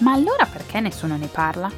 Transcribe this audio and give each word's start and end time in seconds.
ma 0.00 0.12
allora 0.12 0.46
perché 0.46 0.80
nessuno 0.80 1.16
ne 1.16 1.26
parla? 1.26 1.70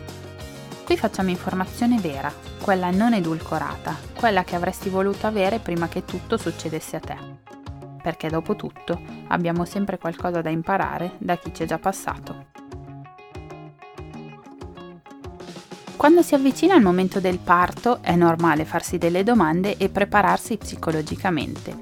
Qui 0.85 0.97
facciamo 0.97 1.29
informazione 1.29 1.99
vera, 1.99 2.33
quella 2.63 2.91
non 2.91 3.13
edulcorata, 3.13 3.95
quella 4.17 4.43
che 4.43 4.57
avresti 4.57 4.89
voluto 4.89 5.27
avere 5.27 5.59
prima 5.59 5.87
che 5.87 6.05
tutto 6.05 6.37
succedesse 6.37 6.97
a 6.97 7.01
te. 7.01 7.17
Perché 8.03 8.29
dopo 8.29 8.57
tutto 8.57 8.99
abbiamo 9.29 9.65
sempre 9.65 9.99
qualcosa 9.99 10.41
da 10.41 10.49
imparare 10.49 11.13
da 11.19 11.37
chi 11.37 11.53
ci 11.53 11.65
è 11.65 11.67
già 11.67 11.79
passato. 11.79 12.47
Quando 15.97 16.23
si 16.23 16.35
avvicina 16.35 16.75
il 16.75 16.83
momento 16.83 17.21
del 17.21 17.39
parto 17.39 18.03
è 18.03 18.15
normale 18.15 18.65
farsi 18.65 18.99
delle 18.99 19.25
domande 19.25 19.77
e 19.77 19.91
prepararsi 19.91 20.57
psicologicamente. 20.57 21.77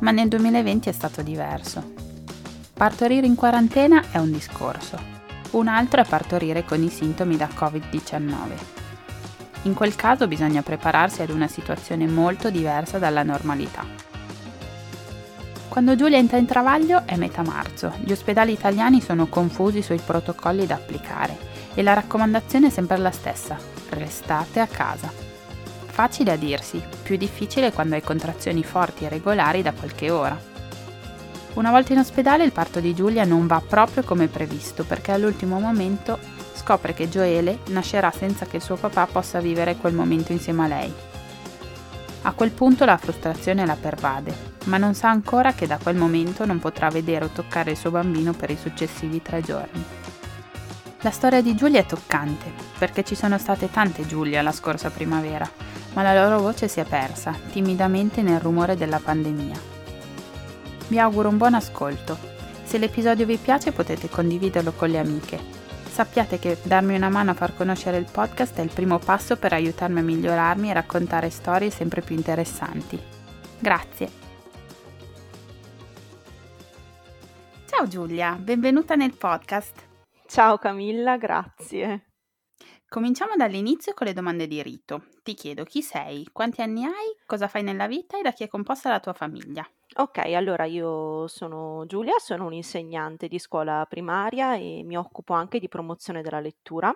Ma 0.00 0.10
nel 0.10 0.28
2020 0.28 0.88
è 0.88 0.92
stato 0.92 1.22
diverso. 1.22 1.94
Partorire 2.74 3.26
in 3.26 3.34
quarantena 3.34 4.04
è 4.12 4.18
un 4.18 4.30
discorso, 4.30 5.15
un 5.52 5.68
altro 5.68 6.00
è 6.00 6.04
partorire 6.04 6.64
con 6.64 6.82
i 6.82 6.88
sintomi 6.88 7.36
da 7.36 7.48
Covid-19. 7.48 8.74
In 9.62 9.74
quel 9.74 9.96
caso 9.96 10.28
bisogna 10.28 10.62
prepararsi 10.62 11.22
ad 11.22 11.30
una 11.30 11.48
situazione 11.48 12.06
molto 12.06 12.50
diversa 12.50 12.98
dalla 12.98 13.22
normalità. 13.22 13.84
Quando 15.68 15.94
Giulia 15.94 16.18
entra 16.18 16.38
in 16.38 16.46
travaglio 16.46 17.02
è 17.04 17.16
metà 17.16 17.42
marzo, 17.42 17.92
gli 17.98 18.12
ospedali 18.12 18.52
italiani 18.52 19.00
sono 19.00 19.26
confusi 19.26 19.82
sui 19.82 20.00
protocolli 20.04 20.66
da 20.66 20.76
applicare 20.76 21.36
e 21.74 21.82
la 21.82 21.92
raccomandazione 21.92 22.68
è 22.68 22.70
sempre 22.70 22.96
la 22.96 23.10
stessa, 23.10 23.58
restate 23.90 24.60
a 24.60 24.66
casa. 24.66 25.12
Facile 25.84 26.32
a 26.32 26.36
dirsi, 26.36 26.82
più 27.02 27.16
difficile 27.16 27.72
quando 27.72 27.94
hai 27.94 28.02
contrazioni 28.02 28.62
forti 28.62 29.04
e 29.04 29.08
regolari 29.08 29.62
da 29.62 29.72
qualche 29.72 30.10
ora. 30.10 30.54
Una 31.56 31.70
volta 31.70 31.94
in 31.94 31.98
ospedale 32.00 32.44
il 32.44 32.52
parto 32.52 32.80
di 32.80 32.94
Giulia 32.94 33.24
non 33.24 33.46
va 33.46 33.62
proprio 33.66 34.02
come 34.02 34.26
previsto 34.28 34.84
perché 34.84 35.12
all'ultimo 35.12 35.58
momento 35.58 36.18
scopre 36.52 36.92
che 36.92 37.08
Joele 37.08 37.60
nascerà 37.68 38.10
senza 38.10 38.44
che 38.44 38.56
il 38.56 38.62
suo 38.62 38.76
papà 38.76 39.06
possa 39.06 39.40
vivere 39.40 39.76
quel 39.76 39.94
momento 39.94 40.32
insieme 40.32 40.64
a 40.64 40.68
lei. 40.68 40.92
A 42.22 42.32
quel 42.32 42.50
punto 42.50 42.84
la 42.84 42.98
frustrazione 42.98 43.64
la 43.64 43.76
pervade, 43.80 44.34
ma 44.64 44.76
non 44.76 44.92
sa 44.92 45.08
ancora 45.08 45.54
che 45.54 45.66
da 45.66 45.78
quel 45.82 45.96
momento 45.96 46.44
non 46.44 46.58
potrà 46.58 46.90
vedere 46.90 47.24
o 47.24 47.30
toccare 47.30 47.70
il 47.70 47.78
suo 47.78 47.90
bambino 47.90 48.34
per 48.34 48.50
i 48.50 48.58
successivi 48.60 49.22
tre 49.22 49.40
giorni. 49.40 49.82
La 51.00 51.10
storia 51.10 51.40
di 51.40 51.54
Giulia 51.54 51.80
è 51.80 51.86
toccante, 51.86 52.52
perché 52.76 53.02
ci 53.02 53.14
sono 53.14 53.38
state 53.38 53.70
tante 53.70 54.06
Giulia 54.06 54.42
la 54.42 54.52
scorsa 54.52 54.90
primavera, 54.90 55.48
ma 55.94 56.02
la 56.02 56.22
loro 56.22 56.38
voce 56.38 56.68
si 56.68 56.80
è 56.80 56.84
persa, 56.84 57.34
timidamente 57.50 58.20
nel 58.20 58.40
rumore 58.40 58.76
della 58.76 59.00
pandemia. 59.02 59.75
Vi 60.88 60.98
auguro 60.98 61.28
un 61.28 61.36
buon 61.36 61.54
ascolto. 61.54 62.16
Se 62.62 62.78
l'episodio 62.78 63.26
vi 63.26 63.36
piace 63.36 63.72
potete 63.72 64.08
condividerlo 64.08 64.72
con 64.72 64.88
le 64.88 64.98
amiche. 64.98 65.38
Sappiate 65.88 66.38
che 66.38 66.58
darmi 66.62 66.94
una 66.94 67.08
mano 67.08 67.30
a 67.30 67.34
far 67.34 67.56
conoscere 67.56 67.96
il 67.96 68.08
podcast 68.10 68.58
è 68.58 68.62
il 68.62 68.70
primo 68.72 68.98
passo 68.98 69.36
per 69.36 69.52
aiutarmi 69.52 70.00
a 70.00 70.02
migliorarmi 70.02 70.70
e 70.70 70.74
raccontare 70.74 71.30
storie 71.30 71.70
sempre 71.70 72.02
più 72.02 72.14
interessanti. 72.14 73.00
Grazie. 73.58 74.24
Ciao 77.66 77.88
Giulia, 77.88 78.36
benvenuta 78.38 78.94
nel 78.94 79.16
podcast. 79.16 79.82
Ciao 80.26 80.58
Camilla, 80.58 81.16
grazie. 81.16 82.05
Cominciamo 82.96 83.36
dall'inizio 83.36 83.92
con 83.92 84.06
le 84.06 84.14
domande 84.14 84.46
di 84.46 84.62
rito. 84.62 85.08
Ti 85.22 85.34
chiedo 85.34 85.64
chi 85.64 85.82
sei, 85.82 86.26
quanti 86.32 86.62
anni 86.62 86.86
hai, 86.86 87.14
cosa 87.26 87.46
fai 87.46 87.62
nella 87.62 87.86
vita 87.86 88.18
e 88.18 88.22
da 88.22 88.32
chi 88.32 88.42
è 88.42 88.48
composta 88.48 88.88
la 88.88 89.00
tua 89.00 89.12
famiglia. 89.12 89.68
Ok, 89.96 90.16
allora 90.32 90.64
io 90.64 91.26
sono 91.26 91.84
Giulia, 91.84 92.14
sono 92.16 92.46
un'insegnante 92.46 93.28
di 93.28 93.38
scuola 93.38 93.84
primaria 93.86 94.54
e 94.56 94.80
mi 94.82 94.96
occupo 94.96 95.34
anche 95.34 95.58
di 95.58 95.68
promozione 95.68 96.22
della 96.22 96.40
lettura. 96.40 96.90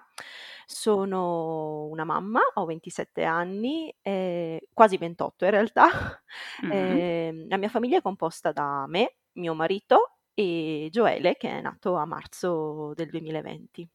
Sono 0.64 1.84
una 1.88 2.04
mamma, 2.04 2.40
ho 2.54 2.64
27 2.64 3.22
anni, 3.24 3.94
eh, 4.00 4.68
quasi 4.72 4.96
28 4.96 5.44
in 5.44 5.50
realtà. 5.50 5.84
Mhm. 6.62 6.72
Eh, 6.72 7.46
la 7.46 7.58
mia 7.58 7.68
famiglia 7.68 7.98
è 7.98 8.02
composta 8.02 8.52
da 8.52 8.86
me, 8.88 9.16
mio 9.32 9.52
marito 9.52 10.20
e 10.32 10.88
Gioele 10.90 11.36
che 11.36 11.50
è 11.50 11.60
nato 11.60 11.96
a 11.96 12.06
marzo 12.06 12.94
del 12.94 13.10
2020. 13.10 13.86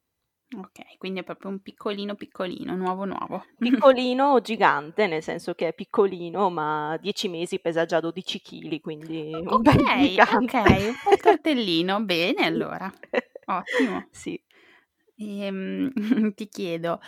Ok, 0.57 0.97
quindi 0.97 1.19
è 1.19 1.23
proprio 1.23 1.49
un 1.51 1.59
piccolino 1.61 2.16
piccolino, 2.16 2.75
nuovo 2.75 3.05
nuovo. 3.05 3.45
Piccolino 3.59 4.39
gigante, 4.41 5.07
nel 5.07 5.21
senso 5.23 5.53
che 5.53 5.69
è 5.69 5.73
piccolino, 5.73 6.49
ma 6.49 6.91
a 6.91 6.97
10 6.97 7.27
mesi 7.27 7.59
pesa 7.59 7.85
già 7.85 7.99
12 7.99 8.41
kg, 8.41 8.79
quindi 8.79 9.43
un 9.45 9.61
bel 9.61 9.75
Ok, 9.75 9.91
gigante. 9.93 10.33
ok, 10.33 10.88
un 10.88 10.99
po' 11.01 11.17
tortellino, 11.19 12.01
bene 12.05 12.45
allora, 12.45 12.91
ottimo. 13.45 14.07
Sì. 14.11 14.41
Ehm, 15.17 15.91
ti 16.35 16.47
chiedo, 16.47 16.99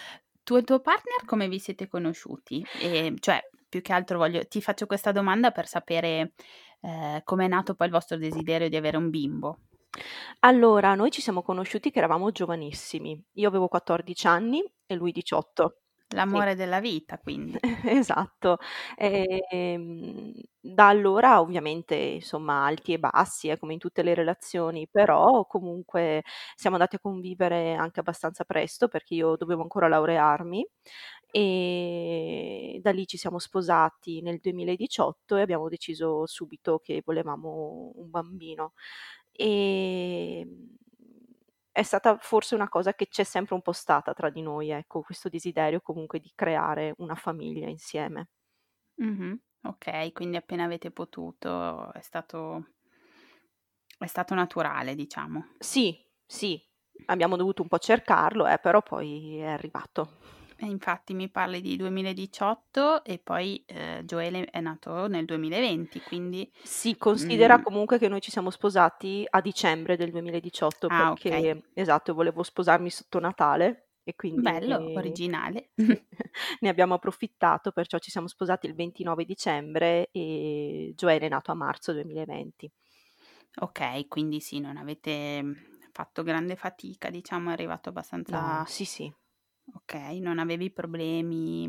tu 0.44 0.56
e 0.56 0.60
il 0.60 0.66
tuo 0.66 0.80
partner 0.80 1.26
come 1.26 1.48
vi 1.48 1.60
siete 1.60 1.88
conosciuti? 1.88 2.66
E, 2.82 3.14
cioè, 3.20 3.42
più 3.70 3.82
che 3.82 3.94
altro 3.94 4.18
voglio, 4.18 4.46
ti 4.48 4.62
faccio 4.62 4.86
questa 4.86 5.12
domanda 5.12 5.52
per 5.52 5.68
sapere 5.68 6.34
eh, 6.82 7.22
come 7.24 7.46
è 7.46 7.48
nato 7.48 7.76
poi 7.76 7.88
il 7.88 7.94
vostro 7.94 8.18
desiderio 8.18 8.70
di 8.70 8.76
avere 8.76 8.98
un 8.98 9.10
bimbo. 9.10 9.60
Allora, 10.42 10.94
noi 10.96 11.10
ci 11.12 11.22
siamo 11.22 11.42
conosciuti 11.42 11.90
che 11.92 11.98
eravamo 11.98 12.32
giovanissimi. 12.32 13.20
Io 13.34 13.48
avevo 13.48 13.68
14 13.68 14.28
anni 14.28 14.64
e 14.86 14.96
lui 14.96 15.12
18. 15.12 15.80
Sì. 16.08 16.16
L'amore 16.16 16.56
della 16.56 16.80
vita, 16.80 17.18
quindi. 17.20 17.58
Esatto. 18.06 18.60
Ehm, 18.96 20.32
da 20.60 20.88
allora 20.90 21.42
ovviamente, 21.42 21.96
insomma, 21.96 22.66
alti 22.66 22.94
e 22.94 23.00
bassi, 23.00 23.50
eh, 23.50 23.58
come 23.58 23.74
in 23.74 23.80
tutte 23.80 24.04
le 24.04 24.14
relazioni, 24.14 24.88
però 24.90 25.46
comunque 25.48 26.24
siamo 26.56 26.76
andati 26.76 26.96
a 26.98 27.00
convivere 27.00 27.74
anche 27.74 28.00
abbastanza 28.00 28.44
presto 28.46 28.88
perché 28.88 29.16
io 29.16 29.36
dovevo 29.36 29.64
ancora 29.64 29.88
laurearmi 29.88 30.66
e 31.30 32.80
da 32.82 32.92
lì 32.92 33.06
ci 33.06 33.18
siamo 33.18 33.38
sposati 33.40 34.22
nel 34.22 34.40
2018 34.40 35.36
e 35.36 35.42
abbiamo 35.42 35.68
deciso 35.68 36.26
subito 36.26 36.80
che 36.80 37.02
volevamo 37.06 37.92
un 37.96 38.10
bambino. 38.10 38.74
Ehm, 39.38 40.76
è 41.72 41.84
stata 41.84 42.18
forse 42.18 42.56
una 42.56 42.68
cosa 42.70 42.94
che 42.94 43.08
c'è 43.08 43.24
sempre 43.24 43.56
un 43.56 43.62
po' 43.62 43.72
stata 43.72 44.14
tra 44.14 44.30
di 44.30 44.42
noi, 44.42 44.70
ecco, 44.72 45.02
questo 45.02 45.30
desiderio 45.30 45.80
comunque 45.82 46.20
di 46.20 46.32
creare 46.36 46.94
una 46.98 47.16
famiglia 47.16 47.68
insieme. 47.70 48.30
Mhm, 49.00 49.40
Ok, 49.66 50.14
quindi 50.14 50.38
appena 50.38 50.64
avete 50.64 50.90
potuto 50.92 51.92
è 51.94 52.02
stato, 52.02 52.70
è 54.00 54.06
stato 54.08 54.34
naturale, 54.34 54.96
diciamo. 54.96 55.46
Sì, 55.60 56.04
sì, 56.26 56.60
abbiamo 57.06 57.36
dovuto 57.36 57.62
un 57.62 57.68
po' 57.68 57.78
cercarlo, 57.80 58.48
eh, 58.48 58.58
però 58.60 58.82
poi 58.82 59.38
è 59.38 59.46
arrivato. 59.46 60.37
Infatti 60.60 61.14
mi 61.14 61.30
parli 61.30 61.62
di 61.62 61.76
2018 61.76 63.04
e 63.04 63.20
poi 63.20 63.64
eh, 63.68 64.02
Joele 64.04 64.46
è 64.46 64.60
nato 64.60 65.08
nel 65.08 65.26
2020, 65.26 66.02
quindi... 66.02 66.52
Si 66.64 66.98
considera 66.98 67.60
mm, 67.60 67.62
comunque 67.62 68.00
che 68.00 68.08
noi 68.08 68.22
ci 68.22 68.32
siamo 68.32 68.50
sposati 68.50 69.26
a 69.30 69.40
dicembre 69.42 69.96
del 69.98 70.12
2018 70.12 70.88
Ah, 70.88 71.14
perché, 71.14 71.64
esatto, 71.74 72.14
volevo 72.14 72.42
sposarmi 72.42 72.90
sotto 72.90 73.20
Natale 73.20 73.90
e 74.04 74.16
quindi 74.16 74.42
Bello, 74.42 74.94
originale. 74.96 75.70
ne 76.62 76.70
abbiamo 76.70 76.96
approfittato, 76.96 77.72
perciò 77.72 78.00
ci 78.00 78.10
siamo 78.10 78.28
sposati 78.28 78.66
il 78.66 78.74
29 78.74 79.26
dicembre 79.26 80.10
e 80.12 80.94
Joele 80.96 81.26
è 81.26 81.30
nato 81.30 81.52
a 81.52 81.56
marzo 81.56 81.94
2020. 81.94 82.72
Ok, 83.60 84.08
quindi 84.08 84.40
sì, 84.40 84.60
non 84.60 84.78
avete 84.78 85.44
mm, 85.44 85.54
fatto 85.92 86.24
grande 86.24 86.56
fatica, 86.56 87.10
diciamo, 87.10 87.50
è 87.50 87.54
arrivato 87.54 87.90
No, 87.90 87.96
abbastanza... 87.98 88.66
sì, 88.66 88.86
sì. 88.86 89.14
Ok, 89.74 89.94
non 90.22 90.40
avevi 90.40 90.72
problemi. 90.72 91.68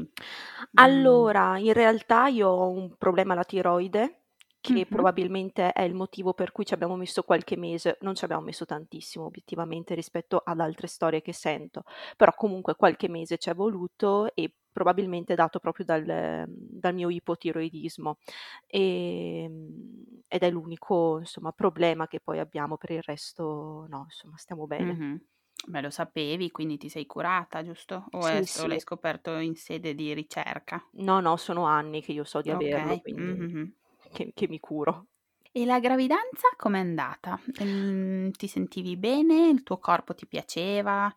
mm, 0.73 1.29
Allora, 1.35 1.59
in 1.59 1.73
realtà 1.73 2.29
io 2.29 2.49
ho 2.49 2.71
un 2.71 2.97
problema 2.97 3.33
alla 3.33 3.45
tiroide 3.45 4.23
che 4.61 4.87
Mh-mh. 4.93 5.09
probabilmente 5.27 5.73
è 5.73 5.83
il 5.83 5.95
motivo 5.95 6.33
per 6.35 6.53
cui 6.53 6.65
ci 6.67 6.75
abbiamo 6.75 6.97
messo 6.97 7.23
qualche 7.23 7.57
mese, 7.57 7.99
non 8.03 8.15
ci 8.15 8.25
abbiamo 8.25 8.43
messo 8.43 8.65
tantissimo 8.67 9.25
obiettivamente 9.25 9.95
rispetto 9.95 10.39
ad 10.45 10.61
altre 10.61 10.87
storie 10.89 11.23
che 11.23 11.33
sento, 11.33 11.83
però 12.17 12.33
comunque 12.35 12.75
qualche 12.77 13.09
mese 13.09 13.37
c'è 13.39 13.55
voluto 13.55 14.33
e 14.35 14.53
probabilmente 14.73 15.35
dato 15.35 15.59
proprio 15.59 15.85
dal 15.85 16.45
dal 16.49 16.95
mio 16.95 17.09
ipotiroidismo. 17.11 18.19
Ehm, 18.67 20.23
ed 20.29 20.43
è 20.43 20.51
l'unico, 20.51 21.19
insomma, 21.19 21.53
problema 21.53 22.07
che 22.07 22.21
poi 22.21 22.39
abbiamo, 22.39 22.77
per 22.77 22.91
il 22.91 23.03
resto 23.03 23.87
no, 23.89 24.03
insomma 24.05 24.37
stiamo 24.37 24.67
bene. 24.67 25.01
Mh-mh. 25.01 25.21
Beh, 25.67 25.81
lo 25.83 25.91
sapevi, 25.91 26.51
quindi 26.51 26.77
ti 26.79 26.89
sei 26.89 27.07
curata, 27.07 27.63
giusto? 27.63 28.07
O 28.13 28.25
Sì, 28.25 28.27
adesso 28.27 28.67
l'hai 28.67 28.79
scoperto 28.81 29.37
in 29.39 29.55
sede 29.57 29.95
di 29.95 30.13
ricerca? 30.15 30.85
No, 31.01 31.21
no, 31.21 31.37
sono 31.39 31.65
anni 31.65 32.03
che 32.03 32.13
io 32.13 32.25
so 32.25 32.43
di 32.43 32.51
averlo, 32.51 32.99
Okay. 32.99 33.01
quindi 33.01 33.25
Mh-mh-mh. 33.25 33.73
che 34.11 34.33
che 34.35 34.49
mi 34.49 34.61
curo. 34.61 35.09
E 35.53 35.65
la 35.67 35.79
gravidanza 35.79 36.49
com'è 36.57 36.79
andata? 36.79 37.39
Mhmm, 37.59 38.31
ti 38.33 38.47
sentivi 38.49 38.97
bene? 38.97 39.49
Il 39.51 39.63
tuo 39.63 39.79
corpo 39.79 40.15
ti 40.15 40.27
piaceva? 40.27 41.15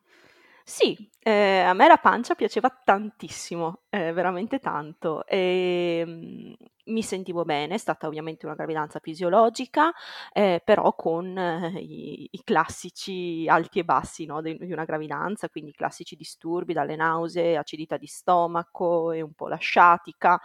Sì, 0.67 1.09
ehm, 1.19 1.67
a 1.67 1.73
me 1.73 1.87
la 1.87 1.97
pancia 1.97 2.35
piaceva 2.35 2.69
tantissimo, 2.69 3.83
ehm, 3.89 4.13
veramente 4.13 4.59
tanto. 4.59 5.25
Ehm, 5.25 6.55
mi 6.85 7.03
sentivo 7.03 7.43
bene, 7.45 7.75
è 7.75 7.77
stata 7.77 8.07
ovviamente 8.07 8.45
una 8.45 8.55
gravidanza 8.55 8.99
fisiologica, 8.99 9.91
ehm, 10.33 10.59
però 10.63 10.93
con 10.95 11.35
i 11.77 12.27
i 12.31 12.41
classici 12.43 13.45
alti 13.47 13.79
e 13.79 13.83
bassi, 13.83 14.25
no, 14.25 14.41
de 14.41 14.55
di 14.57 14.71
una 14.71 14.85
gravidanza, 14.85 15.49
quindi 15.49 15.71
i 15.71 15.73
classici 15.73 16.15
disturbi, 16.15 16.73
dalle 16.73 16.95
nausee, 16.95 17.57
acidità 17.57 17.97
di 17.97 18.07
stomaco 18.07 19.11
e 19.11 19.21
un 19.21 19.33
po' 19.33 19.47
la 19.47 19.57
sciatica, 19.57 20.39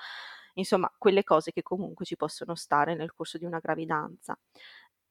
insomma 0.54 0.90
quelle 0.96 1.24
cose 1.24 1.52
che 1.52 1.62
comunque 1.62 2.04
ci 2.06 2.16
possono 2.16 2.54
stare 2.54 2.94
nel 2.94 3.12
corso 3.14 3.36
di 3.38 3.44
una 3.44 3.58
gravidanza. 3.58 4.36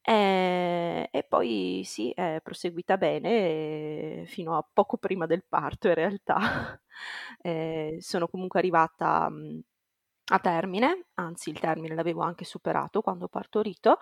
Ehm, 0.07 1.07
e 1.12 1.24
poi 1.28 1.81
sì, 1.84 2.12
è 2.12 2.40
proseguita 2.44 2.98
bene 2.98 4.24
fino 4.28 4.56
a 4.57 4.68
poco 4.72 4.98
prima 4.98 5.25
del 5.25 5.44
parto 5.48 5.88
in 5.88 5.94
realtà. 5.96 6.38
Ehm, 7.42 7.98
sono 8.00 8.28
comunque 8.28 8.60
arrivata, 8.60 9.30
mhmm, 9.30 9.60
a 10.31 10.40
termine, 10.40 11.07
anzi 11.16 11.50
il 11.52 11.60
termine 11.60 11.94
l'avevo 11.96 12.22
anche 12.22 12.46
superato 12.46 13.02
quando 13.02 13.25
ho 13.25 13.28
partorito, 13.28 13.98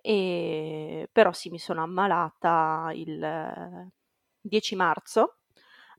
ehm, 0.00 1.06
però 1.12 1.32
sì, 1.32 1.50
mi 1.50 1.58
sono 1.58 1.82
ammalata 1.82 2.90
il 2.94 3.90
10 4.40 4.76
marzo, 4.76 5.38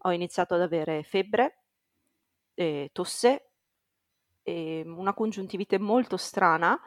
ho 0.03 0.11
iniziato 0.11 0.55
ad 0.55 0.61
avere 0.61 1.03
febbre, 1.03 1.63
ehm, 2.55 2.87
tosse, 2.91 3.51
ehm, 4.43 4.97
una 4.97 5.13
congiuntivite 5.13 5.79
molto 5.79 6.17
strana 6.17 6.79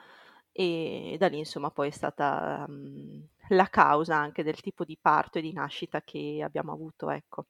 e 0.53 1.17
da 1.19 1.29
lì 1.29 1.39
insomma 1.39 1.71
poi 1.71 1.89
è 1.89 1.91
stata, 1.91 2.65
mhmm, 2.69 3.27
la 3.49 3.67
causa 3.69 4.17
anche 4.17 4.43
del 4.43 4.61
tipo 4.61 4.85
di 4.85 4.99
parto 5.01 5.39
e 5.39 5.43
di 5.43 5.53
nascita 5.53 6.03
che 6.03 6.41
abbiamo 6.45 6.73
avuto, 6.73 7.11
ecco. 7.11 7.47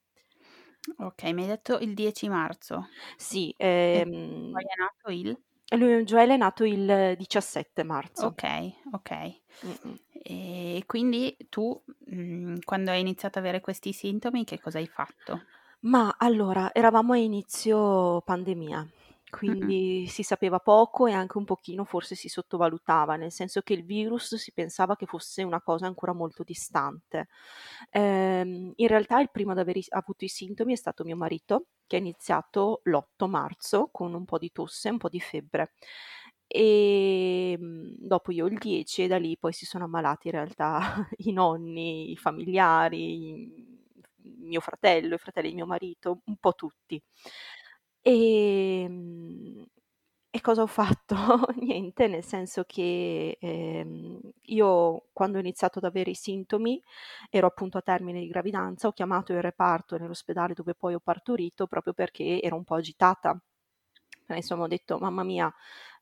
Okay, 0.98 1.32
mi 1.32 1.42
hai 1.42 1.48
detto 1.48 1.78
il 1.78 1.94
10 1.94 2.28
marzo. 2.28 2.90
Sì, 3.16 3.54
ehm 3.58 4.10
poi 4.50 4.62
è 4.64 4.76
nato 4.80 5.10
il? 5.10 5.42
lui 5.76 6.04
Gioele 6.04 6.34
è 6.34 6.36
nato 6.36 6.64
il 6.64 7.14
17 7.16 7.82
marzo. 7.82 8.36
Okay, 8.36 8.76
okay. 8.94 9.42
Mh-mh. 9.62 9.98
E 10.12 10.82
quindi 10.86 11.36
tu, 11.48 11.82
mhmm, 12.06 12.60
quando 12.64 12.90
hai 12.90 13.00
iniziato 13.00 13.38
ad 13.38 13.44
avere 13.44 13.60
questi 13.60 13.92
sintomi 13.92 14.44
che 14.44 14.60
cosa 14.60 14.78
hai 14.78 14.86
fatto? 14.88 15.46
Ma 15.84 16.14
allora, 16.18 16.72
eravamo 16.72 17.12
a 17.12 17.16
inizio 17.16 18.20
pandemia, 18.22 18.88
Quindi 19.34 20.06
si 20.08 20.22
sapeva 20.22 20.58
poco 20.60 21.06
e 21.06 21.12
anche 21.12 21.38
un 21.38 21.44
pochino 21.44 21.84
forse 21.84 22.14
si 22.14 22.28
sottovalutava, 22.28 23.16
nel 23.16 23.32
senso 23.32 23.62
che 23.62 23.72
il 23.72 23.84
virus 23.84 24.34
si 24.36 24.52
pensava 24.52 24.94
che 24.94 25.06
fosse 25.06 25.42
una 25.42 25.62
cosa 25.62 25.86
ancora 25.86 26.12
molto 26.12 26.42
distante. 26.42 27.28
Ehm, 27.90 28.72
in 28.76 28.86
realtà 28.88 29.20
il 29.20 29.30
primo 29.30 29.52
ad 29.52 29.70
s 29.80 29.86
avuto 29.90 30.24
i 30.24 30.28
sintomi 30.28 30.74
è 30.74 30.76
stato 30.76 31.02
mio 31.04 31.16
marito, 31.16 31.68
che 31.86 31.96
ha 31.96 31.98
iniziato 31.98 32.80
l'8 32.84 33.26
marzo 33.26 33.88
con 33.90 34.12
un 34.14 34.24
po' 34.26 34.38
di 34.38 34.52
tosse, 34.52 34.90
un 34.90 34.98
po' 34.98 35.08
di 35.08 35.20
febbre. 35.20 35.72
Ehm, 36.46 37.94
dopo 37.98 38.30
io 38.32 38.46
il 38.46 38.58
10 38.58 39.02
e 39.02 39.06
da 39.08 39.16
lì 39.18 39.38
poi 39.38 39.52
si 39.54 39.64
sono 39.64 39.84
ammalati 39.84 40.26
in 40.28 40.34
realtà 40.34 40.78
i 41.18 41.32
nonni, 41.32 42.10
i 42.12 42.16
familiari, 42.16 43.22
i 43.44 43.70
mio 44.24 44.60
fratello, 44.60 45.14
i 45.14 45.18
fratelli 45.18 45.48
di 45.50 45.54
mio 45.54 45.66
marito, 45.66 46.20
un 46.26 46.36
po' 46.36 46.52
tutti. 46.54 47.02
Ehm, 48.04 49.64
e 50.30 50.40
cosa 50.40 50.62
ho 50.62 50.66
fatto? 50.66 51.14
Niente, 51.60 52.08
nel 52.08 52.24
senso 52.24 52.64
che, 52.64 53.36
ehm, 53.40 54.18
io 54.46 55.06
quando 55.12 55.36
ho 55.38 55.40
iniziato 55.40 55.78
ad 55.78 55.84
avere 55.84 56.10
i 56.10 56.14
sintomi 56.14 56.82
ero 57.30 57.46
appunto 57.46 57.78
a 57.78 57.82
termine 57.82 58.20
di 58.20 58.26
gravidanza, 58.28 58.88
ho 58.88 58.92
chiamato 58.92 59.32
il 59.32 59.42
reparto 59.42 59.96
nell'ospedale 59.98 60.54
dove 60.54 60.74
poi 60.74 60.94
ho 60.94 61.00
partorito 61.00 61.66
proprio 61.66 61.92
perché 61.92 62.40
ero 62.42 62.56
un 62.56 62.64
po' 62.64 62.74
agitata. 62.74 63.40
Insomma 64.28 64.64
ho 64.64 64.68
detto: 64.68 64.98
"Mamma 64.98 65.22
mia, 65.24 65.52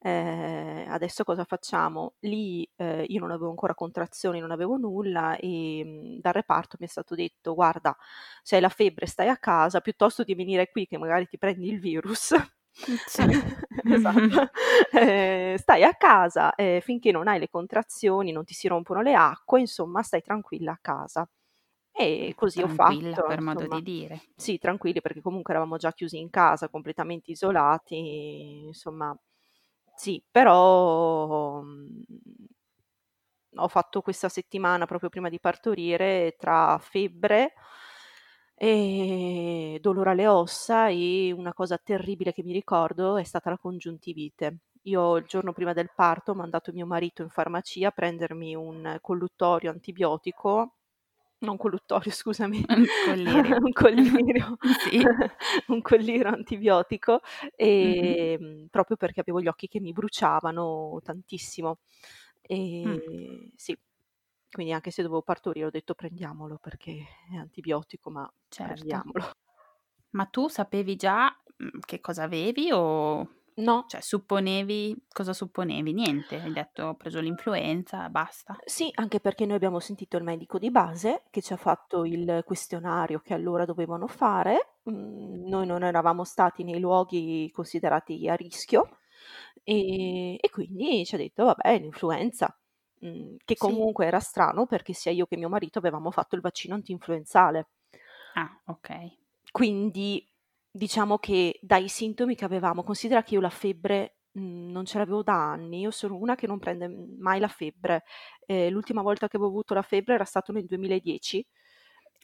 ehm, 0.00 0.90
adesso 0.90 1.24
cosa 1.24 1.44
facciamo?" 1.44 2.14
Lì, 2.20 2.68
ehm, 2.76 3.04
io 3.08 3.20
non 3.20 3.30
avevo 3.30 3.50
ancora 3.50 3.74
contrazioni, 3.74 4.40
non 4.40 4.50
avevo 4.50 4.76
nulla, 4.76 5.36
ehm, 5.38 6.18
dal 6.20 6.32
reparto 6.32 6.76
mi 6.80 6.86
è 6.86 6.88
stato 6.88 7.14
detto: 7.14 7.54
"Guarda, 7.54 7.96
se 8.42 8.56
hai 8.56 8.60
la 8.62 8.68
febbre 8.68 9.06
stai 9.06 9.28
a 9.28 9.36
casa, 9.38 9.80
piuttosto 9.80 10.22
di 10.24 10.34
venire 10.34 10.70
qui 10.70 10.86
che 10.86 10.98
magari 10.98 11.26
ti 11.26 11.38
prendi 11.38 11.68
il 11.68 11.80
virus" 11.80 12.34
Mh, 12.86 12.96
sì. 13.06 13.28
esatto, 13.86 14.48
ehm, 14.92 15.56
"stai 15.56 15.82
a 15.84 15.94
casa, 15.94 16.54
ehm, 16.54 16.80
finché 16.80 17.12
non 17.12 17.28
hai 17.28 17.38
le 17.38 17.48
contrazioni, 17.48 18.32
non 18.32 18.44
ti 18.44 18.54
si 18.54 18.68
rompono 18.68 19.02
le 19.02 19.14
acque, 19.14 19.60
insomma 19.60 20.02
stai 20.02 20.22
tranquilla 20.22 20.72
a 20.72 20.78
casa." 20.80 21.28
Mh, 22.18 22.30
E 22.30 22.32
così 22.36 22.62
ho 22.62 22.68
tranquilla 22.68 23.20
fatto, 23.20 23.22
per 23.22 23.40
modo 23.40 23.66
insomma. 23.66 23.68
di 23.68 23.82
dire. 23.82 24.22
Sì, 24.34 24.58
tranquilli 24.58 25.00
perché 25.02 25.20
comunque 25.20 25.52
eravamo 25.54 25.76
già 25.76 25.92
chiusi 25.92 26.18
in 26.18 26.30
casa, 26.30 26.68
completamente 26.70 27.30
isolati, 27.32 28.64
insomma 28.66 29.16
sì, 30.00 30.22
però, 30.30 31.60
mhmm, 31.62 32.02
ho 33.56 33.68
fatto 33.68 34.00
questa 34.02 34.28
settimana 34.28 34.86
proprio 34.86 35.08
prima 35.08 35.28
di 35.28 35.38
partorire 35.40 36.34
tra 36.38 36.78
febbre, 36.80 37.52
ehm, 38.54 39.78
dolore 39.78 40.10
alle 40.10 40.26
ossa 40.26 40.88
e 40.88 41.32
una 41.32 41.52
cosa 41.52 41.78
terribile 41.78 42.32
che 42.32 42.42
mi 42.42 42.52
ricordo 42.52 43.16
è 43.16 43.24
stata 43.24 43.50
la 43.50 43.58
congiuntivite. 43.58 44.58
Io 44.84 45.16
il 45.16 45.24
giorno 45.26 45.52
prima 45.52 45.72
del 45.72 45.90
parto 45.94 46.32
ho 46.32 46.34
mandato 46.34 46.72
mio 46.72 46.86
marito 46.86 47.22
in 47.22 47.28
farmacia 47.28 47.88
a 47.88 47.90
prendermi 47.90 48.54
un 48.54 48.98
colluttorio 49.00 49.70
antibiotico 49.70 50.76
non 51.40 51.56
colluttorio 51.56 52.10
scusami, 52.12 52.64
Un 52.68 52.88
collirio. 52.98 53.58
un 53.62 53.72
collirio, 53.72 54.56
Sì. 54.80 55.10
un 55.68 55.80
collirio 55.82 56.28
antibiotico, 56.28 57.20
Mh-mh. 57.82 58.20
ehm, 58.36 58.66
proprio 58.70 58.96
perché 58.96 59.20
avevo 59.20 59.40
gli 59.40 59.48
occhi 59.48 59.68
che 59.68 59.80
mi 59.80 59.92
bruciavano 59.92 61.00
tantissimo. 61.02 61.78
Mh. 62.84 63.00
Ehm, 63.02 63.50
sì, 63.56 63.76
quindi 64.50 64.72
anche 64.72 64.90
se 64.90 65.02
dovevo 65.02 65.22
partorire 65.22 65.66
ho 65.66 65.70
detto: 65.70 65.94
"Prendiamolo 65.94 66.58
perché 66.58 67.04
è 67.32 67.36
antibiotico, 67.36 68.10
ma 68.10 68.30
Certo. 68.52 69.04
prendiamolo." 69.06 69.34
Ma 70.12 70.26
tu 70.26 70.48
sapevi 70.48 70.96
già, 70.96 71.26
mhmm, 71.58 71.80
che 71.86 72.00
cosa 72.00 72.24
avevi 72.24 72.70
o 72.72 73.39
No. 73.60 73.86
cioè 73.86 74.00
supponevi 74.00 75.06
cosa 75.08 75.32
supponevi? 75.32 75.92
Niente, 75.92 76.36
hai 76.40 76.52
detto: 76.52 76.84
"Ho 76.84 76.96
preso 76.96 77.20
l'influenza, 77.20 78.08
basta"? 78.08 78.62
Sì, 78.64 78.90
anche 78.94 79.20
perché 79.20 79.46
noi 79.46 79.56
abbiamo 79.56 79.80
sentito 79.80 80.16
il 80.16 80.22
medico 80.24 80.58
di 80.58 80.70
base 80.70 81.24
che 81.30 81.40
ci 81.42 81.52
ha 81.52 81.56
fatto 81.56 82.04
il 82.04 82.42
questionario 82.44 83.20
che 83.20 83.32
allora 83.34 83.64
dovevano 83.64 84.06
fare, 84.06 84.76
mhmm, 84.84 85.48
noi 85.48 85.66
non 85.66 85.82
eravamo 85.82 86.24
stati 86.24 86.62
nei 86.62 86.78
luoghi 86.78 87.50
considerati 87.52 88.28
a 88.28 88.34
rischio, 88.34 88.98
ehm, 89.64 90.36
e 90.40 90.50
quindi 90.50 91.04
ci 91.04 91.14
ha 91.14 91.18
detto: 91.18 91.44
"Vabbè, 91.44 91.78
l'influenza." 91.78 92.54
Mhmm, 93.00 93.36
che 93.44 93.56
Sì. 93.56 93.80
comunque 93.80 94.06
era 94.06 94.20
strano 94.20 94.66
perché 94.66 94.92
sia 94.92 95.10
io 95.12 95.26
che 95.26 95.36
mio 95.36 95.48
marito 95.48 95.78
avevamo 95.78 96.10
fatto 96.10 96.34
il 96.36 96.42
vaccino 96.42 96.74
antinfluenzale. 96.74 97.68
Ah, 98.34 98.60
okay. 98.66 99.18
Quindi 99.52 100.29
diciamo 100.70 101.18
che 101.18 101.58
dai 101.62 101.88
sintomi 101.88 102.34
che 102.34 102.44
avevamo 102.44 102.82
considera 102.82 103.22
che 103.22 103.34
io 103.34 103.40
la 103.40 103.50
febbre, 103.50 104.18
mhmm, 104.32 104.70
non 104.70 104.84
ce 104.84 104.98
l'avevo 104.98 105.22
da 105.22 105.34
anni. 105.52 105.80
Io 105.80 105.90
sono 105.90 106.16
una 106.16 106.34
che 106.36 106.46
non 106.46 106.58
prende, 106.58 106.88
mai 106.88 107.40
la 107.40 107.48
febbre. 107.48 108.04
Ehm, 108.46 108.70
l'ultima 108.72 109.02
volta 109.02 109.28
che 109.28 109.36
avevo 109.36 109.50
avuto 109.50 109.74
la 109.74 109.82
febbre 109.82 110.14
era 110.14 110.24
stato 110.24 110.52
nel 110.52 110.64
2010. 110.66 111.46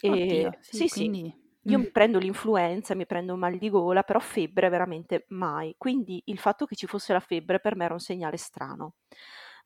Ehm, 0.01 0.49
Oddio, 0.49 0.57
sì, 0.61 0.89
sì, 0.89 0.89
sì, 0.89 1.13
quindi 1.13 1.35
io 1.69 1.79
mi 1.79 1.91
prendo 1.91 2.19
l'influenza, 2.19 2.95
mi 2.95 3.07
prendo 3.07 3.33
un 3.35 3.41
mal 3.41 3.59
di 3.59 3.69
gola, 3.71 4.03
però 4.03 4.21
febbre 4.21 4.69
veramente 4.69 5.25
mai. 5.31 5.75
Quindi 5.79 6.23
il 6.27 6.39
fatto 6.39 6.65
che 6.67 6.77
ci 6.77 6.87
fosse 6.87 7.13
la 7.13 7.21
febbre 7.21 7.59
per 7.61 7.75
me 7.77 7.85
era 7.85 7.95
un 7.95 8.01
segnale 8.01 8.37
strano. 8.37 8.95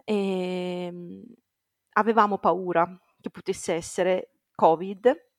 Ehm, 0.04 1.22
avevamo 1.92 2.38
paura 2.38 2.98
che 3.20 3.30
potesse 3.30 3.74
essere 3.74 4.32
Covid 4.54 5.29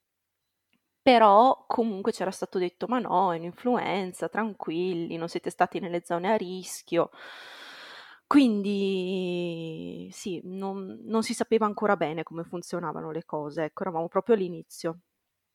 però 1.02 1.66
comunque 1.68 2.12
c'era 2.12 2.32
stato 2.32 2.58
detto: 2.60 2.88
"Ma 2.88 3.00
no, 3.00 3.34
è 3.34 3.38
un'influenza, 3.38 4.30
tranquilli, 4.30 5.18
non 5.18 5.28
siete 5.30 5.50
stati 5.50 5.80
nelle 5.80 6.02
zone 6.06 6.32
a 6.32 6.36
rischio." 6.38 7.10
Quindi 8.28 10.08
sì, 10.12 10.40
non 10.46 11.00
non 11.04 11.22
si 11.24 11.34
sapeva 11.34 11.66
ancora 11.66 11.98
bene 11.98 12.24
come 12.24 12.44
funzionavano 12.46 13.12
le 13.12 13.26
cose, 13.26 13.66
ecco, 13.66 13.82
eravamo 13.84 14.08
proprio 14.08 14.36
all'inizio, 14.36 15.00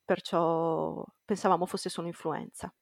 perciò 0.05 1.03
pensavamo 1.25 1.65
fosse 1.67 1.89
solo 1.89 2.09
influenza. 2.09 2.73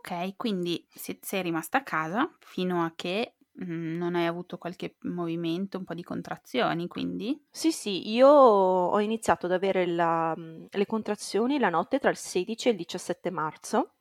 Okay, 0.00 0.34
quindi 0.36 0.86
sei 0.94 1.42
rimasta 1.42 1.78
a 1.78 1.82
casa 1.82 2.36
fino 2.40 2.84
a 2.84 2.92
che 2.94 3.36
Non 3.60 4.14
hai 4.14 4.26
avuto 4.26 4.56
qualche 4.56 4.96
movimento, 5.02 5.78
un 5.78 5.84
po' 5.84 5.94
di 5.94 6.04
contrazioni 6.04 6.86
quindi? 6.86 7.44
Sì, 7.54 7.72
sì, 7.72 8.10
io 8.12 8.28
ho 8.28 9.00
iniziato 9.00 9.46
ad 9.46 9.52
avere 9.52 9.86
la 9.86 10.34
mhmm, 10.36 10.66
le 10.70 10.86
contrazioni 10.86 11.58
la 11.58 11.70
notte 11.70 11.98
tra 11.98 12.10
il 12.10 12.16
16 12.16 12.68
e 12.68 12.70
il 12.72 12.76
17 12.76 13.30
marzo. 13.30 13.94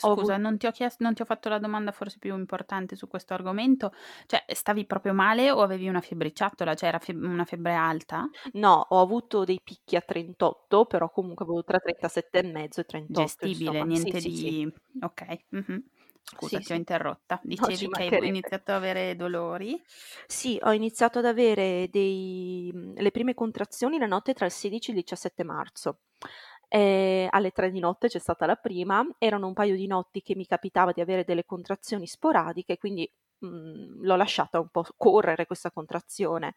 Ho 0.00 0.12
Scusa, 0.12 0.12
avu 0.12 0.38
non 0.38 0.58
ti 0.58 0.66
ho 0.66 0.70
chies 0.70 0.96
non 1.00 1.12
ti 1.14 1.22
ho 1.22 1.24
fatto 1.24 1.48
la 1.48 1.58
domanda 1.58 1.90
forse 1.92 2.18
più 2.18 2.36
importante 2.36 2.94
su 2.96 3.08
questo 3.08 3.34
argomento. 3.34 3.92
Cioè, 4.26 4.44
stavi 4.54 4.86
proprio 4.86 5.12
male 5.12 5.50
o 5.50 5.60
avevi 5.60 5.88
una 5.88 6.00
febbriciattola? 6.00 6.74
Cioè 6.74 6.88
era 6.88 6.98
feb 6.98 7.22
una 7.22 7.44
febbre 7.44 7.74
alta? 7.74 8.30
No, 8.54 8.86
ho 8.90 9.00
avuto 9.00 9.44
dei 9.44 9.60
picchi 9.62 9.96
a 9.96 10.00
38, 10.02 10.84
però 10.86 11.10
comunque 11.10 11.44
avevo 11.44 11.62
tra 11.64 11.78
37 11.78 12.38
e 12.40 12.42
mezzo 12.42 12.80
e 12.80 12.84
38 12.84 13.46
Gestibile, 13.46 13.82
insomma. 13.86 13.86
niente 13.86 13.88
Sì, 13.92 14.12
sì, 14.12 14.30
sì. 14.30 14.54
di 14.54 14.70
okay, 15.00 15.44
mh-mh. 15.50 15.82
Scusa, 16.30 16.60
Sì, 16.60 16.62
ti 16.62 16.72
ho 16.72 16.76
interrotta. 16.76 17.40
No, 17.58 17.68
Dicevi 17.68 17.88
che 17.90 18.02
hai 18.02 18.28
iniziato 18.28 18.72
a 18.72 18.76
avere 18.76 19.16
dolori? 19.16 19.84
Sì, 20.26 20.58
ho 20.62 20.72
iniziato 20.72 21.18
ad 21.18 21.24
avere 21.24 21.88
dei 21.90 22.70
mhmm, 22.72 22.94
le 22.96 23.10
prime 23.10 23.34
contrazioni 23.34 23.98
la 23.98 24.06
notte 24.06 24.34
tra 24.34 24.44
il 24.46 24.52
16 24.52 24.90
e 24.90 24.94
il 24.94 25.00
17 25.00 25.42
marzo. 25.44 26.00
Ehm, 26.68 27.28
alle 27.30 27.50
3 27.50 27.70
di 27.70 27.80
notte 27.80 28.08
c'è 28.08 28.18
stata 28.18 28.44
la 28.46 28.56
prima, 28.56 29.04
erano 29.18 29.46
un 29.46 29.54
paio 29.54 29.74
di 29.74 29.86
notti 29.86 30.20
che 30.22 30.34
mi 30.36 30.46
capitava 30.46 30.92
di 30.92 31.00
avere 31.00 31.24
delle 31.24 31.44
contrazioni 31.44 32.06
sporadiche, 32.06 32.76
quindi, 32.78 33.10
mhmm, 33.38 34.02
l'ho 34.04 34.16
lasciata 34.16 34.60
un 34.60 34.68
po' 34.70 34.84
correre 34.96 35.46
questa 35.46 35.70
contrazione. 35.72 36.54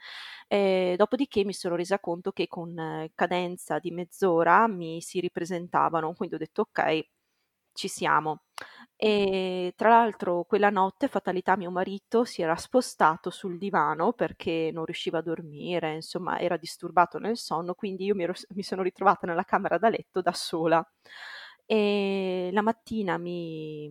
Ehm, 0.48 0.96
dopodiché 0.98 1.44
mi 1.46 1.54
sono 1.54 1.76
resa 1.76 2.00
conto 2.00 2.32
che 2.32 2.48
con 2.48 3.10
cadenza 3.16 3.80
di 3.80 3.92
mezz'ora 3.92 4.68
mi 4.68 5.02
si 5.02 5.20
ripresentavano, 5.22 6.14
quindi 6.14 6.36
ho 6.36 6.38
detto: 6.40 6.62
"Okay, 6.62 7.10
ci 7.74 7.88
siamo". 7.88 8.44
E 9.04 9.74
tra 9.76 9.90
l'altro 9.90 10.44
quella 10.44 10.70
notte, 10.70 11.08
fatalità, 11.08 11.58
mio 11.58 11.72
marito 11.72 12.24
si 12.24 12.44
era 12.44 12.56
spostato 12.56 13.32
sul 13.32 13.58
divano 13.58 14.14
perché 14.14 14.70
non 14.72 14.86
riusciva 14.86 15.18
a 15.18 15.22
dormire, 15.24 15.96
insomma 15.96 16.38
era 16.38 16.56
disturbato 16.56 17.18
nel 17.18 17.36
sonno, 17.36 17.74
quindi 17.74 18.06
io 18.06 18.14
mi 18.14 18.22
ero 18.22 18.34
mi 18.50 18.62
sono 18.62 18.84
ritrovata 18.84 19.26
nella 19.26 19.44
camera 19.44 19.80
da 19.80 19.90
letto 19.90 20.22
da 20.22 20.34
sola. 20.34 20.88
E 21.66 22.50
la 22.54 22.62
mattina 22.62 23.18
mi 23.18 23.90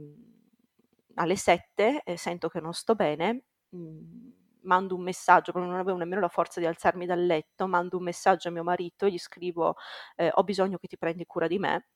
alle 1.14 1.34
7, 1.36 2.02
ehm, 2.04 2.14
sento 2.14 2.48
che 2.48 2.60
non 2.60 2.72
sto 2.72 2.94
bene, 2.94 3.42
mhmm, 3.70 4.32
mando 4.62 4.94
un 4.94 5.02
messaggio, 5.02 5.50
non 5.54 5.74
avevo 5.74 5.96
nemmeno 5.98 6.20
la 6.20 6.28
forza 6.28 6.60
di 6.60 6.66
alzarmi 6.66 7.04
dal 7.06 7.24
letto, 7.26 7.66
mando 7.66 7.96
un 7.96 8.04
messaggio 8.04 8.46
a 8.48 8.52
mio 8.52 8.62
marito 8.62 9.08
gli 9.08 9.18
scrivo, 9.18 9.74
ehm: 10.16 10.30
"Ho 10.34 10.44
bisogno 10.44 10.78
che 10.78 10.86
ti 10.86 10.96
prendi 10.98 11.26
cura 11.26 11.48
di 11.48 11.58
me". 11.58 11.86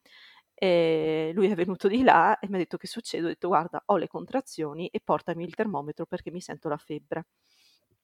Ehm, 0.54 1.32
lui 1.34 1.48
è 1.50 1.54
venuto 1.54 1.88
di 1.88 2.02
là 2.02 2.38
e 2.38 2.48
mi 2.48 2.54
ha 2.56 2.58
detto: 2.58 2.76
"Che 2.76 2.86
succede?" 2.86 3.24
Ho 3.26 3.28
detto: 3.28 3.48
"Guarda, 3.48 3.82
ho 3.86 3.96
le 3.96 4.08
contrazioni 4.08 4.88
e 4.88 5.00
portami 5.02 5.44
il 5.44 5.54
termometro 5.54 6.06
perché 6.06 6.30
mi 6.30 6.40
sento 6.40 6.68
la 6.68 6.76
febbre". 6.78 7.26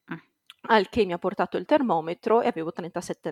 Mh. 0.07 0.15
Al 0.69 0.89
che 0.89 1.05
mi 1.07 1.13
ha 1.13 1.19
portato 1.19 1.57
il 1.57 1.65
termometro 1.67 2.41
e 2.43 2.49
avevo 2.49 2.73
37 2.73 3.31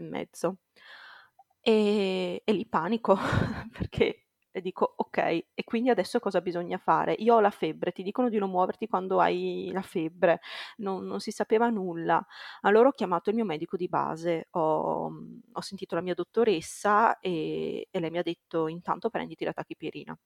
e 1.60 2.42
e 2.44 2.52
lì 2.52 2.66
panico 2.66 3.16
perché 3.72 4.17
e 4.59 4.61
dico: 4.62 4.95
"Okay, 4.97 5.49
e 5.55 5.65
quindi 5.65 5.91
adesso 5.91 6.19
cosa 6.21 6.41
bisogna 6.41 6.79
fare? 6.79 7.15
Io 7.19 7.35
ho 7.37 7.41
la 7.41 7.50
febbre, 7.50 7.93
ti 7.93 8.03
dicono 8.03 8.29
di 8.29 8.38
non 8.38 8.50
muoverti 8.50 8.87
quando 8.88 9.21
hai 9.21 9.71
la 9.73 9.83
febbre". 9.83 10.41
Non 10.79 11.05
non 11.07 11.21
si 11.21 11.31
sapeva 11.31 11.69
nulla. 11.71 12.25
Allora 12.62 12.88
ho 12.88 12.93
chiamato 12.93 13.31
il 13.31 13.37
mio 13.37 13.45
medico 13.45 13.77
di 13.77 13.88
base, 13.88 14.49
ho 14.53 15.11
ho 15.53 15.61
sentito 15.61 15.95
la 15.95 16.00
mia 16.03 16.15
dottoressa, 16.15 17.19
ehm, 17.21 17.83
e 17.91 18.00
lei 18.00 18.11
mi 18.11 18.19
ha 18.19 18.23
detto: 18.23 18.69
"Intanto 18.69 19.11
prenditi 19.11 19.45
la 19.45 19.53
tachipirina". 19.53 20.17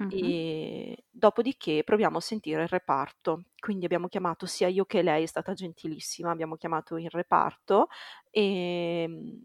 Mh-mh. 0.00 0.34
Ehm, 0.46 0.94
dopodiché 1.10 1.82
proviamo 1.84 2.18
a 2.18 2.20
sentire 2.20 2.62
il 2.62 2.68
reparto. 2.68 3.44
Quindi 3.58 3.84
abbiamo 3.86 4.08
chiamato 4.08 4.46
sia 4.46 4.68
io 4.68 4.84
che 4.84 5.02
lei, 5.02 5.22
è 5.24 5.26
stata 5.26 5.54
gentilissima, 5.54 6.30
abbiamo 6.30 6.56
chiamato 6.56 6.96
il 6.98 7.08
reparto, 7.10 7.88
ehm, 8.30 9.44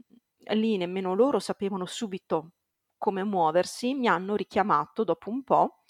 lì 0.51 0.77
nemmeno 0.77 1.13
loro 1.15 1.39
sapevano 1.39 1.85
subito 1.85 2.51
come 2.99 3.23
muoversi, 3.23 3.95
mi 3.95 4.07
hanno 4.07 4.35
richiamato 4.35 5.03
dopo 5.03 5.31
un 5.31 5.43
po' 5.43 5.81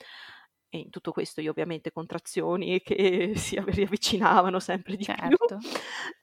e 0.69 0.77
in 0.79 0.89
tutto 0.91 1.11
questo 1.11 1.41
io 1.41 1.51
ovviamente 1.51 1.91
contrazioni 1.91 2.81
che 2.83 3.33
si 3.37 3.57
ave 3.57 3.71
riavvicinavano 3.73 4.59
sempre 4.61 4.95
di 4.95 5.09
più, 5.13 5.35
Certo. 5.37 5.65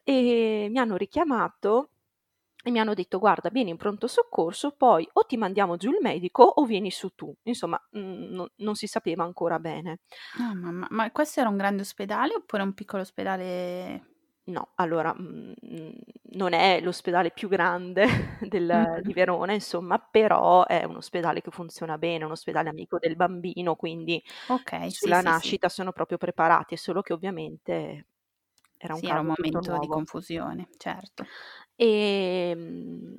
e 0.05 0.69
mi 0.71 0.79
hanno 0.79 0.97
richiamato 0.97 1.91
e 2.65 2.71
mi 2.71 2.81
hanno 2.81 2.95
detto: 2.95 3.19
"Guarda, 3.19 3.51
vieni 3.51 3.71
in 3.71 3.77
pronto 3.77 4.07
soccorso, 4.09 4.73
poi 4.77 5.09
o 5.15 5.23
ti 5.27 5.37
mandiamo 5.37 5.77
giù 5.77 5.91
il 5.91 5.99
medico 6.01 6.43
o 6.45 6.65
vieni 6.65 6.91
su 6.91 7.11
tu". 7.15 7.35
Insomma, 7.45 7.81
mhmm, 7.93 8.29
non 8.35 8.49
non 8.57 8.75
si 8.77 8.87
sapeva 8.87 9.25
ancora 9.25 9.59
bene. 9.61 10.01
Ah 10.39 10.55
mamma, 10.55 10.87
ma 10.91 11.11
questo 11.13 11.41
era 11.41 11.49
un 11.49 11.57
grande 11.57 11.83
ospedale 11.83 12.35
oppure 12.35 12.63
un 12.63 12.75
piccolo 12.75 13.03
ospedale? 13.03 14.16
No, 14.49 14.71
allora, 14.77 15.13
mhmm, 15.13 15.55
non 16.35 16.53
è 16.53 16.81
l'ospedale 16.81 17.33
più 17.33 17.49
grande 17.49 18.05
del 18.39 19.03
di. 19.05 19.13
Verona 19.13 19.53
insomma, 19.53 19.99
però 19.99 20.65
è 20.67 20.85
un 20.85 20.97
ospedale 20.97 21.41
che 21.41 21.51
funziona 21.51 21.99
bene, 21.99 22.25
un 22.25 22.31
ospedale 22.31 22.69
amico 22.69 22.99
del 23.01 23.17
bambino, 23.17 23.75
quindi 23.75 24.23
Okay, 24.49 24.93
sì, 24.93 25.13
sulla 25.13 25.21
sì, 25.21 25.33
sì. 25.33 25.57
nascita 25.57 25.69
sono 25.69 25.91
proprio 25.91 26.17
preparati, 26.17 26.77
solo 26.77 27.03
che 27.03 27.13
ovviamente 27.13 28.07
era 28.77 28.95
un 28.95 29.01
Sì, 29.01 29.07
era 29.09 29.21
un 29.21 29.27
momento 29.27 29.79
di 29.79 29.87
confusione, 29.87 30.69
certo. 30.77 31.29
Ehm, 31.77 33.17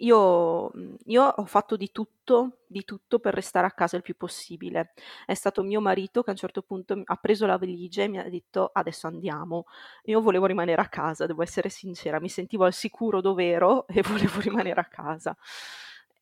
io 0.00 0.70
mhmm, 0.74 0.96
io 1.06 1.24
ho 1.24 1.44
fatto 1.44 1.76
di 1.76 1.90
tutto, 1.92 2.58
di 2.66 2.84
tutto 2.84 3.18
per 3.18 3.34
restare 3.34 3.66
a 3.66 3.72
casa 3.72 3.96
il 3.96 4.02
più 4.02 4.16
possibile. 4.16 4.92
È 5.26 5.34
stato 5.34 5.62
mio 5.62 5.80
marito 5.80 6.22
che 6.22 6.30
a 6.30 6.32
un 6.32 6.38
certo 6.38 6.62
punto 6.62 7.00
ha 7.04 7.16
preso 7.16 7.46
la 7.46 7.58
valigia 7.58 8.02
e 8.02 8.08
mi 8.08 8.18
ha 8.18 8.28
detto: 8.28 8.70
"Adesso 8.72 9.06
andiamo". 9.06 9.64
Io 10.04 10.20
volevo 10.20 10.46
rimanere 10.46 10.80
a 10.82 10.88
casa, 10.88 11.26
devo 11.26 11.42
essere 11.42 11.68
sincera, 11.68 12.20
mi 12.20 12.28
sentivo 12.28 12.64
al 12.64 12.72
sicuro 12.72 13.20
dov'ero 13.20 13.86
e 13.88 14.02
volevo 14.02 14.40
rimanere 14.40 14.80
a 14.80 14.84
casa. 14.86 15.36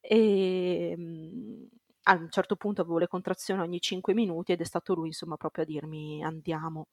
Ehm, 0.01 1.69
a 2.05 2.15
un 2.15 2.31
certo 2.31 2.57
punto 2.57 2.81
avevo 2.81 2.99
le 2.99 3.09
contrazioni 3.09 3.61
ogni 3.61 3.81
5 3.81 4.15
minuti 4.15 4.53
ed 4.53 4.61
è 4.61 4.65
stato 4.65 4.95
lui 4.95 5.09
insomma 5.09 5.37
proprio 5.37 5.65
a 5.65 5.67
dirmi: 5.67 6.23
"Andiamo". 6.25 6.89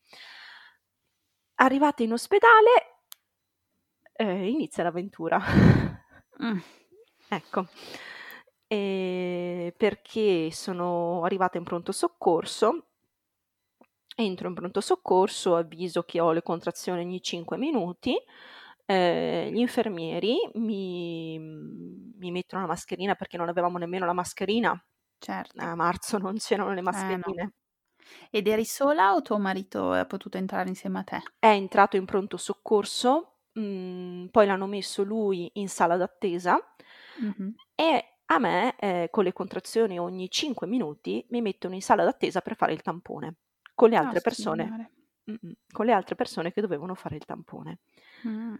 Arrivata 1.55 2.01
in 2.01 2.13
ospedale, 2.13 3.01
ehm, 4.17 4.43
inizia 4.45 4.83
l'avventura. 4.83 5.39
Mh. 6.39 6.59
Ecco, 7.29 7.67
ehm, 8.67 9.71
perché 9.77 10.51
sono 10.51 11.23
arrivata 11.23 11.57
in 11.57 11.63
pronto 11.63 11.91
soccorso 11.91 12.87
entro 14.17 14.47
in 14.47 14.53
pronto 14.53 14.79
soccorso, 14.81 15.55
avviso 15.57 16.03
che 16.03 16.21
ho 16.21 16.31
le 16.31 16.41
contrazioni 16.41 17.01
ogni 17.01 17.21
5 17.21 17.57
minuti, 17.57 18.15
ehm, 18.85 19.51
gli 19.53 19.57
infermieri 19.59 20.37
mi 20.55 21.37
mi 22.17 22.31
mettono 22.31 22.61
la 22.61 22.67
mascherina 22.69 23.15
perché 23.15 23.35
non 23.37 23.49
avevamo 23.49 23.77
nemmeno 23.77 24.05
la 24.05 24.13
mascherina. 24.13 24.71
Certo. 25.21 25.55
A 25.57 25.75
marzo 25.75 26.17
non 26.17 26.37
c'erano 26.37 26.73
le 26.73 26.81
Eh 26.91 27.17
no. 27.17 27.35
mascherine. 27.35 27.53
Ed 28.31 28.47
eri 28.47 28.65
sola 28.65 29.13
o 29.15 29.21
tuo 29.21 29.39
marito 29.39 29.93
è 29.95 30.05
potuto 30.07 30.37
entrare 30.37 30.69
insieme 30.69 30.99
a 30.99 31.03
te? 31.03 31.29
È 31.43 31.47
entrato 31.47 31.95
in 31.97 32.05
pronto 32.05 32.37
soccorso, 32.37 33.34
mhmm, 33.55 34.27
poi 34.29 34.45
l'hanno 34.47 34.67
messo 34.67 35.03
lui 35.03 35.49
in 35.55 35.69
sala 35.69 35.97
d'attesa 35.97 36.57
Mh-mh. 37.21 37.53
e 37.75 38.03
a 38.27 38.39
me, 38.39 38.75
ehm, 38.77 39.07
con 39.11 39.23
le 39.23 39.33
contrazioni 39.33 39.99
ogni 39.99 40.29
5 40.29 40.67
minuti, 40.67 41.25
mi 41.29 41.41
mettono 41.41 41.75
in 41.75 41.81
sala 41.81 42.03
d'attesa 42.03 42.41
per 42.41 42.55
fare 42.55 42.73
il 42.73 42.81
tampone, 42.81 43.35
con 43.75 43.89
le 43.89 43.95
Oh 43.99 44.15
altre 44.15 44.21
persone 44.21 44.75
signore. 44.75 44.89
mh-mh, 45.25 45.51
con 45.71 45.85
le 45.85 45.91
altre 45.93 46.15
persone 46.15 46.51
che 46.51 46.61
dovevano 46.61 46.95
fare 46.95 47.15
il 47.15 47.25
tampone. 47.25 47.79
Mh. 48.23 48.55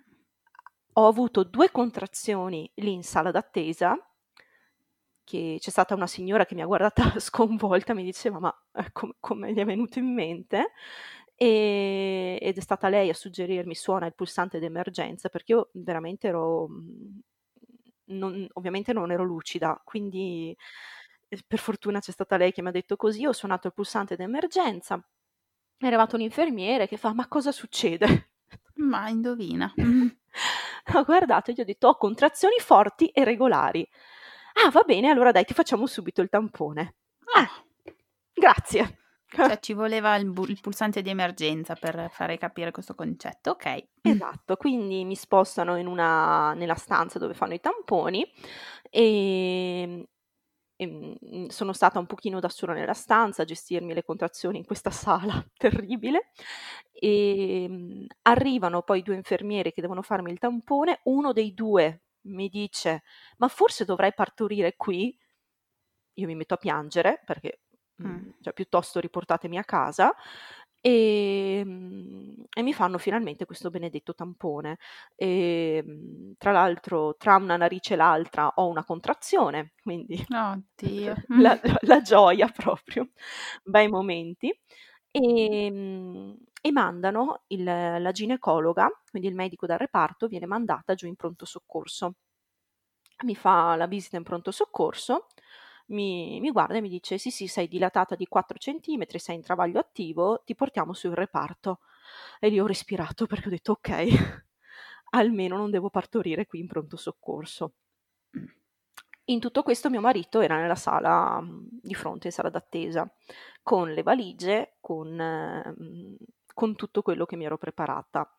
Ho 0.94 1.08
avuto 1.08 1.44
2 1.44 1.72
contrazioni 1.72 2.72
lì 2.76 2.92
in 2.92 3.04
sala 3.04 3.32
d'attesa 3.32 3.96
che 5.24 5.58
c'è 5.60 5.70
stata 5.72 5.96
una 5.96 6.08
signora 6.08 6.46
che 6.46 6.56
mi 6.56 6.62
ha 6.62 6.66
guardata 6.66 7.04
sconvolta, 7.20 7.94
mi 7.94 8.04
diceva: 8.04 8.40
"Ma, 8.40 8.54
ehm, 8.74 8.90
com 8.92 9.12
come 9.20 9.54
gli 9.54 9.58
è 9.60 9.66
venuto 9.66 10.00
in 10.00 10.14
mente?" 10.14 10.72
Ehm, 11.40 12.38
ed 12.40 12.58
è 12.58 12.62
stata 12.62 12.88
lei 12.90 13.10
a 13.10 13.14
suggerirmi: 13.14 13.76
"Suona 13.76 14.06
il 14.06 14.16
pulsante 14.16 14.60
d'emergenza", 14.60 15.28
perché 15.30 15.52
io 15.54 15.70
veramente 15.74 16.28
ero 16.28 16.68
mhmm, 16.70 17.20
non 18.08 18.48
ovviamente 18.54 18.94
non 18.94 19.12
ero 19.12 19.24
lucida, 19.24 19.80
quindi, 19.84 20.56
ehm, 21.30 21.40
per 21.48 21.60
fortuna 21.60 22.00
c'è 22.00 22.12
stata 22.12 22.38
lei 22.38 22.52
che 22.54 22.62
m'ha 22.62 22.72
detto 22.72 22.96
così, 22.96 23.26
ho 23.26 23.34
suonato 23.34 23.68
il 23.68 23.74
pulsante 23.74 24.16
d'emergenza, 24.16 24.96
è 25.78 25.86
arrivato 25.88 26.16
un 26.16 26.22
infermiere 26.22 26.88
che 26.88 26.98
fa: 26.98 27.14
"Ma 27.14 27.28
cosa 27.28 27.52
succede?" 27.52 28.32
Ma 28.78 29.10
indovina. 29.10 29.74
Ho 30.96 31.04
guardato 31.04 31.52
e 31.52 31.54
gli 31.56 31.62
ho 31.62 31.66
detto: 31.66 31.88
"Ho 31.90 31.98
contrazioni 31.98 32.58
forti 32.60 33.08
e 33.10 33.24
regolari". 33.24 33.88
"Ah, 34.66 34.70
va 34.72 34.84
bene, 34.84 35.10
allora 35.10 35.32
dai 35.32 35.46
ti 35.46 35.54
facciamo 35.54 35.86
subito 35.88 36.22
il 36.22 36.30
tampone". 36.30 36.96
"Ah, 37.36 37.42
Ah. 37.42 37.66
grazie". 38.34 38.98
Cioè 39.40 39.60
ci 39.60 39.74
voleva 39.74 40.16
il, 40.16 40.30
bu- 40.30 40.46
il 40.50 40.60
pulsante 40.62 41.02
di 41.02 41.10
emergenza 41.10 41.76
per 41.76 42.10
fare 42.12 42.38
capire 42.38 42.72
questo 42.72 42.96
concetto, 42.96 43.52
ok. 43.52 43.88
Esatto, 44.08 44.56
quindi 44.56 45.04
mi 45.04 45.16
spostano 45.16 45.78
in 45.78 45.88
una, 45.88 46.54
nella 46.54 46.76
stanza 46.76 47.18
dove 47.18 47.34
fanno 47.34 47.56
i 47.56 47.60
tamponi 47.60 48.24
e, 48.90 50.08
e 50.76 50.88
mm, 50.88 51.48
sono 51.48 51.74
stata 51.74 51.98
un 52.00 52.06
pochino 52.06 52.40
da 52.40 52.50
sola 52.50 52.74
nella 52.74 52.94
stanza 52.94 53.42
a 53.42 53.46
gestirmi 53.46 53.94
le 53.96 54.04
contrazioni 54.04 54.60
in 54.60 54.66
questa 54.66 54.92
sala 54.92 55.44
terribile 55.58 56.30
e 56.94 57.66
mm, 57.68 58.06
arrivano 58.24 58.84
poi 58.84 59.02
due 59.02 59.16
infermieri 59.16 59.74
che 59.74 59.82
devono 59.82 60.02
farmi 60.04 60.32
il 60.32 60.38
tampone, 60.40 61.00
uno 61.06 61.34
dei 61.34 61.54
due 61.54 62.04
mi 62.28 62.48
dice 62.50 63.04
ma 63.38 63.48
forse 63.48 63.86
dovrai 63.86 64.14
partorire 64.14 64.76
qui, 64.76 65.16
io 66.18 66.28
mi 66.28 66.36
metto 66.36 66.54
a 66.54 66.58
piangere 66.58 67.22
perché 67.26 67.62
mm. 68.04 68.30
cioè, 68.42 68.54
piuttosto 68.54 69.00
riportatemi 69.00 69.58
a 69.58 69.64
casa 69.64 70.14
e, 70.86 71.62
ehm, 71.66 72.46
e, 72.54 72.62
mi 72.62 72.72
fanno 72.72 73.00
finalmente 73.00 73.46
questo 73.46 73.72
benedetto 73.72 74.14
tampone. 74.14 74.78
E, 75.16 75.82
ehm, 75.84 76.34
tra 76.38 76.52
l'altro, 76.52 77.16
tra 77.18 77.38
una 77.38 77.58
narice 77.58 77.96
e 77.96 77.98
l'altra 77.98 78.52
ho 78.56 78.68
una 78.68 78.84
contrazione, 78.84 79.74
quindi 79.82 80.24
Oddio. 80.30 81.16
la, 81.42 81.60
la, 81.82 82.02
gioia 82.02 82.48
proprio, 82.50 83.10
bei 83.64 83.88
momenti. 83.88 84.50
E, 85.10 85.66
ehm, 85.66 86.38
e 86.62 86.72
mandano 86.72 87.44
il, 87.48 87.64
la 87.64 88.12
ginecologa, 88.12 88.88
quindi 89.10 89.28
il 89.28 89.36
medico 89.36 89.66
del 89.66 89.80
reparto, 89.80 90.28
viene 90.28 90.46
mandata 90.46 90.94
giù 90.94 91.08
in 91.08 91.16
pronto 91.16 91.46
soccorso. 91.46 92.14
Mi 93.24 93.36
fa 93.36 93.76
la 93.76 93.88
visita 93.88 94.18
in 94.18 94.24
pronto 94.24 94.52
soccorso 94.52 95.28
mi, 95.88 96.40
mi 96.40 96.52
guarda 96.52 96.76
e 96.76 96.82
mi 96.82 96.90
dice: 96.90 97.18
Sì, 97.18 97.32
sì, 97.32 97.48
sei 97.48 97.68
dilatata 97.68 98.16
di 98.16 98.28
4 98.28 98.58
centimetri, 98.58 99.20
sei 99.20 99.36
in 99.36 99.42
travaglio 99.42 99.80
attivo, 99.80 100.42
ti 100.46 100.56
portiamo 100.56 100.94
sul 100.94 101.12
reparto. 101.14 101.80
E 102.40 102.50
lì 102.50 102.60
ho 102.60 102.68
respirato 102.68 103.26
perché 103.28 103.48
ho 103.48 103.52
detto: 103.52 103.72
Ok, 103.74 103.90
almeno 105.12 105.58
non 105.58 105.72
devo 105.72 105.90
partorire 105.90 106.46
qui 106.46 106.60
in 106.60 106.68
pronto 106.68 106.98
soccorso. 106.98 107.74
In 109.28 109.40
tutto 109.40 109.64
questo 109.64 109.90
mio 109.90 110.02
marito 110.02 110.40
era 110.40 110.58
nella 110.58 110.76
sala 110.76 111.42
di 111.44 111.94
fronte, 111.96 112.28
in 112.28 112.34
sala 112.34 112.50
d'attesa, 112.50 113.12
con 113.64 113.92
le 113.92 114.04
valigie, 114.04 114.78
con, 114.80 115.20
eh, 115.20 115.74
con 116.54 116.76
tutto 116.76 117.02
quello 117.02 117.26
che 117.26 117.36
mi 117.36 117.46
ero 117.46 117.58
preparata. 117.58 118.32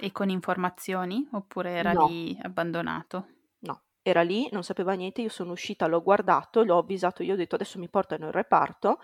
E 0.00 0.12
con 0.12 0.28
informazioni? 0.28 1.26
Oppure 1.32 1.70
era 1.70 1.92
No. 1.92 1.92
lì 1.92 2.38
abbandonato? 2.42 3.26
Era 4.08 4.22
lì, 4.22 4.48
non 4.52 4.62
sapeva 4.62 4.92
niente, 4.94 5.22
io 5.22 5.28
sono 5.28 5.52
uscita, 5.52 5.86
l'ho 5.86 6.02
guardato, 6.02 6.62
l'ho 6.62 6.78
avvisato, 6.78 7.22
io 7.22 7.34
ho 7.34 7.36
detto 7.36 7.54
adesso 7.54 7.78
mi 7.78 7.88
portano 7.88 8.26
in 8.26 8.32
reparto, 8.32 8.98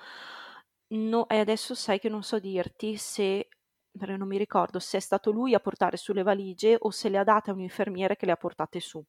no, 0.89 1.29
e 1.29 1.39
adesso 1.39 1.75
sai 1.75 1.99
che 1.99 2.09
non 2.09 2.23
so 2.23 2.39
dirti 2.39 2.97
se, 2.97 3.49
perché 3.97 4.17
non 4.17 4.29
mi 4.29 4.39
ricordo, 4.39 4.79
se 4.79 4.99
è 4.99 5.01
stato 5.01 5.31
lui 5.31 5.55
a 5.55 5.61
portare 5.61 5.97
su 5.97 6.13
le 6.13 6.23
valigie 6.23 6.77
o 6.79 6.91
se 6.91 7.09
le 7.09 7.19
ha 7.19 7.25
date 7.25 7.51
a 7.51 7.55
un 7.55 7.61
infermiere 7.61 8.17
che 8.17 8.27
le 8.27 8.33
ha 8.33 8.37
portate 8.37 8.81
su. 8.81 9.05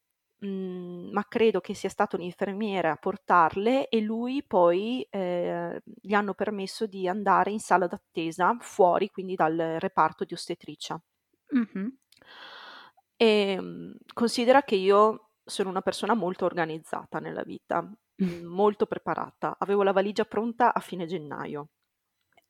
Mm, 0.46 1.12
ma 1.14 1.24
credo 1.28 1.62
che 1.62 1.74
sia 1.74 1.90
stato 1.90 2.18
un 2.18 2.22
infermiere 2.22 2.90
a 2.90 2.98
portarle 2.98 3.88
e 3.88 4.02
lui 4.02 4.44
poi 4.44 5.02
eh, 5.10 5.82
gli 6.02 6.14
hanno 6.14 6.34
permesso 6.34 6.86
di 6.88 7.08
andare 7.08 7.52
in 7.52 7.60
sala 7.60 7.88
d'attesa 7.88 8.56
fuori, 8.60 9.10
quindi 9.10 9.36
dal 9.36 9.78
reparto 9.80 10.26
di 10.26 10.34
ostetricia. 10.34 11.02
Mm-hmm. 11.56 11.88
E 13.18 13.58
mm, 13.60 13.92
considera 14.14 14.64
che 14.64 14.76
io 14.76 15.25
sono 15.46 15.70
una 15.70 15.82
persona 15.82 16.14
molto 16.14 16.46
organizzata 16.46 17.20
nella 17.20 17.44
vita, 17.44 17.82
mm, 17.82 18.46
molto 18.46 18.86
preparata. 18.88 19.56
Avevo 19.60 19.84
la 19.84 19.92
valigia 19.94 20.26
pronta 20.26 20.74
a 20.74 20.80
fine 20.80 21.06
gennaio. 21.06 21.70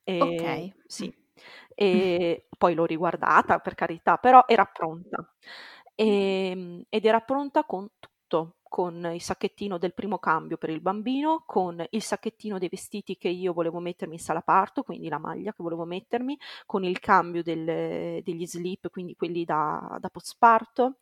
E, 0.04 0.20
ok. 0.22 0.76
Sì. 0.88 1.14
E 1.76 2.48
poi 2.58 2.74
l'ho 2.76 2.86
riguardata, 2.86 3.60
per 3.60 3.76
carità, 3.76 4.18
però 4.18 4.46
era 4.48 4.66
pronta. 4.66 5.34
E, 5.96 6.50
ehm, 6.52 6.84
ed 6.90 7.06
era 7.06 7.20
pronta 7.22 7.64
con 7.66 7.88
tutto 8.00 8.15
con 8.76 9.10
il 9.14 9.22
sacchettino 9.22 9.78
del 9.78 9.94
primo 9.94 10.18
cambio 10.18 10.58
per 10.58 10.70
il 10.70 10.82
bambino, 10.82 11.44
con 11.46 11.82
il 11.90 12.02
sacchettino 12.02 12.58
dei 12.58 12.68
vestiti 12.68 13.16
che 13.16 13.30
io 13.30 13.54
volevo 13.54 13.80
mettermi 13.80 14.16
in 14.16 14.20
sala 14.20 14.42
parto, 14.42 14.84
quindi 14.84 15.08
la 15.08 15.18
maglia 15.18 15.52
che 15.54 15.64
volevo 15.64 15.86
mettermi, 15.86 16.38
con 16.66 16.84
il 16.84 17.00
cambio 17.00 17.42
del, 17.42 18.22
degli 18.22 18.46
slip, 18.46 18.90
quindi 18.90 19.16
quelli 19.16 19.46
da, 19.46 19.98
da 19.98 20.10
postparto, 20.10 20.98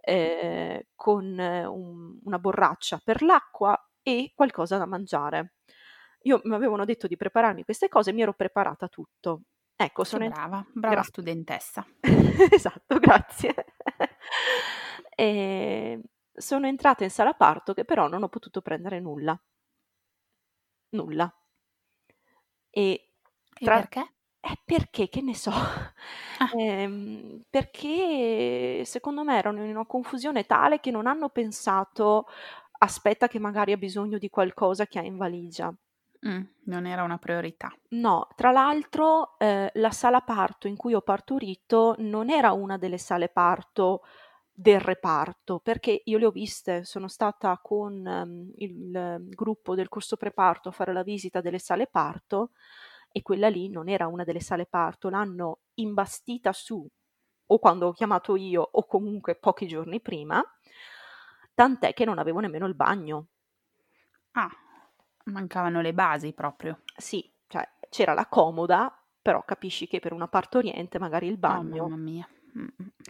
eh, 0.00 0.86
con 0.94 1.24
un, 1.38 2.18
una 2.22 2.38
borraccia 2.38 2.98
per 3.04 3.20
l'acqua 3.20 3.78
e 4.02 4.32
qualcosa 4.34 4.78
da 4.78 4.86
mangiare. 4.86 5.56
Io 6.22 6.40
mi 6.44 6.54
avevano 6.54 6.86
detto 6.86 7.06
di 7.06 7.16
prepararmi 7.18 7.62
queste 7.64 7.88
cose, 7.88 8.12
mi 8.12 8.22
ero 8.22 8.32
preparata 8.32 8.88
tutto. 8.88 9.42
Ecco, 9.76 10.02
sono 10.02 10.26
brava, 10.28 10.64
brava 10.72 10.94
Gra- 10.94 11.02
studentessa. 11.02 11.86
esatto, 12.00 12.98
grazie. 12.98 13.54
e 15.14 16.00
sono 16.38 16.66
entrata 16.66 17.04
in 17.04 17.10
sala 17.10 17.34
parto 17.34 17.74
che 17.74 17.84
però 17.84 18.08
non 18.08 18.22
ho 18.22 18.28
potuto 18.28 18.60
prendere 18.60 19.00
nulla. 19.00 19.38
Nulla. 20.90 21.32
E, 22.70 23.10
tra... 23.54 23.74
e 23.74 23.78
perché? 23.78 24.12
Eh, 24.40 24.58
perché, 24.64 25.08
che 25.08 25.20
ne 25.20 25.34
so, 25.34 25.50
ah. 25.50 26.50
eh, 26.56 27.42
perché 27.50 28.82
secondo 28.84 29.24
me 29.24 29.36
erano 29.36 29.64
in 29.64 29.70
una 29.70 29.84
confusione 29.84 30.44
tale 30.44 30.78
che 30.80 30.92
non 30.92 31.06
hanno 31.06 31.28
pensato, 31.28 32.26
aspetta 32.78 33.26
che 33.26 33.40
magari 33.40 33.72
ha 33.72 33.76
bisogno 33.76 34.16
di 34.16 34.30
qualcosa 34.30 34.86
che 34.86 34.98
ha 34.98 35.02
in 35.02 35.16
valigia. 35.16 35.74
Mm, 36.26 36.42
non 36.64 36.86
era 36.86 37.02
una 37.02 37.18
priorità. 37.18 37.72
No, 37.90 38.28
tra 38.34 38.50
l'altro 38.50 39.38
eh, 39.38 39.70
la 39.74 39.90
sala 39.90 40.20
parto 40.20 40.66
in 40.66 40.76
cui 40.76 40.94
ho 40.94 41.00
partorito 41.00 41.94
non 41.98 42.30
era 42.30 42.52
una 42.52 42.76
delle 42.76 42.98
sale 42.98 43.28
parto 43.28 44.02
del 44.60 44.80
reparto, 44.80 45.60
perché 45.60 46.02
io 46.04 46.18
le 46.18 46.26
ho 46.26 46.32
viste, 46.32 46.82
sono 46.82 47.06
stata 47.06 47.60
con 47.62 48.04
um, 48.04 48.50
il 48.56 49.18
gruppo 49.28 49.76
del 49.76 49.88
corso 49.88 50.16
preparto 50.16 50.68
a 50.68 50.72
fare 50.72 50.92
la 50.92 51.04
visita 51.04 51.40
delle 51.40 51.60
sale 51.60 51.86
parto 51.86 52.50
e 53.12 53.22
quella 53.22 53.48
lì 53.48 53.68
non 53.68 53.88
era 53.88 54.08
una 54.08 54.24
delle 54.24 54.40
sale 54.40 54.66
parto, 54.66 55.10
l'hanno 55.10 55.60
imbastita 55.74 56.52
su 56.52 56.84
o 57.50 57.58
quando 57.60 57.86
ho 57.86 57.92
chiamato 57.92 58.34
io 58.34 58.68
o 58.68 58.84
comunque 58.84 59.36
pochi 59.36 59.68
giorni 59.68 60.00
prima, 60.00 60.44
tant'è 61.54 61.94
che 61.94 62.04
non 62.04 62.18
avevo 62.18 62.40
nemmeno 62.40 62.66
il 62.66 62.74
bagno. 62.74 63.26
Ah, 64.32 64.50
mancavano 65.26 65.80
le 65.80 65.94
basi 65.94 66.32
proprio. 66.32 66.80
Sì, 66.96 67.32
cioè 67.46 67.64
c'era 67.88 68.12
la 68.12 68.26
comoda, 68.26 68.92
però 69.22 69.44
capisci 69.44 69.86
che 69.86 70.00
per 70.00 70.12
una 70.12 70.26
partoriente 70.26 70.98
magari 70.98 71.28
il 71.28 71.34
oh, 71.34 71.38
bagno... 71.38 71.84
Oh, 71.84 71.88
mamma 71.88 72.02
mia 72.02 72.28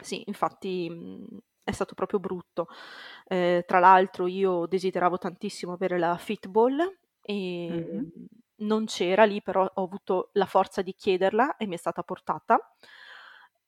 sì, 0.00 0.22
infatti 0.26 0.88
mhmm, 0.90 1.38
è 1.64 1.72
stato 1.72 1.94
proprio 1.94 2.18
brutto. 2.18 2.68
Eh, 3.26 3.64
tra 3.66 3.78
l'altro 3.78 4.26
io 4.26 4.66
desideravo 4.66 5.18
tantissimo 5.18 5.72
avere 5.72 5.98
la 5.98 6.16
Fitball 6.16 6.78
e 7.20 7.68
mm-hmm. 7.70 8.04
non 8.56 8.86
c'era 8.86 9.24
lì, 9.24 9.42
però 9.42 9.64
ho 9.64 9.82
avuto 9.82 10.30
la 10.32 10.46
forza 10.46 10.80
di 10.82 10.94
chiederla 10.94 11.56
e 11.56 11.66
mi 11.66 11.74
è 11.74 11.78
stata 11.78 12.02
portata. 12.02 12.58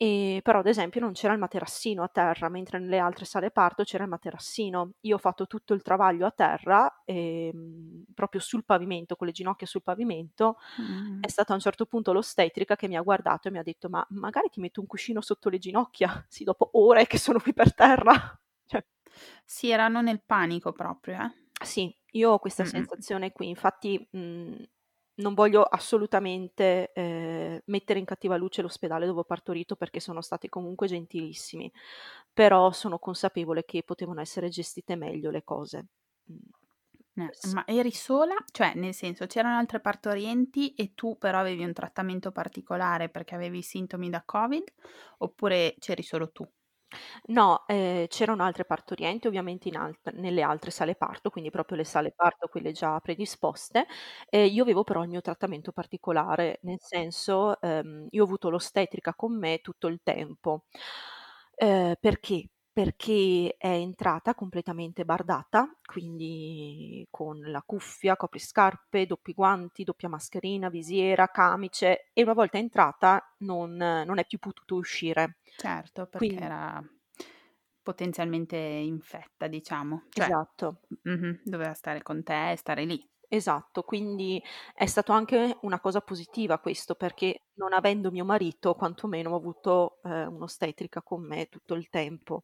E, 0.02 0.40
però 0.42 0.60
ad 0.60 0.66
esempio 0.66 0.98
non 0.98 1.12
c'era 1.12 1.34
il 1.34 1.38
materassino 1.38 2.02
a 2.02 2.08
terra, 2.08 2.48
mentre 2.48 2.78
nelle 2.78 2.96
altre 2.96 3.26
sale 3.26 3.50
parto 3.50 3.82
c'era 3.84 4.04
il 4.04 4.08
materassino. 4.08 4.92
Io 5.00 5.16
ho 5.16 5.18
fatto 5.18 5.46
tutto 5.46 5.74
il 5.74 5.82
travaglio 5.82 6.24
a 6.24 6.30
terra, 6.30 7.02
e, 7.04 7.48
ehm, 7.52 8.04
proprio 8.14 8.40
sul 8.40 8.64
pavimento, 8.64 9.14
con 9.14 9.26
le 9.26 9.34
ginocchia 9.34 9.66
sul 9.66 9.82
pavimento. 9.82 10.56
Mm. 10.80 11.20
È 11.20 11.28
stata 11.28 11.52
a 11.52 11.56
un 11.56 11.60
certo 11.60 11.84
punto 11.84 12.14
l'ostetrica 12.14 12.76
che 12.76 12.88
mi 12.88 12.96
ha 12.96 13.02
guardato 13.02 13.48
e 13.48 13.50
mi 13.50 13.58
ha 13.58 13.62
detto: 13.62 13.90
Ma 13.90 14.02
magari 14.12 14.48
ti 14.48 14.60
metto 14.60 14.80
un 14.80 14.86
cuscino 14.86 15.20
sotto 15.20 15.50
le 15.50 15.58
ginocchia? 15.58 16.08
Sì, 16.30 16.44
dopo 16.44 16.70
ore 16.74 17.06
che 17.06 17.18
sono 17.18 17.38
qui 17.38 17.52
per 17.52 17.74
terra. 17.74 18.12
cioè. 18.64 18.82
Sì, 19.44 19.68
erano 19.68 20.00
nel 20.00 20.22
panico 20.24 20.72
proprio, 20.72 21.20
eh? 21.20 21.32
Sì, 21.62 21.94
io 22.12 22.30
ho 22.30 22.38
questa 22.38 22.62
mm-hmm. 22.62 22.72
sensazione 22.72 23.32
qui. 23.32 23.48
Infatti, 23.48 24.08
mh, 24.12 24.18
mhmm, 24.18 24.64
non 25.20 25.34
voglio 25.34 25.62
assolutamente 25.62 26.92
eh, 26.92 27.62
mettere 27.66 27.98
in 27.98 28.04
cattiva 28.04 28.36
luce 28.36 28.62
l'ospedale 28.62 29.06
dove 29.06 29.20
ho 29.20 29.24
partorito 29.24 29.76
perché 29.76 30.00
sono 30.00 30.20
stati 30.20 30.48
comunque 30.48 30.88
gentilissimi, 30.88 31.70
però 32.32 32.72
sono 32.72 32.98
consapevole 32.98 33.64
che 33.64 33.82
potevano 33.82 34.20
essere 34.20 34.48
gestite 34.48 34.96
meglio 34.96 35.30
le 35.30 35.44
cose. 35.44 35.86
Mm. 36.30 36.36
Eh, 37.14 37.30
ma 37.52 37.66
eri 37.66 37.90
sola? 37.90 38.34
Cioè, 38.50 38.74
nel 38.74 38.94
senso, 38.94 39.26
c'erano 39.26 39.58
altre 39.58 39.80
partorienti 39.80 40.74
e 40.74 40.94
tu 40.94 41.18
però 41.18 41.38
avevi 41.38 41.64
un 41.64 41.72
trattamento 41.72 42.30
particolare 42.32 43.08
perché 43.08 43.34
avevi 43.34 43.62
sintomi 43.62 44.08
da 44.08 44.22
Covid 44.24 44.64
oppure 45.18 45.74
c'eri 45.78 46.02
solo 46.02 46.30
tu? 46.30 46.48
No, 47.26 47.64
ehm, 47.66 48.06
c'erano 48.08 48.42
altre 48.44 48.64
partorienti 48.64 49.26
ovviamente 49.26 49.68
in 49.68 49.76
alt 49.76 50.10
nelle 50.12 50.42
altre 50.42 50.70
sale 50.70 50.94
parto, 50.96 51.30
quindi 51.30 51.50
proprio 51.50 51.76
le 51.76 51.84
sale 51.84 52.12
parto, 52.12 52.48
quelle 52.48 52.72
già 52.72 52.98
predisposte. 53.00 53.86
Ehm, 54.28 54.48
io 54.52 54.62
avevo 54.62 54.82
però 54.84 55.02
il 55.02 55.08
mio 55.08 55.20
trattamento 55.20 55.72
particolare, 55.72 56.58
nel 56.62 56.78
senso, 56.80 57.60
ehm, 57.60 58.06
io 58.10 58.22
ho 58.22 58.24
avuto 58.26 58.48
l'ostetrica 58.50 59.14
con 59.14 59.36
me 59.38 59.58
tutto 59.60 59.86
il 59.86 60.00
tempo. 60.02 60.64
Ehm, 61.56 61.94
perché? 62.00 62.48
Perché 62.72 63.56
è 63.58 63.68
entrata 63.68 64.34
completamente 64.34 65.04
bardata, 65.04 65.68
quindi 65.84 67.06
con 67.10 67.38
la 67.40 67.62
cuffia, 67.64 68.16
copriscarpe, 68.16 69.06
doppi 69.06 69.32
guanti, 69.32 69.84
doppia 69.84 70.08
mascherina, 70.08 70.68
visiera, 70.68 71.28
camice 71.28 72.10
e 72.12 72.22
una 72.22 72.32
volta 72.34 72.58
entrata 72.58 73.34
non 73.38 73.74
non 73.76 74.18
è 74.18 74.26
più 74.26 74.38
potuto 74.38 74.76
uscire. 74.76 75.38
Certo, 75.54 76.06
perché 76.06 76.40
Quindi 76.40 76.44
era 76.44 76.82
potenzialmente 77.82 78.56
infetta, 78.56 79.46
diciamo. 79.48 80.06
Cioè 80.10 80.30
Esatto. 80.30 80.82
mh-mh, 81.02 81.42
doveva 81.44 81.74
stare 81.74 82.02
con 82.02 82.22
te 82.22 82.52
e 82.52 82.56
stare 82.56 82.84
lì. 82.84 83.02
Esatto, 83.32 83.84
quindi 83.84 84.42
è 84.74 84.86
stato 84.86 85.12
anche 85.12 85.56
una 85.62 85.78
cosa 85.78 86.00
positiva 86.00 86.58
questo, 86.58 86.96
perché 86.96 87.44
non 87.54 87.72
avendo 87.72 88.10
mio 88.10 88.24
marito, 88.24 88.74
quantomeno 88.74 89.30
ho 89.30 89.36
avuto, 89.36 90.00
ehm, 90.02 90.34
un'ostetrica 90.34 91.00
con 91.02 91.22
me 91.24 91.46
tutto 91.48 91.74
il 91.74 91.88
tempo. 91.90 92.42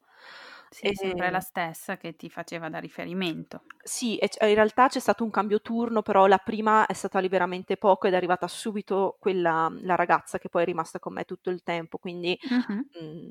Sì, 0.72 0.94
sempre 0.94 1.30
la 1.30 1.40
Ehm 1.40 1.40
stessa 1.40 1.96
che 1.96 2.14
ti 2.16 2.28
faceva 2.30 2.68
da 2.68 2.78
riferimento. 2.78 3.66
Sì, 3.82 4.16
e 4.18 4.28
in 4.48 4.54
realtà 4.54 4.88
c'è 4.88 4.98
stato 4.98 5.22
un 5.22 5.30
cambio 5.30 5.60
turno, 5.60 6.02
però 6.02 6.26
la 6.26 6.38
prima 6.38 6.86
è 6.86 6.92
stata 6.92 7.20
lì 7.20 7.28
veramente 7.28 7.76
poco 7.76 8.06
ed 8.08 8.14
è 8.14 8.16
arrivata 8.16 8.48
subito 8.48 9.16
quella 9.20 9.72
la 9.82 9.94
ragazza 9.94 10.38
che 10.38 10.48
poi 10.48 10.62
è 10.62 10.64
rimasta 10.64 10.98
con 10.98 11.12
me 11.12 11.24
tutto 11.24 11.50
il 11.50 11.62
tempo, 11.62 11.98
quindi, 11.98 12.36
Mh-mh. 12.50 12.86
mhmm, 13.00 13.30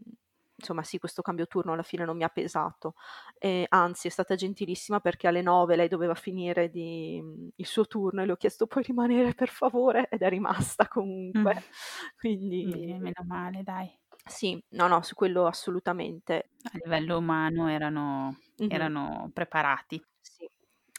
insomma 0.57 0.83
sì, 0.83 0.97
questo 0.99 1.21
cambio 1.21 1.47
turno 1.47 1.73
alla 1.73 1.83
fine 1.83 2.05
non 2.05 2.17
mi 2.17 2.23
ha 2.23 2.29
pesato. 2.29 2.93
Ehm, 3.39 3.65
anzi 3.69 4.07
è 4.07 4.11
stata 4.11 4.35
gentilissima 4.35 4.99
perché 4.99 5.27
alle 5.27 5.41
9 5.41 5.75
lei 5.75 5.87
doveva 5.87 6.15
finire 6.15 6.69
di 6.69 7.19
mhmm, 7.21 7.49
il 7.55 7.65
suo 7.65 7.85
turno 7.87 8.21
e 8.21 8.25
le 8.25 8.31
ho 8.33 8.37
chiesto: 8.37 8.67
"Puoi 8.67 8.83
rimanere 8.83 9.33
per 9.33 9.49
favore?" 9.49 10.07
Ed 10.09 10.21
è 10.21 10.29
rimasta 10.29 10.87
comunque. 10.87 11.65
Quindi 12.17 12.67
Bene, 12.71 12.99
meno 12.99 13.23
male 13.25 13.63
dai. 13.63 13.99
Sì, 14.27 14.61
no, 14.69 14.87
no, 14.87 15.01
su 15.03 15.13
quello 15.15 15.45
assolutamente. 15.45 16.49
A 16.71 16.77
livello 16.83 17.17
umano 17.19 17.67
erano 17.69 18.35
Mh-mh. 18.59 18.89
erano 18.95 19.29
preparati. 19.33 20.03
Sì. 20.23 20.49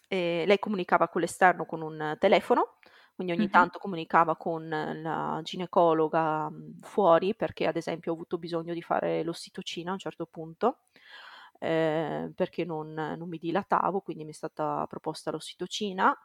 Ehm, 0.09 0.47
lei 0.47 0.59
comunicava 0.59 1.09
con 1.09 1.21
l'esterno 1.21 1.67
con 1.67 1.83
un 1.83 2.17
telefono, 2.19 2.79
quindi 3.17 3.33
ogni 3.35 3.49
Mh-mh. 3.49 3.51
tanto 3.51 3.79
comunicava 3.81 4.37
con 4.37 4.69
la 4.69 5.41
ginecologa, 5.43 6.49
mhmm, 6.51 6.81
fuori, 6.83 7.35
perché 7.35 7.67
ad 7.67 7.77
esempio 7.77 8.13
ho 8.13 8.15
avuto 8.15 8.39
bisogno 8.39 8.75
di 8.75 8.83
fare 8.83 9.25
l'ossitocina 9.25 9.91
a 9.91 9.95
un 9.95 9.99
certo 9.99 10.27
punto, 10.27 10.81
ehm, 11.59 12.33
perché 12.35 12.65
non 12.65 12.93
non 12.95 13.29
mi 13.29 13.39
dilatavo, 13.39 14.01
quindi 14.03 14.25
mi 14.25 14.31
è 14.31 14.35
stata 14.35 14.87
proposta 14.89 15.31
l'ossitocina. 15.33 16.17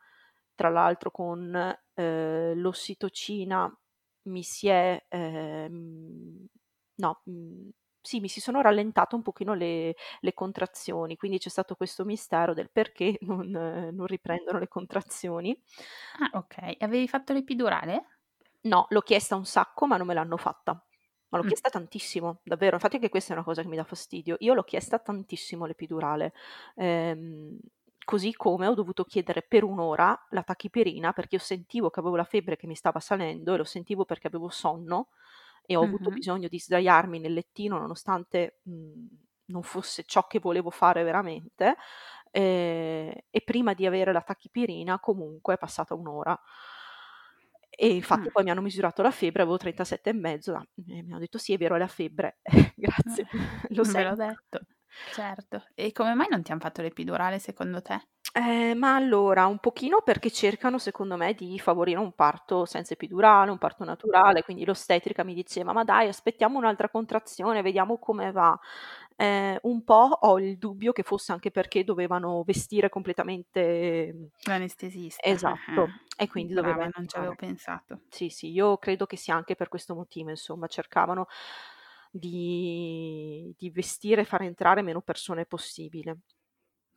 Tra 0.56 0.70
l'altro 0.70 1.12
con, 1.12 1.56
ehm, 1.96 2.54
l'ossitocina 2.60 3.74
mi 4.24 4.44
si 4.44 4.68
è, 4.68 5.06
ehm 5.10 6.46
no, 6.96 7.22
mhmm, 7.26 7.70
sì, 8.02 8.20
mi 8.20 8.28
si 8.30 8.42
sono 8.42 8.62
rallentate 8.62 9.16
un 9.16 9.22
pochino 9.22 9.54
le 9.54 9.96
le 10.22 10.34
contrazioni, 10.34 11.16
quindi 11.18 11.38
c'è 11.40 11.50
stato 11.50 11.76
questo 11.76 12.04
mistero 12.06 12.54
del 12.54 12.70
perché 12.72 13.18
non 13.22 13.50
non 13.50 14.06
riprendono 14.06 14.60
le 14.60 14.68
contrazioni. 14.68 15.58
Ah. 16.20 16.32
E 16.80 16.86
avevi 16.86 17.08
fatto 17.08 17.34
l'epidurale? 17.34 18.06
No, 18.64 18.86
l'ho 18.90 19.02
chiesta 19.02 19.36
un 19.36 19.46
sacco, 19.46 19.88
ma 19.88 19.98
non 19.98 20.06
me 20.08 20.14
l'hanno 20.14 20.38
fatta. 20.38 20.74
Ma 21.30 21.38
l'ho 21.38 21.44
Mh. 21.44 21.52
chiesta 21.54 21.70
tantissimo, 21.70 22.42
davvero. 22.44 22.76
Infatti 22.76 22.96
anche 22.98 23.10
questa 23.10 23.32
è 23.34 23.36
una 23.36 23.46
cosa 23.46 23.62
che 23.62 23.68
mi 23.68 23.76
dà 23.76 23.84
fastidio. 23.84 24.36
Io 24.40 24.54
l'ho 24.54 24.64
chiesta 24.64 25.00
tantissimo 25.00 25.66
l'epidurale, 25.66 26.34
ehm, 26.76 27.58
così 28.04 28.34
come 28.36 28.68
ho 28.68 28.74
dovuto 28.74 29.04
chiedere 29.06 29.42
per 29.42 29.64
1 29.64 29.80
ora 29.80 30.28
la 30.32 30.44
tachipirina, 30.44 31.14
perché 31.14 31.36
io 31.36 31.42
sentivo 31.42 31.90
che 31.90 32.00
avevo 32.02 32.16
la 32.18 32.24
febbre 32.26 32.58
che 32.58 32.68
mi 32.68 32.76
stava 32.76 33.00
salendo 33.00 33.54
e 33.54 33.58
lo 33.58 33.64
sentivo 33.64 34.06
perché 34.06 34.28
avevo 34.28 34.50
sonno 34.50 35.10
e 35.66 35.76
ho 35.76 35.84
avuto 35.84 36.12
Mh-mh. 36.12 36.18
bisogno 36.18 36.48
di 36.48 36.60
sdraiarmi 36.60 37.20
nel 37.20 37.34
lettino 37.34 37.78
nonostante, 37.80 38.60
mhmm, 38.64 39.08
non 39.46 39.64
fosse 39.64 40.04
ciò 40.06 40.28
che 40.28 40.40
volevo 40.40 40.70
fare 40.72 41.04
veramente, 41.04 41.76
ehm, 42.32 43.12
e 43.30 43.42
prima 43.44 43.74
di 43.74 43.86
avere 43.86 44.12
la 44.14 44.22
tachipirina 44.22 45.00
comunque 45.00 45.56
è 45.56 45.58
passata 45.58 45.94
1 45.96 46.08
ora. 46.08 46.40
E 47.70 47.88
infatti 47.96 48.30
Mh. 48.30 48.32
poi 48.32 48.44
mi 48.44 48.50
hanno 48.52 48.62
misurato 48.62 49.02
la 49.02 49.12
febbre, 49.12 49.42
avevo 49.44 49.58
37 49.58 50.10
e 50.10 50.14
mezzo, 50.14 50.54
ah, 50.56 50.62
e 50.88 51.04
mi 51.04 51.12
hanno 51.12 51.20
detto: 51.20 51.38
"Sì, 51.38 51.54
è 51.54 51.58
vero, 51.58 51.76
è 51.76 51.80
la 51.80 51.88
febbre." 51.88 52.40
Grazie, 52.76 53.26
lo 53.70 53.84
Ve 53.94 54.04
l'ho 54.04 54.16
sento. 54.16 54.16
detto. 54.16 54.60
Certo. 55.10 55.64
E 55.76 55.92
come 55.92 56.14
mai 56.16 56.28
non 56.30 56.44
ti 56.44 56.52
han 56.52 56.60
fatto 56.60 56.82
l'epidurale 56.82 57.40
secondo 57.40 57.82
te? 57.82 58.08
Eh, 58.34 58.74
ma 58.76 58.96
allora, 58.96 59.46
un 59.48 59.58
pochino 59.60 60.02
perché 60.04 60.32
cercano 60.32 60.78
secondo 60.78 61.18
me 61.18 61.34
di 61.34 61.60
favorire 61.60 62.00
un 62.00 62.14
parto 62.14 62.64
senza 62.66 62.94
epidurale, 62.94 63.52
un 63.52 63.58
parto 63.58 63.84
naturale, 63.84 64.42
quindi 64.44 64.64
l'ostetrica 64.64 65.24
mi 65.26 65.34
diceva: 65.34 65.74
"Ma 65.74 65.84
dai, 65.84 66.08
aspettiamo 66.08 66.58
un'altra 66.58 66.88
contrazione, 66.90 67.62
vediamo 67.62 68.00
come 68.00 68.32
va." 68.32 68.58
Ehm, 69.18 69.58
un 69.64 69.84
po' 69.84 70.18
ho 70.22 70.40
il 70.40 70.58
dubbio 70.58 70.94
che 70.94 71.04
fosse 71.04 71.34
anche 71.34 71.52
perché 71.52 71.84
dovevano 71.84 72.42
vestire 72.44 72.88
completamente 72.90 74.12
mhmm, 74.14 74.28
L'anestesista, 74.44 75.34
esatto, 75.34 75.94
e 76.18 76.28
quindi 76.28 76.54
doveva 76.54 76.78
Brava, 76.78 76.90
non 76.96 77.08
ci 77.08 77.18
avevo 77.18 77.36
pensato. 77.36 78.02
Sì, 78.10 78.30
sì, 78.30 78.52
io 78.52 78.78
credo 78.78 79.06
che 79.08 79.18
sia 79.18 79.36
anche 79.36 79.56
per 79.56 79.70
questo 79.70 79.96
motivo, 79.96 80.30
insomma, 80.30 80.68
cercavano 80.68 81.28
di 82.12 83.54
di 83.58 83.70
vestire 83.72 84.22
e 84.22 84.26
far 84.26 84.42
entrare 84.44 84.82
meno 84.82 85.02
persone 85.02 85.46
possibile. 85.46 86.20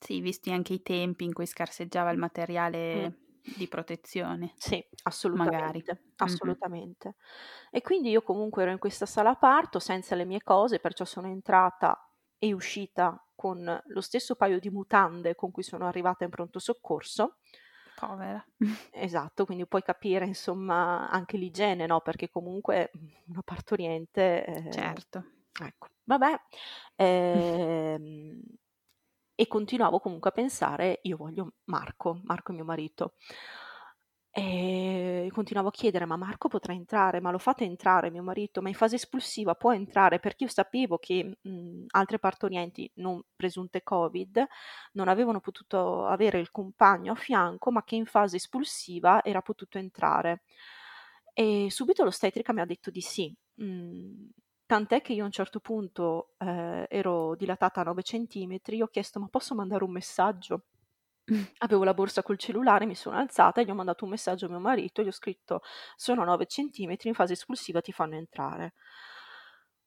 Sì, 0.06 0.20
visti 0.20 0.52
anche 0.52 0.74
i 0.74 0.82
tempi 0.82 1.24
in 1.24 1.32
cui 1.32 1.46
scarseggiava 1.46 2.10
il 2.10 2.18
materiale 2.18 3.20
di 3.50 3.68
protezione. 3.68 4.58
Sì, 4.58 4.82
Magari. 5.32 5.82
assolutamente, 5.82 6.04
Mh-mh. 6.20 6.56
assolutamente. 6.56 7.16
E 7.70 7.80
quindi 7.82 8.10
io 8.10 8.22
comunque 8.22 8.62
ero 8.62 8.70
in 8.72 8.78
questa 8.78 9.04
sala 9.06 9.34
parto 9.34 9.78
senza 9.78 10.14
le 10.14 10.24
mie 10.24 10.42
cose, 10.42 10.78
perciò 10.78 11.04
sono 11.04 11.26
entrata 11.28 12.08
e 12.38 12.52
uscita 12.52 13.18
con 13.34 13.80
lo 13.86 14.00
stesso 14.00 14.36
paio 14.36 14.58
di 14.60 14.70
mutande 14.70 15.34
con 15.34 15.50
cui 15.50 15.62
sono 15.62 15.86
arrivata 15.86 16.24
in 16.24 16.30
pronto 16.30 16.58
soccorso. 16.58 17.36
Povera. 17.98 18.44
Esatto, 18.92 19.44
quindi 19.44 19.66
puoi 19.66 19.82
capire 19.82 20.24
insomma 20.24 21.08
anche 21.10 21.36
l'igiene, 21.36 21.84
no, 21.86 22.00
perché 22.00 22.28
comunque, 22.30 22.90
una 23.26 23.42
partoriente, 23.42 24.44
ehm 24.46 24.72
Certo. 24.72 25.24
ecco. 25.60 25.88
Vabbè, 26.04 26.34
ehm, 26.96 28.40
e 29.35 29.47
continuavo 29.49 30.01
comunque 30.01 30.31
a 30.31 30.33
pensare: 30.33 31.01
"Io 31.03 31.16
voglio 31.16 31.55
Marco, 31.64 32.20
Marco 32.25 32.53
è 32.53 32.55
mio 32.55 32.64
marito." 32.64 33.14
Ehm, 34.37 35.29
continuavo 35.29 35.68
a 35.68 35.70
chiedere: 35.70 36.07
"Ma 36.07 36.16
Marco 36.16 36.49
potrà 36.49 36.73
entrare? 36.73 37.20
Ma 37.20 37.31
lo 37.31 37.38
fate 37.38 37.62
entrare 37.64 38.11
mio 38.11 38.23
marito? 38.25 38.61
Ma 38.62 38.68
in 38.68 38.75
fase 38.75 38.97
espulsiva 38.97 39.55
può 39.55 39.73
entrare?" 39.73 40.18
Perché 40.18 40.44
io 40.44 40.51
sapevo 40.51 40.99
che, 40.99 41.38
mhmm, 41.40 41.85
altre 41.90 42.18
partorienti 42.18 42.90
non 42.94 43.23
presunte 43.37 43.83
Covid, 43.85 44.44
non 44.92 45.07
avevano 45.09 45.38
potuto 45.40 46.07
avere 46.07 46.40
il 46.40 46.51
compagno 46.51 47.12
a 47.12 47.14
fianco, 47.14 47.70
ma 47.70 47.85
che 47.85 47.94
in 47.94 48.07
fase 48.07 48.37
espulsiva 48.37 49.23
era 49.23 49.40
potuto 49.40 49.79
entrare. 49.79 50.42
E 51.33 51.68
subito 51.70 52.03
l'ostetrica 52.05 52.53
mi 52.53 52.61
ha 52.61 52.64
detto 52.66 52.90
di 52.90 53.01
sì. 53.01 53.33
Mhmm, 53.57 54.31
tant'è 54.66 55.00
che 55.03 55.12
io 55.12 55.22
a 55.22 55.27
un 55.27 55.33
certo 55.33 55.61
punto, 55.61 56.35
ehm, 56.38 56.87
ero 56.88 57.35
dilatata 57.37 57.81
a 57.81 57.85
9 57.85 58.03
centimetri, 58.03 58.83
ho 58.83 58.88
chiesto: 58.88 59.20
"Ma 59.20 59.29
posso 59.29 59.55
mandare 59.55 59.85
un 59.85 59.92
messaggio?" 59.92 60.64
Avevo 61.59 61.85
la 61.85 61.94
borsa 61.94 62.22
col 62.22 62.38
cellulare, 62.38 62.87
mi 62.87 62.94
sono 62.94 63.16
alzata 63.18 63.61
e 63.61 63.64
gli 63.64 63.70
ho 63.70 63.74
mandato 63.74 64.05
un 64.05 64.11
messaggio 64.11 64.46
a 64.46 64.48
mio 64.50 64.61
marito, 64.61 65.03
gli 65.03 65.09
ho 65.09 65.12
scritto: 65.12 65.61
"Sono 65.96 66.22
a 66.22 66.24
9 66.27 66.46
centimetri, 66.46 67.09
in 67.09 67.14
fase 67.14 67.35
espulsiva 67.35 67.81
ti 67.81 67.92
fanno 67.92 68.16
entrare." 68.16 68.74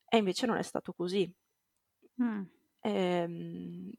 E 0.10 0.18
invece 0.18 0.46
non 0.46 0.58
è 0.58 0.62
stato 0.64 0.94
così. 0.94 1.32
Mh. 2.16 2.42
Ehm, 2.82 3.92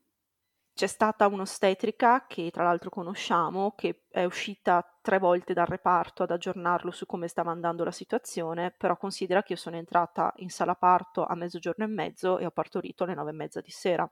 c'è 0.79 0.87
stata 0.87 1.27
un'ostetrica, 1.27 2.27
che 2.29 2.51
tra 2.53 2.63
l'altro 2.63 2.89
conosciamo, 2.89 3.73
che 3.75 4.05
è 4.09 4.23
uscita 4.25 4.85
3 5.03 5.19
volte 5.19 5.53
dal 5.53 5.67
reparto 5.67 6.23
ad 6.23 6.31
aggiornarlo 6.31 6.93
su 6.93 7.05
come 7.05 7.27
stava 7.27 7.51
andando 7.51 7.83
la 7.83 7.91
situazione, 7.91 8.71
però 8.71 8.97
considera 8.97 9.43
che 9.43 9.55
io 9.55 9.59
sono 9.59 9.75
entrata 9.77 10.33
in 10.37 10.51
sala 10.51 10.77
parto 10.77 11.25
a 11.27 11.35
mezzogiorno 11.35 11.83
e 11.85 11.89
mezzo 11.89 12.39
e 12.39 12.47
ho 12.47 12.53
partorito 12.53 13.03
alle 13.03 13.15
9 13.15 13.31
e 13.31 13.35
mezza 13.35 13.61
di 13.61 13.71
sera. 13.73 14.09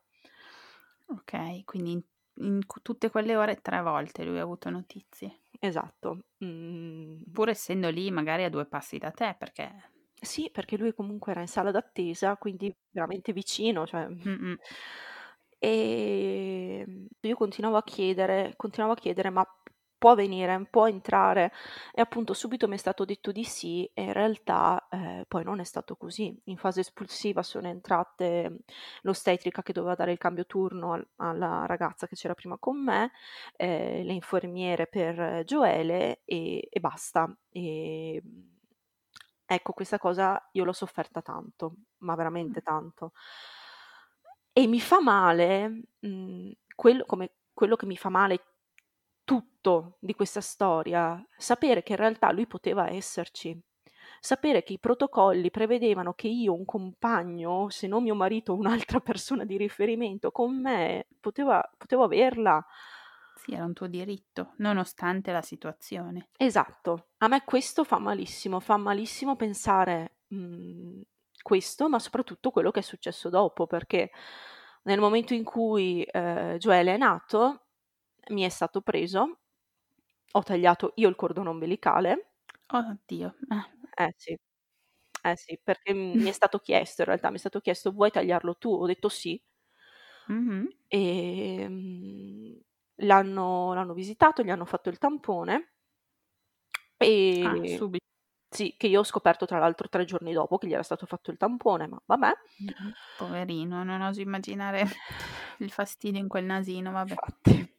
Okay, 1.08 1.62
quindi 1.64 1.92
in 1.92 2.02
in 2.38 2.60
tutte 2.82 3.08
quelle 3.08 3.34
ore 3.34 3.62
3 3.62 3.80
volte 3.80 4.22
lui 4.22 4.38
ha 4.38 4.42
avuto 4.42 4.68
notizie. 4.68 5.40
Esatto. 5.58 6.24
Mhmm 6.38 7.22
Pur 7.32 7.48
essendo 7.48 7.88
lì 7.90 8.10
magari 8.10 8.44
a 8.44 8.50
2 8.50 8.66
passi 8.66 8.98
da 8.98 9.10
te, 9.10 9.34
perché 9.38 9.90
Sì, 10.20 10.50
perché 10.50 10.76
lui 10.78 10.94
comunque 10.94 11.32
era 11.32 11.40
in 11.42 11.46
sala 11.48 11.70
d'attesa, 11.70 12.36
quindi 12.36 12.74
veramente 12.90 13.32
vicino, 13.32 13.86
cioè 13.86 14.06
Mh-mh. 15.66 16.06
ehm, 16.86 17.06
io 17.20 17.36
continuavo 17.36 17.76
a 17.76 17.82
chiedere 17.84 18.54
continuavo 18.56 18.94
a 18.94 19.00
chiedere: 19.00 19.30
"Ma 19.30 19.44
può 19.98 20.14
venire? 20.14 20.66
Può 20.70 20.86
entrare?" 20.88 21.52
E 21.92 22.00
appunto 22.00 22.34
subito 22.34 22.68
mi 22.68 22.74
è 22.74 22.78
stato 22.78 23.04
detto 23.04 23.32
di 23.32 23.44
sì 23.44 23.84
e 23.94 24.02
in 24.04 24.12
realtà, 24.12 24.86
ehm, 24.90 25.24
poi 25.28 25.44
non 25.44 25.60
è 25.60 25.64
stato 25.64 25.96
così. 25.96 26.38
In 26.44 26.56
fase 26.58 26.80
espulsiva 26.80 27.42
sono 27.42 27.68
entrate 27.68 28.58
l'ostetrica 29.02 29.62
che 29.62 29.72
doveva 29.72 29.94
dare 29.94 30.12
il 30.12 30.18
cambio 30.18 30.46
turno 30.46 30.92
al 30.92 31.06
alla 31.16 31.64
ragazza 31.66 32.06
che 32.06 32.14
c'era 32.16 32.34
prima 32.34 32.58
con 32.58 32.82
me, 32.82 33.10
ehm, 33.56 34.04
le 34.06 34.12
infermiere 34.12 34.86
per 34.86 35.42
Gioele 35.44 36.22
e 36.24 36.68
e 36.70 36.80
basta. 36.80 37.34
Ehm, 37.50 38.54
ecco 39.46 39.72
questa 39.72 39.98
cosa 39.98 40.48
io 40.52 40.64
l'ho 40.64 40.72
sofferta 40.72 41.22
tanto, 41.22 41.74
ma 41.98 42.14
veramente 42.16 42.60
tanto. 42.62 43.12
E 44.58 44.66
mi 44.66 44.80
fa 44.80 45.02
male, 45.02 45.82
mhmm, 46.00 46.50
quello 46.74 47.04
come 47.04 47.32
quello 47.52 47.76
che 47.76 47.84
mi 47.86 47.96
fa 47.96 48.08
male 48.08 48.44
tutto 49.24 49.96
di 50.00 50.14
questa 50.14 50.40
storia, 50.40 51.22
sapere 51.36 51.82
che 51.82 51.92
in 51.92 51.98
realtà 51.98 52.30
lui 52.32 52.46
poteva 52.46 52.88
esserci. 52.88 53.58
Sapere 54.18 54.62
che 54.62 54.72
i 54.74 54.78
protocolli 54.78 55.50
prevedevano 55.50 56.14
che 56.14 56.28
io, 56.28 56.54
un 56.54 56.64
compagno, 56.64 57.68
se 57.68 57.86
non 57.86 58.02
mio 58.02 58.14
marito, 58.14 58.54
un'altra 58.54 59.00
persona 59.00 59.44
di 59.44 59.58
riferimento 59.58 60.30
con 60.30 60.58
me, 60.58 61.06
poteva 61.20 61.62
potevo 61.76 62.04
averla. 62.04 62.64
Sì, 63.34 63.52
era 63.52 63.64
un 63.64 63.74
tuo 63.74 63.86
diritto, 63.88 64.54
nonostante 64.58 65.32
la 65.32 65.42
situazione. 65.42 66.30
Esatto. 66.38 67.08
A 67.18 67.28
me 67.28 67.42
questo 67.44 67.84
fa 67.84 67.98
malissimo, 67.98 68.60
fa 68.60 68.78
malissimo 68.78 69.36
pensare, 69.36 70.16
mhmm, 70.28 71.02
questo, 71.46 71.88
ma 71.88 71.98
soprattutto 71.98 72.50
quello 72.50 72.70
che 72.72 72.80
è 72.80 72.82
successo 72.82 73.28
dopo, 73.30 73.66
perché 73.66 74.10
nel 74.84 75.00
momento 75.00 75.34
in 75.34 75.44
cui, 75.44 76.02
ehm, 76.10 76.56
Joele 76.58 76.94
è 76.94 76.96
nato, 76.98 77.66
mi 78.30 78.42
è 78.42 78.48
stato 78.48 78.80
preso, 78.82 79.38
ho 80.32 80.42
tagliato 80.42 80.92
io 80.96 81.08
il 81.08 81.16
cordone 81.16 81.48
ombelicale. 81.50 82.32
Oddio, 82.78 83.34
eh. 83.50 83.64
Eh 83.98 84.12
sì. 84.16 84.36
Eh 85.22 85.36
sì, 85.36 85.58
perché 85.62 85.92
mi 85.94 86.28
è 86.28 86.32
stato 86.32 86.58
chiesto 86.60 87.02
in 87.02 87.08
realtà, 87.08 87.30
mi 87.30 87.36
è 87.36 87.38
stato 87.38 87.60
chiesto: 87.60 87.92
"Vuoi 87.92 88.10
tagliarlo 88.10 88.56
tu?" 88.56 88.70
Ho 88.72 88.86
detto: 88.86 89.08
"Sì". 89.08 89.40
Mh-mh. 90.32 90.66
Ehm, 90.90 92.60
l'hanno 93.00 93.74
l'hanno 93.74 93.92
visitato, 93.94 94.42
gli 94.42 94.50
hanno 94.50 94.64
fatto 94.64 94.88
il 94.88 94.98
tampone 94.98 95.72
Ah, 97.40 97.60
e 97.62 97.66
subi 97.66 97.98
sì, 98.48 98.74
che 98.76 98.86
io 98.86 99.00
ho 99.00 99.04
scoperto 99.04 99.46
tra 99.46 99.58
l'altro 99.58 99.88
3 99.88 100.04
giorni 100.04 100.32
dopo 100.32 100.58
che 100.58 100.66
gli 100.66 100.72
era 100.72 100.82
stato 100.82 101.06
fatto 101.06 101.30
il 101.30 101.36
tampone, 101.36 101.86
ma 101.86 102.00
vabbè. 102.04 102.32
Poverino, 103.18 103.82
non 103.82 104.00
oso 104.00 104.20
immaginare 104.20 104.86
il 105.58 105.70
fastidio 105.70 106.20
in 106.20 106.28
quel 106.28 106.44
nasino, 106.44 106.92
vabbè. 106.92 107.10
Infatti. 107.10 107.74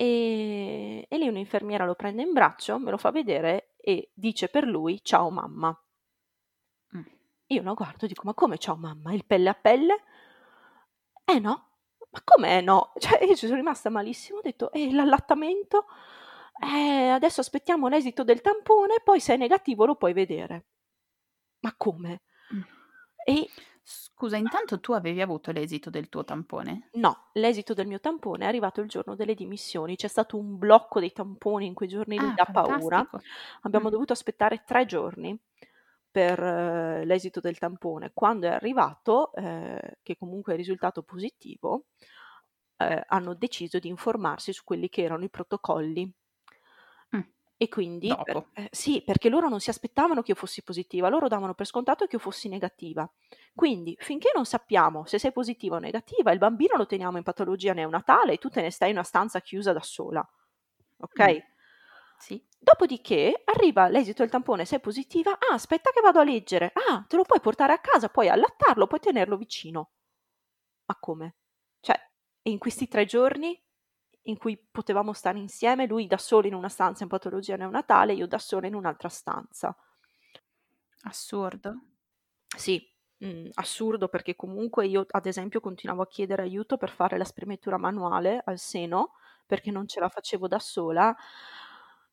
Ehm, 0.00 1.04
e 1.08 1.18
lì 1.18 1.26
un'infermiera 1.26 1.84
lo 1.84 1.94
prende 1.94 2.22
in 2.22 2.32
braccio, 2.32 2.78
me 2.78 2.90
lo 2.90 2.98
fa 2.98 3.10
vedere 3.10 3.74
e 3.80 4.10
dice 4.14 4.48
per 4.48 4.64
lui: 4.64 5.00
"Ciao 5.02 5.30
mamma". 5.30 5.76
Mh. 6.90 7.00
Io 7.46 7.62
lo 7.62 7.74
guardo 7.74 8.04
e 8.04 8.08
dico: 8.08 8.22
"Ma 8.24 8.34
come 8.34 8.58
ciao 8.58 8.76
mamma? 8.76 9.12
Il 9.12 9.24
pelle 9.24 9.48
a 9.48 9.54
pelle?" 9.54 10.02
"Eh 11.24 11.38
no." 11.38 11.66
"Ma 12.10 12.20
come 12.24 12.60
no?" 12.60 12.92
Cioè 12.98 13.24
io 13.24 13.34
ci 13.34 13.46
sono 13.46 13.56
rimasta 13.58 13.90
malissimo, 13.90 14.38
ho 14.38 14.42
detto: 14.42 14.70
"E 14.72 14.92
l'allattamento?" 14.92 15.86
"Eh, 16.60 17.08
adesso 17.10 17.40
aspettiamo 17.40 17.88
l'esito 17.88 18.24
del 18.24 18.40
tampone, 18.40 19.00
poi 19.04 19.20
se 19.20 19.34
è 19.34 19.36
negativo 19.36 19.84
lo 19.86 19.96
puoi 19.96 20.12
vedere." 20.12 20.66
"Ma 21.60 21.72
come?" 21.76 22.20
Mh. 22.50 22.62
E 23.26 23.52
Scusa, 23.82 24.36
intanto 24.36 24.80
tu 24.80 24.92
avevi 24.92 25.20
avuto 25.22 25.50
l'esito 25.52 25.88
del 25.90 26.08
tuo 26.08 26.24
tampone? 26.24 26.92
No, 26.94 27.28
l'esito 27.34 27.74
del 27.74 27.86
mio 27.86 28.00
tampone 28.00 28.44
è 28.44 28.48
arrivato 28.48 28.80
il 28.80 28.88
giorno 28.88 29.14
delle 29.14 29.34
dimissioni. 29.34 29.94
C'è 29.96 30.08
stato 30.08 30.38
un 30.38 30.56
blocco 30.56 31.00
dei 31.00 31.12
tamponi 31.12 31.66
in 31.66 31.74
quei 31.74 31.88
giorni 31.88 32.18
lì 32.18 32.32
Ah, 32.32 32.34
da 32.34 32.46
paura. 32.46 33.06
fantastico. 33.06 33.22
Abbiamo 33.62 33.90
Mh. 33.90 33.90
dovuto 33.90 34.14
aspettare 34.14 34.62
3 34.64 34.86
giorni 34.86 35.38
per 36.10 36.40
l'esito 37.04 37.40
del 37.40 37.58
tampone. 37.58 38.12
Quando 38.14 38.46
è 38.46 38.50
arrivato, 38.50 39.32
ehm, 39.34 39.78
che 40.02 40.16
comunque 40.16 40.54
è 40.54 40.56
risultato 40.56 41.02
positivo, 41.02 41.84
ehm, 42.78 43.02
hanno 43.06 43.34
deciso 43.34 43.78
di 43.78 43.88
informarsi 43.88 44.52
su 44.54 44.64
quelli 44.64 44.88
che 44.88 45.02
erano 45.02 45.24
i 45.24 45.30
protocolli. 45.30 46.10
E 47.60 47.66
quindi 47.68 48.20
per 48.22 48.40
eh, 48.52 48.68
sì, 48.70 49.02
perché 49.02 49.28
loro 49.28 49.48
non 49.48 49.58
si 49.58 49.68
aspettavano 49.68 50.22
che 50.22 50.30
io 50.30 50.36
fossi 50.36 50.62
positiva, 50.62 51.08
loro 51.08 51.26
davano 51.26 51.54
per 51.54 51.66
scontato 51.66 52.06
che 52.06 52.14
io 52.14 52.20
fossi 52.22 52.48
negativa. 52.48 53.10
Quindi, 53.52 53.96
finché 53.98 54.30
non 54.32 54.46
sappiamo 54.46 55.04
se 55.06 55.18
sei 55.18 55.32
positiva 55.32 55.74
o 55.74 55.78
negativa, 55.80 56.30
il 56.30 56.38
bambino 56.38 56.76
lo 56.76 56.86
teniamo 56.86 57.16
in 57.16 57.24
patologia 57.24 57.72
neonatale 57.72 58.34
e 58.34 58.38
tu 58.38 58.48
te 58.48 58.60
ne 58.62 58.70
stai 58.70 58.90
in 58.90 58.94
una 58.94 59.02
stanza 59.04 59.40
chiusa 59.40 59.72
da 59.72 59.82
sola. 59.82 60.24
Mh. 61.16 61.32
Okay? 61.32 61.42
Sì. 62.16 62.40
Dopodiché 62.60 63.42
arriva 63.44 63.88
l'esito 63.88 64.22
del 64.22 64.30
tampone, 64.30 64.64
sei 64.64 64.80
positiva: 64.80 65.32
"Ah, 65.32 65.54
aspetta 65.54 65.90
che 65.90 66.00
vado 66.00 66.20
a 66.20 66.24
leggere. 66.24 66.72
Ah, 66.74 67.04
te 67.08 67.16
lo 67.16 67.22
puoi 67.24 67.40
portare 67.40 67.72
a 67.72 67.78
casa, 67.80 68.08
puoi 68.08 68.28
allattarlo, 68.28 68.86
puoi 68.86 69.00
tenerlo 69.00 69.36
vicino." 69.36 69.90
Ma 70.86 70.96
come? 70.98 71.36
Cioè, 71.80 71.94
e 72.42 72.50
in 72.50 72.58
questi 72.58 72.88
3 72.88 73.04
giorni 73.04 73.58
in 74.28 74.36
cui 74.38 74.56
potevamo 74.70 75.12
stare 75.12 75.38
insieme, 75.38 75.86
lui 75.86 76.06
da 76.06 76.18
solo 76.18 76.46
in 76.46 76.54
una 76.54 76.68
stanza 76.68 77.02
in 77.02 77.08
patologia 77.10 77.56
neonatale, 77.56 78.12
io 78.14 78.26
da 78.26 78.38
sola 78.38 78.66
in 78.66 78.74
un'altra 78.74 79.08
stanza. 79.08 79.76
Assurdo. 81.04 81.80
Sì, 82.56 82.82
mhmm, 83.18 83.50
assurdo 83.54 84.08
perché 84.08 84.36
comunque 84.36 84.86
io, 84.86 85.06
ad 85.10 85.26
esempio, 85.26 85.60
continuavo 85.60 86.02
a 86.02 86.08
chiedere 86.08 86.42
aiuto 86.42 86.76
per 86.76 86.90
fare 86.90 87.18
la 87.18 87.24
spremitura 87.24 87.78
manuale 87.78 88.42
al 88.44 88.58
seno, 88.58 89.12
perché 89.46 89.70
non 89.70 89.86
ce 89.88 90.00
la 90.00 90.08
facevo 90.08 90.48
da 90.48 90.58
sola. 90.58 91.16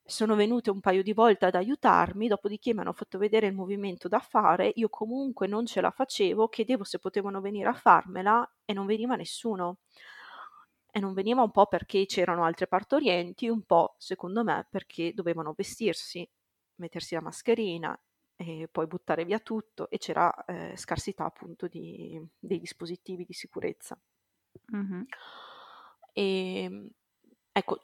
Sono 0.07 0.35
venute 0.35 0.69
un 0.69 0.81
paio 0.81 1.01
di 1.01 1.13
volte 1.13 1.45
ad 1.45 1.55
aiutarmi, 1.55 2.27
dopodiché 2.27 2.73
m'hanno 2.75 2.93
fatto 2.93 3.17
vedere 3.17 3.47
il 3.47 3.53
movimento 3.55 4.07
da 4.07 4.19
fare, 4.19 4.71
io 4.75 4.87
comunque 4.89 5.47
non 5.47 5.65
ce 5.65 5.81
la 5.81 5.89
facevo, 5.89 6.47
chiedevo 6.47 6.83
se 6.83 6.99
potevano 6.99 7.41
venire 7.41 7.69
a 7.69 7.73
farmela 7.73 8.47
e 8.65 8.73
non 8.73 8.85
veniva 8.85 9.15
nessuno. 9.15 9.79
E 10.97 11.01
non 11.01 11.11
veniva 11.13 11.41
un 11.41 11.51
po' 11.51 11.65
perché 11.65 12.05
c'erano 12.05 12.45
altre 12.45 12.67
partorienti, 12.67 13.49
un 13.49 13.63
po', 13.63 13.95
secondo 13.97 14.45
me, 14.45 14.65
perché 14.69 15.11
dovevano 15.13 15.51
vestirsi, 15.53 16.25
mettersi 16.75 17.15
la 17.15 17.21
mascherina 17.21 18.01
e 18.37 18.69
poi 18.71 18.87
buttare 18.87 19.25
via 19.25 19.39
tutto 19.39 19.89
e 19.89 19.97
c'era, 19.97 20.33
ehm, 20.45 20.73
scarsità 20.77 21.25
appunto 21.25 21.67
di 21.67 22.17
dei 22.39 22.59
dispositivi 22.59 23.25
di 23.25 23.33
sicurezza. 23.33 23.99
Mh-mh. 24.71 25.05
Ehm, 26.13 26.89
ecco, 27.51 27.79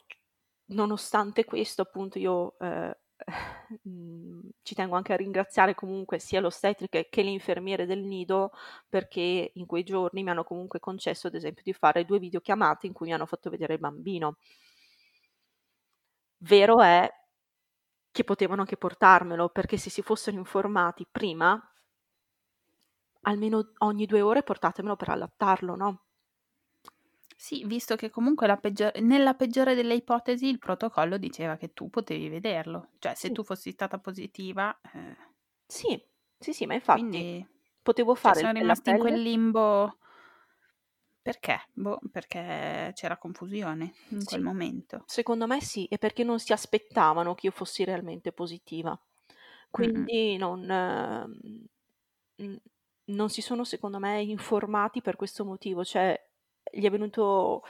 nonostante 0.70 1.44
questo 1.44 1.82
appunto 1.82 2.18
io, 2.18 2.56
mhmm, 2.60 2.92
ci 4.62 4.74
tengo 4.74 4.96
anche 4.96 5.12
a 5.12 5.16
ringraziare 5.16 5.74
comunque 5.74 6.18
sia 6.18 6.40
l'ostetrica 6.40 7.02
che 7.08 7.22
le 7.22 7.30
infermiere 7.30 7.86
del 7.86 8.00
nido, 8.04 8.50
perché 8.88 9.50
in 9.54 9.66
quei 9.66 9.84
giorni 9.84 10.22
mi 10.22 10.30
hanno 10.30 10.44
comunque 10.44 10.80
concesso, 10.80 11.26
ad 11.28 11.34
esempio, 11.34 11.62
di 11.64 11.72
fare 11.72 12.04
2 12.04 12.18
videochiamate 12.18 12.86
in 12.86 12.92
cui 12.92 13.06
mi 13.06 13.14
hanno 13.14 13.26
fatto 13.26 13.50
vedere 13.50 13.74
il 13.74 13.80
bambino. 13.80 14.36
Vero 16.44 16.80
è 16.80 17.08
che 18.12 18.24
potevano 18.24 18.60
anche 18.60 18.76
portarmelo, 18.76 19.48
perché 19.48 19.78
se 19.78 19.88
si 19.88 20.02
fossero 20.02 20.36
informati 20.36 21.06
prima 21.10 21.58
almeno 23.24 23.72
ogni 23.78 24.06
2 24.06 24.20
ore 24.20 24.42
portatemelo 24.42 24.96
per 24.96 25.10
allattarlo, 25.10 25.76
no? 25.76 26.02
Sì, 27.44 27.64
visto 27.64 27.96
che 27.96 28.08
comunque 28.08 28.46
la 28.46 28.56
peggiore 28.56 29.00
nella 29.00 29.34
peggiore 29.34 29.74
delle 29.74 29.94
ipotesi 29.94 30.46
il 30.46 30.58
protocollo 30.58 31.18
diceva 31.18 31.56
che 31.56 31.72
tu 31.72 31.90
potevi 31.90 32.28
vederlo. 32.28 32.90
Cioè, 33.00 33.16
se 33.16 33.30
Sì. 33.30 33.32
tu 33.32 33.42
fossi 33.42 33.72
stata 33.72 33.98
positiva, 33.98 34.78
eh 34.94 35.16
Sì, 35.66 36.00
sì, 36.38 36.52
sì, 36.52 36.66
ma 36.66 36.74
infatti 36.74 37.24
quindi 37.24 37.46
potevo 37.82 38.14
cioè 38.20 38.34
fare 38.34 38.48
sono 38.50 38.52
rimasti 38.52 38.90
in 38.90 38.96
pelle 38.96 38.96
quel 38.98 39.20
limbo 39.22 39.98
perché? 41.22 41.68
Boh, 41.74 42.04
perché 42.10 42.90
c'era 42.94 43.16
confusione 43.18 43.92
in 44.08 44.24
quel 44.24 44.40
Sì, 44.40 44.42
momento. 44.42 45.04
secondo 45.04 45.46
me 45.46 45.60
sì, 45.60 45.86
e 45.86 45.98
perché 45.98 46.24
non 46.24 46.38
si 46.38 46.52
aspettavano 46.52 47.34
che 47.34 47.46
io 47.46 47.52
fossi 47.52 47.84
realmente 47.84 48.32
positiva. 48.32 48.98
Mh-mh. 49.78 50.12
Quindi 50.12 50.36
non 50.36 50.60
mhmm, 52.36 52.56
non 53.06 53.30
si 53.30 53.40
sono 53.42 53.64
secondo 53.64 53.98
me 53.98 54.22
informati 54.22 55.00
per 55.02 55.16
questo 55.16 55.44
motivo, 55.44 55.84
cioè 55.84 56.18
gli 56.70 56.84
è 56.84 56.90
venuto 56.90 57.62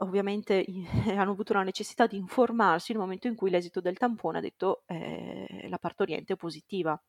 ovviamente 0.00 0.64
hanno 1.16 1.30
avuto 1.32 1.52
la 1.54 1.62
necessità 1.62 2.06
di 2.06 2.16
informarsi 2.16 2.92
nel 2.92 3.00
momento 3.00 3.26
in 3.28 3.34
cui 3.36 3.50
l'esito 3.50 3.80
del 3.80 3.98
tampone 3.98 4.38
ha 4.38 4.40
detto, 4.40 4.82
ehm, 4.86 5.68
la 5.68 5.78
partoriente 5.78 6.34
è 6.34 6.36
positiva. 6.36 7.00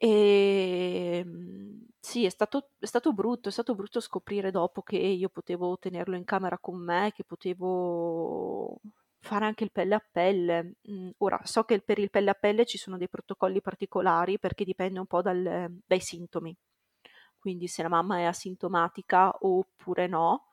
Ehm, 0.00 1.86
sì, 2.00 2.24
è 2.24 2.28
stato 2.28 2.70
è 2.78 2.86
stato 2.86 3.12
brutto, 3.12 3.48
è 3.48 3.52
stato 3.52 3.74
brutto 3.74 4.00
scoprire 4.00 4.50
dopo 4.50 4.82
che 4.82 4.96
io 4.98 5.28
potevo 5.28 5.78
tenerlo 5.78 6.16
in 6.16 6.24
camera 6.24 6.58
con 6.58 6.82
me, 6.82 7.12
che 7.14 7.24
potevo 7.24 8.78
fare 9.20 9.46
anche 9.46 9.64
il 9.64 9.72
pelle 9.72 9.94
a 9.94 10.04
pelle. 10.12 10.74
Mhmm, 10.82 11.12
ora 11.18 11.40
so 11.44 11.64
che 11.64 11.80
per 11.80 11.98
il 11.98 12.10
pelle 12.10 12.30
a 12.30 12.34
pelle 12.34 12.66
ci 12.66 12.76
sono 12.78 12.98
dei 12.98 13.08
protocolli 13.08 13.60
particolari, 13.60 14.38
perché 14.38 14.64
dipende 14.64 14.98
un 14.98 15.06
po' 15.06 15.22
dal 15.22 15.68
dai 15.86 16.00
sintomi. 16.00 16.54
Quindi 17.44 17.68
se 17.68 17.82
la 17.82 17.88
mamma 17.90 18.18
è 18.18 18.24
asintomatica 18.24 19.36
oppure 19.40 20.06
no, 20.06 20.48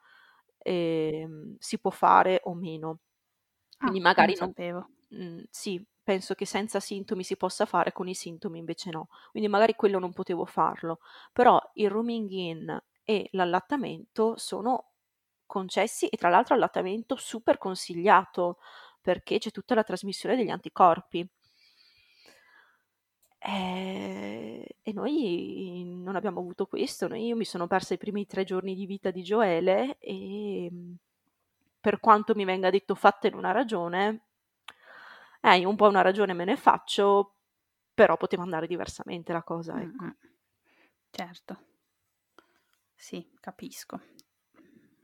ehm, 0.60 1.56
si 1.58 1.80
può 1.80 1.90
fare 1.92 2.42
o 2.44 2.54
meno. 2.54 3.00
Ah, 3.80 3.92
Quindi 3.92 4.00
non 4.16 4.28
magari 4.28 4.36
non 4.38 4.54
sapevo. 4.56 4.90
mhmm, 5.10 5.44
sì, 5.50 5.86
penso 6.04 6.34
che 6.36 6.46
senza 6.46 6.80
sintomi 6.80 7.24
si 7.24 7.38
possa 7.38 7.66
fare, 7.66 7.92
con 7.94 8.08
i 8.08 8.16
sintomi 8.16 8.60
invece 8.60 8.90
no. 8.92 9.08
Quindi 9.32 9.50
magari 9.50 9.76
quello 9.76 10.00
non 10.00 10.14
potevo 10.14 10.46
farlo, 10.46 11.00
però 11.34 11.60
il 11.76 11.90
rooming 11.90 12.30
in 12.32 12.84
e 13.04 13.28
l'allattamento 13.32 14.38
sono 14.38 14.92
concessi 15.46 16.08
e 16.08 16.18
tra 16.18 16.30
l'altro 16.30 16.56
allattamento 16.56 17.16
super 17.18 17.58
consigliato, 17.58 18.60
perché 19.02 19.38
c'è 19.40 19.52
tutta 19.52 19.76
la 19.76 19.84
trasmissione 19.84 20.36
degli 20.36 20.50
anticorpi. 20.50 21.28
Ehm, 23.44 24.62
e 24.84 24.94
noi 24.94 25.84
non 25.86 26.16
abbiamo 26.16 26.40
avuto 26.40 26.68
questo. 26.68 27.08
Noi 27.08 27.26
io 27.26 27.36
mi 27.36 27.46
sono 27.46 27.66
persa 27.68 27.94
i 27.96 27.98
primi 27.98 28.26
3 28.28 28.44
giorni 28.44 28.76
di 28.76 28.86
vita 28.86 29.10
di 29.12 29.24
Gioele, 29.24 29.98
ehm, 30.00 30.96
per 31.80 32.00
quanto 32.00 32.36
mi 32.36 32.46
venga 32.46 32.70
detto: 32.70 32.96
"Fattene 32.96 33.36
una 33.36 33.52
ragione" 33.52 34.24
eh, 35.44 35.58
io 35.58 35.70
un 35.70 35.76
po' 35.76 35.88
una 35.88 36.02
ragione 36.02 36.34
me 36.34 36.46
ne 36.46 36.56
faccio, 36.56 37.36
però 37.94 38.16
poteva 38.18 38.44
andare 38.44 38.68
diversamente 38.68 39.34
la 39.34 39.44
cosa, 39.44 39.82
ecco. 39.82 40.04
Mh-mh. 40.04 40.16
Certo. 41.12 41.58
Sì, 42.96 43.28
capisco. 43.40 44.00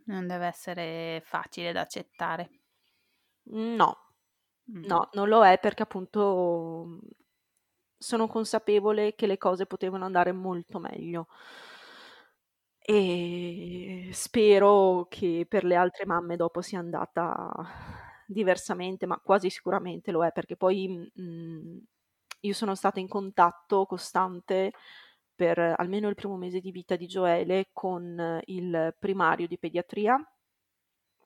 Non 0.05 0.27
deve 0.27 0.47
essere 0.47 1.21
facile 1.25 1.71
da 1.71 1.81
accettare. 1.81 2.49
No. 3.49 3.95
Mh. 4.67 4.87
No, 4.87 5.09
non 5.13 5.27
lo 5.29 5.45
è 5.45 5.59
perché 5.59 5.83
appunto, 5.83 6.83
mhmm, 6.87 6.99
sono 7.97 8.27
consapevole 8.27 9.15
che 9.15 9.27
le 9.27 9.37
cose 9.37 9.65
potevano 9.65 10.05
andare 10.05 10.31
molto 10.31 10.79
meglio. 10.79 11.27
E 12.89 14.09
spero 14.13 15.07
che 15.09 15.45
per 15.47 15.65
le 15.65 15.75
altre 15.75 16.05
mamme 16.05 16.37
dopo 16.37 16.61
sia 16.61 16.79
andata 16.79 17.51
diversamente, 18.25 19.05
ma 19.05 19.19
quasi 19.19 19.49
sicuramente 19.49 20.11
lo 20.11 20.23
è, 20.25 20.31
perché 20.31 20.55
poi, 20.55 20.87
mhmm, 21.13 21.79
io 22.41 22.53
sono 22.53 22.75
stata 22.75 22.99
in 23.01 23.07
contatto 23.09 23.85
costante 23.85 24.71
per 25.35 25.59
almeno 25.59 26.07
il 26.07 26.15
primo 26.15 26.37
mese 26.37 26.59
di 26.61 26.71
vita 26.71 26.95
di 26.95 27.07
Gioele 27.07 27.69
con 27.73 28.39
il 28.45 28.95
primario 28.99 29.47
di 29.47 29.57
pediatria 29.57 30.17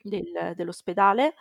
del 0.03 0.53
dell'ospedale 0.55 1.35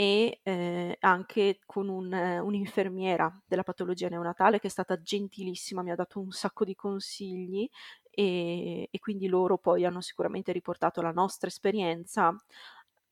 e, 0.00 0.40
ehm, 0.42 0.94
anche 1.00 1.58
con 1.66 1.88
un 1.88 2.10
un'infermiera 2.12 3.30
della 3.46 3.62
patologia 3.62 4.08
neonatale 4.08 4.58
che 4.58 4.68
è 4.68 4.70
stata 4.70 5.00
gentilissima, 5.02 5.82
mi 5.82 5.90
ha 5.90 5.94
dato 5.94 6.20
un 6.20 6.30
sacco 6.30 6.64
di 6.64 6.74
consigli, 6.74 7.68
ehm, 8.10 8.86
e 8.90 8.98
quindi 8.98 9.26
loro 9.28 9.58
poi 9.58 9.84
hanno 9.84 10.00
sicuramente 10.00 10.52
riportato 10.52 11.02
la 11.02 11.12
nostra 11.12 11.48
esperienza 11.48 12.34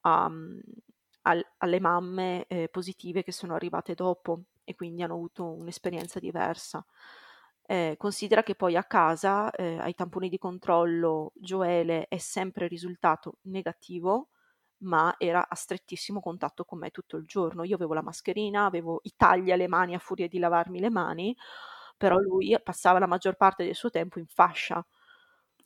a 0.02 0.28
mhmm, 0.28 0.60
al 1.22 1.44
alle 1.58 1.80
mamme, 1.80 2.46
ehm, 2.46 2.66
positive 2.70 3.22
che 3.22 3.32
sono 3.32 3.54
arrivate 3.54 3.94
dopo 3.94 4.42
e 4.64 4.74
quindi 4.74 5.02
hanno 5.02 5.14
avuto 5.14 5.44
un'esperienza 5.52 6.18
diversa. 6.20 6.84
Ehm, 7.66 7.96
considera 7.96 8.42
che 8.42 8.54
poi 8.54 8.76
a 8.76 8.84
casa, 8.84 9.50
ehm, 9.50 9.80
ai 9.80 9.94
tamponi 9.94 10.28
di 10.30 10.38
controllo 10.38 11.32
Gioele 11.34 12.06
è 12.08 12.16
sempre 12.18 12.66
risultato 12.68 13.38
negativo, 13.42 14.28
ma 14.80 15.14
era 15.18 15.48
a 15.48 15.54
strettissimo 15.54 16.20
contatto 16.20 16.64
con 16.64 16.78
me 16.78 16.90
tutto 16.90 17.16
il 17.16 17.26
giorno. 17.26 17.64
Io 17.64 17.74
avevo 17.76 17.94
la 17.94 18.02
mascherina, 18.02 18.64
avevo 18.66 19.00
i 19.04 19.14
tagli 19.16 19.50
alle 19.50 19.68
mani 19.68 19.94
a 19.94 19.98
furia 19.98 20.28
di 20.28 20.38
lavarmi 20.38 20.80
le 20.80 20.90
mani, 20.90 21.36
però 21.96 22.18
lui 22.18 22.56
passava 22.62 22.98
la 22.98 23.06
maggior 23.06 23.36
parte 23.36 23.64
del 23.64 23.74
suo 23.74 23.90
tempo 23.90 24.18
in 24.18 24.26
fascia. 24.26 24.84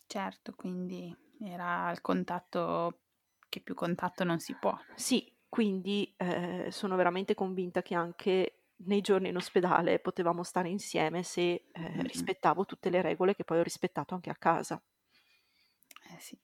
Certo, 0.06 0.52
quindi 0.54 1.16
era 1.40 1.90
il 1.90 2.00
contatto 2.02 3.00
che 3.48 3.60
più 3.62 3.74
contatto 3.74 4.22
non 4.24 4.38
si 4.38 4.54
può. 4.56 4.78
Sì, 4.94 5.34
quindi, 5.48 6.12
ehm, 6.16 6.68
sono 6.68 6.96
veramente 6.96 7.34
convinta 7.34 7.82
che 7.82 7.94
anche 7.94 8.56
nei 8.84 9.00
giorni 9.00 9.28
in 9.28 9.36
ospedale 9.36 9.98
potevamo 10.00 10.42
stare 10.42 10.68
insieme 10.68 11.22
se, 11.22 11.68
ehm, 11.72 12.02
Mh-mh. 12.02 12.02
rispettavo 12.02 12.64
tutte 12.64 12.90
le 12.90 13.00
regole 13.02 13.34
che 13.34 13.44
poi 13.44 13.58
ho 13.58 13.62
rispettato 13.62 14.14
anche 14.14 14.30
a 14.30 14.36
casa. 14.36 14.82
Eh 16.10 16.20
sì. 16.20 16.38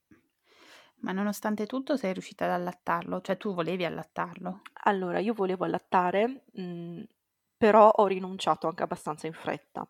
Ma 1.03 1.13
nonostante 1.13 1.67
tutto 1.67 1.97
sei 1.97 2.13
riuscita 2.13 2.47
ad 2.47 2.51
allattarlo? 2.53 3.21
Cioè 3.21 3.37
tu 3.37 3.55
volevi 3.55 3.85
allattarlo? 3.85 4.63
Allora, 4.85 5.19
io 5.19 5.35
volevo 5.35 5.65
allattare, 5.65 6.45
mhmm, 6.53 7.05
però 7.57 7.89
ho 7.91 8.07
rinunciato 8.07 8.69
anche 8.69 8.83
abbastanza 8.83 9.27
in 9.27 9.33
fretta. 9.33 9.87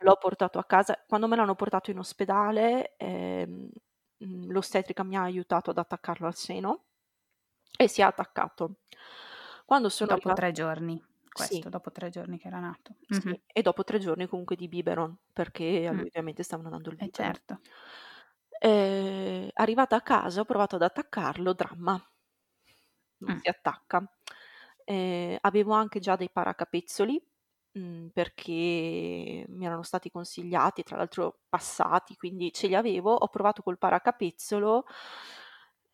L'ho 0.00 0.16
portato 0.16 0.58
a 0.58 0.64
casa 0.64 1.02
quando 1.06 1.26
me 1.26 1.34
l'hanno 1.36 1.54
portato 1.56 1.90
in 1.90 1.98
ospedale, 1.98 2.96
mhmm, 3.00 4.50
l'ostetrica 4.50 5.02
mi 5.02 5.16
ha 5.16 5.22
aiutato 5.22 5.70
ad 5.70 5.78
attaccarlo 5.78 6.26
al 6.26 6.34
seno 6.36 6.84
e 7.76 7.88
si 7.88 8.00
è 8.00 8.04
attaccato. 8.04 8.80
Quando 9.66 9.88
sono 9.88 10.12
Dopo 10.12 10.30
arriva 10.30 10.32
3 10.32 10.52
giorni, 10.52 11.02
questo, 11.32 11.68
Sì. 11.68 11.68
dopo 11.68 11.90
3 11.90 12.08
giorni 12.08 12.38
che 12.38 12.46
era 12.46 12.60
nato. 12.60 12.94
Sì, 13.10 13.26
Mh-mh. 13.30 13.38
e 13.46 13.62
dopo 13.62 13.84
3 13.84 13.98
giorni 13.98 14.26
comunque 14.26 14.54
di 14.56 14.68
biberon, 14.68 15.16
perché 15.32 15.90
Mh. 15.90 16.04
lui 16.04 16.06
ovviamente 16.08 16.42
stavano 16.42 16.68
dando 16.70 16.90
il 16.90 16.96
Eh 17.00 17.08
biberon. 17.08 17.32
certo. 17.32 17.60
Ehm, 18.60 19.50
arrivata 19.54 19.94
a 19.96 20.00
casa 20.02 20.40
ho 20.40 20.44
provato 20.44 20.74
ad 20.76 20.82
attaccarlo, 20.82 21.52
dramma. 21.52 22.02
Non 23.20 23.32
Mh. 23.32 23.38
si 23.38 23.48
attacca. 23.48 24.08
Ehm, 24.84 25.38
avevo 25.42 25.72
anche 25.72 25.98
già 26.00 26.16
dei 26.16 26.30
paracapezzoli, 26.30 27.20
mhmm, 27.72 28.08
perché 28.12 29.44
mi 29.48 29.66
erano 29.66 29.82
stati 29.82 30.10
consigliati, 30.10 30.82
tra 30.84 30.96
l'altro 30.96 31.40
passati, 31.48 32.16
quindi 32.16 32.52
ce 32.52 32.68
li 32.68 32.74
avevo. 32.76 33.12
Ho 33.14 33.28
provato 33.28 33.62
col 33.62 33.78
paracapezzolo, 33.78 34.84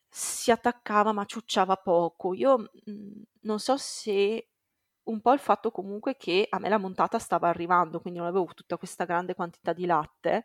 si 0.09 0.51
attaccava 0.51 1.13
ma 1.13 1.25
ciucciava 1.25 1.77
poco. 1.77 2.35
Io, 2.35 2.59
mhmm, 2.87 3.23
non 3.43 3.59
so 3.61 3.77
se 3.77 4.49
un 5.05 5.21
po' 5.21 5.33
il 5.33 5.39
fatto 5.41 5.71
comunque 5.71 6.17
che 6.17 6.47
a 6.49 6.59
me 6.59 6.69
la 6.69 6.79
montata 6.79 7.19
stava 7.19 7.49
arrivando, 7.49 8.01
quindi 8.01 8.19
non 8.21 8.29
avevo 8.29 8.47
tutta 8.55 8.79
questa 8.79 9.05
grande 9.05 9.35
quantità 9.35 9.73
di 9.73 9.87
latte 9.87 10.45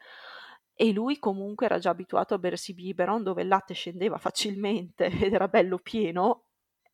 e 0.81 0.93
lui 0.93 1.19
comunque 1.19 1.65
era 1.65 1.77
già 1.77 1.89
abituato 1.89 2.33
a 2.33 2.37
bersi 2.39 2.73
biberon 2.73 3.21
dove 3.23 3.41
il 3.41 3.49
latte 3.49 3.73
scendeva 3.73 4.17
facilmente 4.17 5.05
ed 5.27 5.33
era 5.33 5.47
bello 5.49 5.77
pieno 5.79 6.45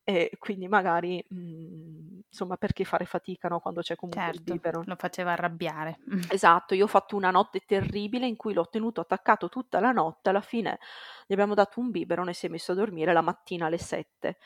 e 0.04 0.30
quindi 0.38 0.68
magari, 0.68 1.24
mhmm, 1.28 2.20
insomma 2.28 2.56
perché 2.56 2.84
fare 2.84 3.04
fatica, 3.06 3.48
no, 3.48 3.60
quando 3.60 3.80
c'è 3.82 3.94
comunque 3.96 4.32
il 4.32 4.40
Certo, 4.40 4.40
biberon. 4.40 4.84
lo 4.84 4.96
faceva 4.96 5.32
arrabbiare. 5.32 6.00
Esatto, 6.28 6.74
io 6.74 6.84
ho 6.84 6.88
fatto 6.88 7.14
una 7.16 7.30
notte 7.30 7.60
terribile 7.60 8.26
in 8.26 8.36
cui 8.36 8.52
l'ho 8.52 8.68
tenuto 8.68 9.00
attaccato 9.00 9.48
tutta 9.48 9.78
la 9.80 9.92
notte, 9.92 10.30
alla 10.30 10.40
fine 10.40 10.78
gli 11.26 11.32
abbiamo 11.32 11.54
dato 11.54 11.78
un 11.80 11.90
biberon 11.90 12.28
e 12.28 12.32
si 12.34 12.46
è 12.46 12.48
messo 12.48 12.72
a 12.72 12.74
dormire 12.74 13.12
la 13.12 13.20
mattina 13.20 13.66
alle 13.66 13.78
7. 13.78 14.38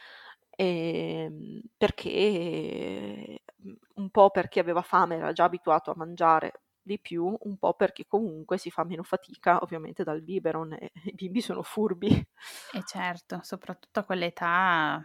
Ehm, 0.51 1.61
perché 1.77 3.43
mhmm, 3.57 3.75
un 3.95 4.11
po' 4.11 4.31
perché 4.31 4.61
aveva 4.61 4.83
fame, 4.83 5.17
era 5.17 5.33
già 5.33 5.45
abituato 5.45 5.91
a 5.91 5.95
mangiare 5.97 6.63
di 6.91 7.01
più, 7.01 7.37
un 7.41 7.59
po' 7.59 7.75
perché 7.75 8.07
comunque 8.07 8.59
si 8.59 8.71
fa 8.71 8.85
meno 8.85 9.03
fatica 9.03 9.61
ovviamente 9.63 10.05
dal 10.05 10.23
biberon 10.23 10.73
e 10.75 10.91
i 11.05 11.15
bimbi 11.15 11.41
sono 11.41 11.63
furbi. 11.63 12.25
Eh 12.73 12.85
certo, 12.85 13.41
soprattutto 13.43 14.01
a 14.01 14.05
quell'età 14.05 15.05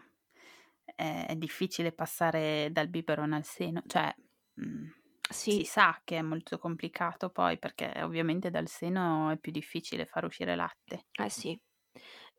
è 0.95 1.25
è 1.27 1.35
difficile 1.35 1.91
passare 1.91 2.69
dal 2.71 2.87
biberon 2.89 3.33
al 3.33 3.43
seno, 3.43 3.81
cioè, 3.87 4.13
si 5.47 5.63
Sì. 5.63 5.65
sa 5.65 6.01
che 6.03 6.17
è 6.17 6.21
molto 6.21 6.57
complicato 6.57 7.29
poi, 7.29 7.57
perché 7.59 7.91
ovviamente 8.03 8.49
dal 8.51 8.67
seno 8.67 9.29
è 9.31 9.37
più 9.37 9.51
difficile 9.51 10.05
far 10.05 10.25
uscire 10.25 10.55
latte. 10.55 11.05
Eh 11.17 11.29
sì. 11.29 11.59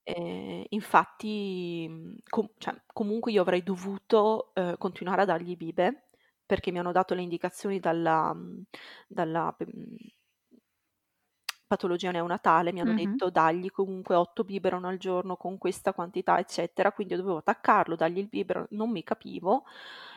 Ehm, 0.05 0.65
infatti, 0.71 1.87
mhmm, 1.89 2.17
com 2.29 2.49
cioè 2.59 2.81
comunque 2.87 3.33
io 3.33 3.43
avrei 3.43 3.63
dovuto, 3.63 4.53
uhm, 4.55 4.77
continuare 4.79 5.23
a 5.23 5.25
dargli 5.25 5.57
bibe, 5.57 6.06
perché 6.47 6.71
mi 6.73 6.79
hanno 6.79 6.93
dato 6.93 7.15
le 7.15 7.23
indicazioni 7.23 7.81
dalla 7.81 8.33
mhmm, 8.35 8.63
dalla 9.09 9.55
mhmm 9.59 9.97
patologia 11.69 12.13
neonatale, 12.13 12.73
mi 12.73 12.81
hanno 12.81 12.93
Mh-mh. 12.93 13.17
detto: 13.17 13.31
"Dagli 13.31 13.71
comunque 13.71 14.15
8 14.15 14.45
biberon 14.45 14.85
al 14.85 14.99
giorno 14.99 15.37
con 15.37 15.59
questa 15.59 15.93
quantità", 15.93 16.39
eccetera, 16.39 16.93
quindi 16.93 17.15
io 17.15 17.21
dovevo 17.21 17.39
attaccarlo, 17.39 17.97
dargli 17.97 18.19
il 18.19 18.29
biberon, 18.29 18.67
non 18.71 18.91
mi 18.91 19.03
capivo 19.03 19.65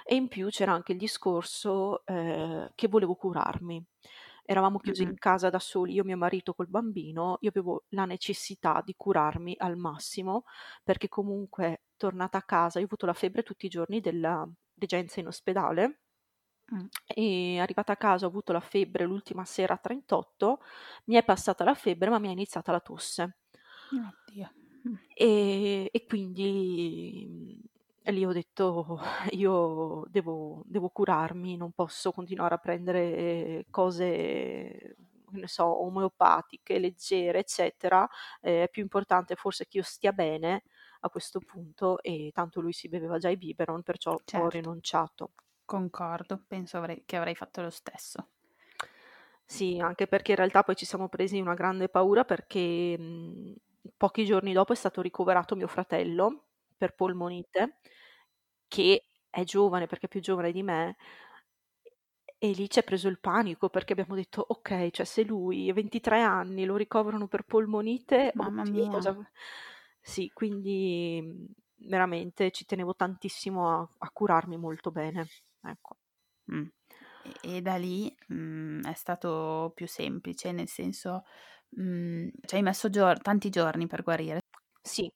e 0.03 0.15
in 0.15 0.27
più 0.27 0.47
c'era 0.49 0.73
anche 0.73 0.91
il 0.93 0.97
discorso, 0.99 2.05
ehm, 2.05 2.71
che 2.75 2.87
volevo 2.87 3.15
curarmi. 3.15 3.83
Eravamo 4.45 4.79
chiusi 4.79 5.03
Mh-mh. 5.03 5.11
in 5.11 5.15
casa 5.17 5.49
da 5.49 5.59
soli, 5.59 5.93
io 5.93 6.01
e 6.03 6.05
mio 6.05 6.17
marito 6.17 6.53
col 6.53 6.67
bambino, 6.69 7.37
io 7.41 7.49
avevo 7.49 7.85
la 7.89 8.05
necessità 8.05 8.81
di 8.83 8.93
curarmi 8.97 9.55
al 9.59 9.77
massimo, 9.77 10.43
perché 10.83 11.07
comunque 11.07 11.83
tornata 11.97 12.37
a 12.39 12.43
casa 12.43 12.79
io 12.79 12.85
ho 12.85 12.87
avuto 12.87 13.05
la 13.05 13.13
febbre 13.13 13.43
tutti 13.43 13.65
i 13.67 13.69
giorni 13.69 13.99
della 14.01 14.47
degenza 14.73 15.19
in 15.19 15.27
ospedale 15.27 16.01
Mh. 16.71 16.89
e 17.07 17.59
arrivata 17.59 17.93
a 17.93 17.97
casa 17.97 18.25
ho 18.25 18.29
avuto 18.29 18.51
la 18.53 18.59
febbre 18.59 19.05
l'ultima 19.05 19.45
sera 19.45 19.73
a 19.75 19.77
38, 19.77 20.59
mi 21.05 21.15
è 21.15 21.23
passata 21.23 21.63
la 21.63 21.73
febbre, 21.75 22.09
ma 22.09 22.19
mi 22.19 22.27
è 22.29 22.31
iniziata 22.31 22.71
la 22.71 22.79
tosse. 22.79 23.35
Oddio. 23.91 24.47
Mh. 24.85 24.99
Ehm, 25.17 25.87
e 25.91 26.05
quindi, 26.05 27.25
mhmm, 27.27 27.59
e 28.01 28.11
lì 28.11 28.25
ho 28.25 28.31
detto: 28.31 28.99
"Io 29.35 30.03
devo 30.09 30.63
devo 30.65 30.89
curarmi, 30.89 31.57
non 31.57 31.71
posso 31.73 32.11
continuare 32.11 32.55
a 32.55 32.57
prendere 32.57 33.65
cose, 33.69 34.95
ne 35.31 35.47
so, 35.47 35.83
omeopatiche, 35.83 36.79
leggere, 36.79 37.39
eccetera. 37.39 38.07
Ehm, 38.41 38.63
è 38.63 38.69
più 38.69 38.81
importante 38.83 39.35
forse 39.35 39.65
che 39.67 39.77
io 39.77 39.83
stia 39.83 40.11
bene 40.13 40.63
a 41.01 41.09
questo 41.09 41.41
punto", 41.41 42.01
e 42.01 42.29
tanto 42.33 42.61
lui 42.61 42.73
si 42.73 42.87
beveva 42.89 43.17
già 43.17 43.29
i 43.29 43.37
biberon, 43.37 43.83
perciò 43.83 44.21
ho 44.31 44.47
Certo. 44.47 44.49
rinunciato. 44.49 45.31
Concordo, 45.73 46.43
penso 46.47 46.75
avrei 46.77 47.03
che 47.05 47.15
avrei 47.15 47.33
fatto 47.33 47.61
lo 47.61 47.69
stesso. 47.69 48.31
Sì, 49.45 49.79
anche 49.79 50.05
perché 50.07 50.31
in 50.31 50.37
realtà 50.37 50.61
poi 50.63 50.75
ci 50.75 50.85
siamo 50.85 51.09
presi 51.09 51.39
una 51.39 51.55
grande 51.55 51.89
paura 51.89 52.23
perché, 52.23 52.95
mhmm, 52.97 53.53
pochi 53.97 54.23
giorni 54.25 54.53
dopo 54.53 54.73
è 54.73 54.75
stato 54.75 55.01
ricoverato 55.01 55.55
mio 55.55 55.67
fratello 55.67 56.45
per 56.77 56.93
polmonite, 56.93 57.79
che 58.67 59.05
è 59.29 59.43
giovane 59.43 59.87
perché 59.87 60.05
è 60.05 60.09
più 60.09 60.21
giovane 60.21 60.51
di 60.51 60.63
me 60.63 60.95
E 62.41 62.51
lì 62.51 62.67
c'è 62.67 62.83
preso 62.83 63.07
il 63.09 63.19
panico 63.19 63.69
perché 63.69 63.91
abbiamo 63.93 64.15
detto: 64.15 64.45
"Okay, 64.47 64.91
cioè 64.91 65.05
se 65.05 65.23
lui 65.23 65.69
a 65.69 65.73
23 65.73 66.21
anni 66.21 66.65
lo 66.65 66.75
ricoverano 66.77 67.27
per 67.27 67.43
polmonite, 67.43 68.33
Mamma 68.37 68.63
oddio 68.63 68.73
mia. 68.73 68.97
cosa" 68.97 69.15
sì, 70.01 70.31
quindi, 70.33 71.19
mhmm, 71.21 71.45
veramente 71.89 72.51
ci 72.51 72.65
tenevo 72.65 72.95
tantissimo 72.95 73.69
a 73.69 73.89
a 73.99 74.09
curarmi 74.11 74.57
molto 74.57 74.91
bene, 74.91 75.31
ecco. 75.63 75.97
Mh. 76.45 76.63
E 77.21 77.37
e 77.41 77.61
da 77.61 77.75
lì, 77.77 78.13
mhmm, 78.27 78.83
è 78.87 78.93
stato 78.93 79.71
più 79.75 79.87
semplice, 79.87 80.51
nel 80.51 80.67
senso, 80.69 81.23
mhmm, 81.71 82.29
ci 82.45 82.55
hai 82.55 82.61
messo 82.61 82.89
gior 82.89 83.19
tanti 83.21 83.49
giorni 83.49 83.87
per 83.87 84.03
guarire? 84.03 84.39
Sì, 84.81 85.11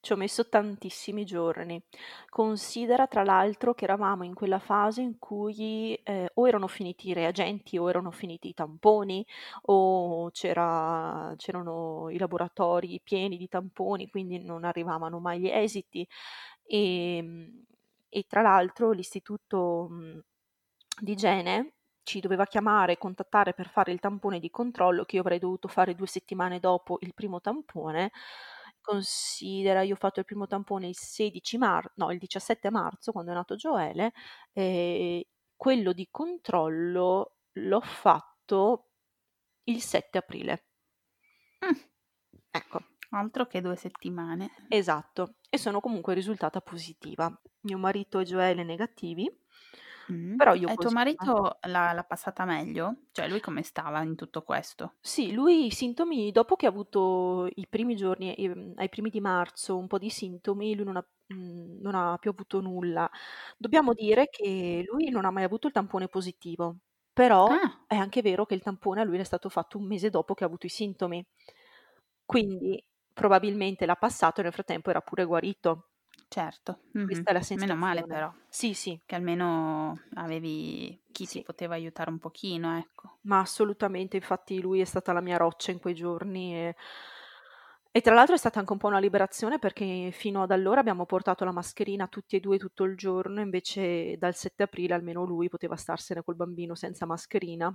ci 0.00 0.12
ho 0.12 0.16
messo 0.16 0.48
tantissimi 0.48 1.24
giorni. 1.24 1.82
Considera 2.28 3.06
tra 3.06 3.22
l'altro 3.24 3.74
che 3.74 3.84
eravamo 3.84 4.24
in 4.24 4.34
quella 4.34 4.58
fase 4.58 5.00
in 5.02 5.18
cui, 5.18 5.98
ehm, 6.02 6.26
o 6.34 6.46
erano 6.48 6.68
finiti 6.68 7.08
i 7.08 7.12
reagenti 7.14 7.76
o 7.78 7.88
erano 7.88 8.10
finiti 8.10 8.48
i 8.48 8.54
tamponi 8.54 9.26
o 9.62 10.30
c'era 10.30 11.32
c'erano 11.36 12.08
i 12.10 12.18
laboratori 12.18 13.00
pieni 13.02 13.36
di 13.36 13.48
tamponi, 13.48 14.08
quindi 14.08 14.38
non 14.44 14.64
arrivavano 14.64 15.18
mai 15.18 15.40
gli 15.40 15.48
esiti. 15.48 16.06
Ehm, 16.66 17.64
e 18.08 18.24
tra 18.28 18.42
l'altro 18.42 18.92
l'istituto, 18.92 19.88
mhmm, 19.90 20.20
di 21.00 21.12
igiene 21.12 21.74
ci 22.04 22.20
doveva 22.20 22.46
chiamare 22.46 22.92
e 22.94 22.98
contattare 22.98 23.54
per 23.54 23.68
fare 23.68 23.92
il 23.92 24.00
tampone 24.00 24.38
di 24.40 24.50
controllo 24.50 25.04
che 25.04 25.16
io 25.16 25.22
avrei 25.22 25.38
dovuto 25.40 25.68
fare 25.68 25.94
2 25.94 26.06
settimane 26.06 26.60
dopo 26.60 26.98
il 27.00 27.14
primo 27.14 27.40
tampone. 27.40 28.12
Considera, 28.80 29.82
io 29.82 29.94
ho 29.94 29.96
fatto 29.98 30.20
il 30.20 30.26
primo 30.26 30.46
tampone 30.46 30.88
il 30.88 30.96
16 30.96 31.58
mar 31.58 31.90
no, 31.96 32.12
il 32.12 32.18
17 32.18 32.70
marzo 32.70 33.12
quando 33.12 33.32
è 33.32 33.34
nato 33.34 33.56
Gioele, 33.56 34.12
ehm, 34.52 35.22
quello 35.56 35.92
di 35.92 36.08
controllo 36.10 37.36
l'ho 37.54 37.80
fatto 37.80 38.90
il 39.64 39.82
7 39.82 40.18
aprile. 40.18 40.64
Mh. 41.62 41.74
Ecco. 42.52 42.80
Altro 43.10 43.46
che 43.46 43.60
2 43.60 43.76
settimane. 43.76 44.50
Esatto, 44.70 45.36
e 45.48 45.58
sono 45.58 45.80
comunque 45.80 46.12
risultata 46.14 46.60
positiva. 46.60 47.32
Mio 47.62 47.78
marito 47.78 48.18
e 48.18 48.24
Gioele 48.24 48.64
negativi, 48.64 49.30
Mh. 50.08 50.36
però 50.36 50.54
io 50.54 50.70
E 50.70 50.76
tuo 50.78 50.90
marito 50.90 51.58
l'ha 51.66 51.92
l'ha 51.92 52.04
passata 52.04 52.44
meglio? 52.44 53.06
Cioè 53.12 53.28
lui 53.28 53.40
come 53.40 53.62
stava 53.62 54.02
in 54.02 54.14
tutto 54.14 54.42
questo? 54.42 54.96
Sì, 55.04 55.32
lui 55.32 55.66
i 55.66 55.70
sintomi 55.70 56.32
dopo 56.32 56.56
che 56.56 56.66
ha 56.66 56.68
avuto 56.68 57.46
i 57.54 57.66
primi 57.68 57.94
giorni, 57.94 58.34
ehm, 58.34 58.72
ai 58.76 58.88
primi 58.88 59.08
di 59.08 59.20
marzo, 59.20 59.76
un 59.78 59.86
po' 59.86 59.98
di 59.98 60.10
sintomi, 60.10 60.74
lui 60.74 60.84
non 60.84 60.96
ha 60.96 61.06
mhmm, 61.28 61.80
non 61.80 61.94
ha 61.94 62.16
più 62.18 62.30
avuto 62.30 62.60
nulla. 62.60 63.08
Dobbiamo 63.56 63.92
dire 63.94 64.28
che 64.28 64.82
lui 64.84 65.08
non 65.10 65.24
ha 65.24 65.30
mai 65.30 65.44
avuto 65.44 65.68
il 65.68 65.72
tampone 65.72 66.08
positivo, 66.08 66.78
però 67.12 67.48
Ah. 67.48 67.86
è 67.86 67.94
anche 67.94 68.20
vero 68.20 68.46
che 68.46 68.54
il 68.54 68.62
tampone 68.62 69.00
a 69.00 69.04
lui 69.04 69.18
è 69.18 69.24
stato 69.24 69.48
fatto 69.48 69.78
un 69.78 69.86
mese 69.86 70.10
dopo 70.10 70.34
che 70.34 70.42
ha 70.42 70.46
avuto 70.48 70.66
i 70.66 70.68
sintomi. 70.70 71.24
Quindi 72.28 72.82
probabilmente 73.16 73.86
l'ha 73.86 73.96
passato 73.96 74.40
e 74.40 74.42
nel 74.44 74.52
frattempo 74.52 74.90
era 74.90 75.00
pure 75.00 75.24
guarito. 75.24 75.88
Certo, 76.28 76.82
mh-mh. 76.92 77.02
Questa 77.02 77.30
è 77.30 77.32
la 77.32 77.40
Meno 77.54 77.74
male 77.74 78.04
sensazione. 78.04 78.04
però. 78.04 78.32
Sì, 78.48 78.74
sì. 78.74 79.00
Che 79.04 79.14
almeno 79.14 80.08
avevi 80.14 81.02
chi 81.12 81.28
ti 81.28 81.40
Sì. 81.40 81.42
poteva 81.42 81.74
aiutare 81.74 82.10
un 82.10 82.18
pochino, 82.18 82.76
ecco. 82.78 83.20
Ma 83.26 83.40
assolutamente, 83.40 84.16
infatti 84.16 84.58
lui 84.60 84.80
è 84.80 84.84
stata 84.84 85.12
la 85.12 85.20
mia 85.20 85.36
roccia 85.36 85.70
in 85.72 85.80
quei 85.80 85.94
giorni 85.94 86.54
e 86.54 86.76
e 87.94 88.02
tra 88.02 88.14
l'altro 88.14 88.34
è 88.34 88.38
stata 88.38 88.58
anche 88.58 88.72
un 88.72 88.78
po' 88.78 88.88
una 88.88 88.98
liberazione 88.98 89.58
perché 89.58 90.10
fino 90.12 90.42
ad 90.42 90.50
allora 90.50 90.80
abbiamo 90.80 91.06
portato 91.06 91.44
la 91.46 91.52
mascherina 91.52 92.06
tutti 92.08 92.36
e 92.36 92.40
2 92.40 92.58
tutto 92.58 92.84
il 92.84 92.94
giorno, 92.96 93.40
invece 93.40 94.16
dal 94.18 94.34
7 94.34 94.64
aprile 94.64 94.92
almeno 94.94 95.24
lui 95.24 95.48
poteva 95.48 95.76
starsene 95.76 96.22
col 96.22 96.36
bambino 96.36 96.74
senza 96.74 97.06
mascherina, 97.06 97.74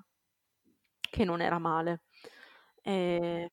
che 0.99 1.25
non 1.25 1.41
era 1.41 1.59
male. 1.59 2.03
Ehm, 2.83 3.47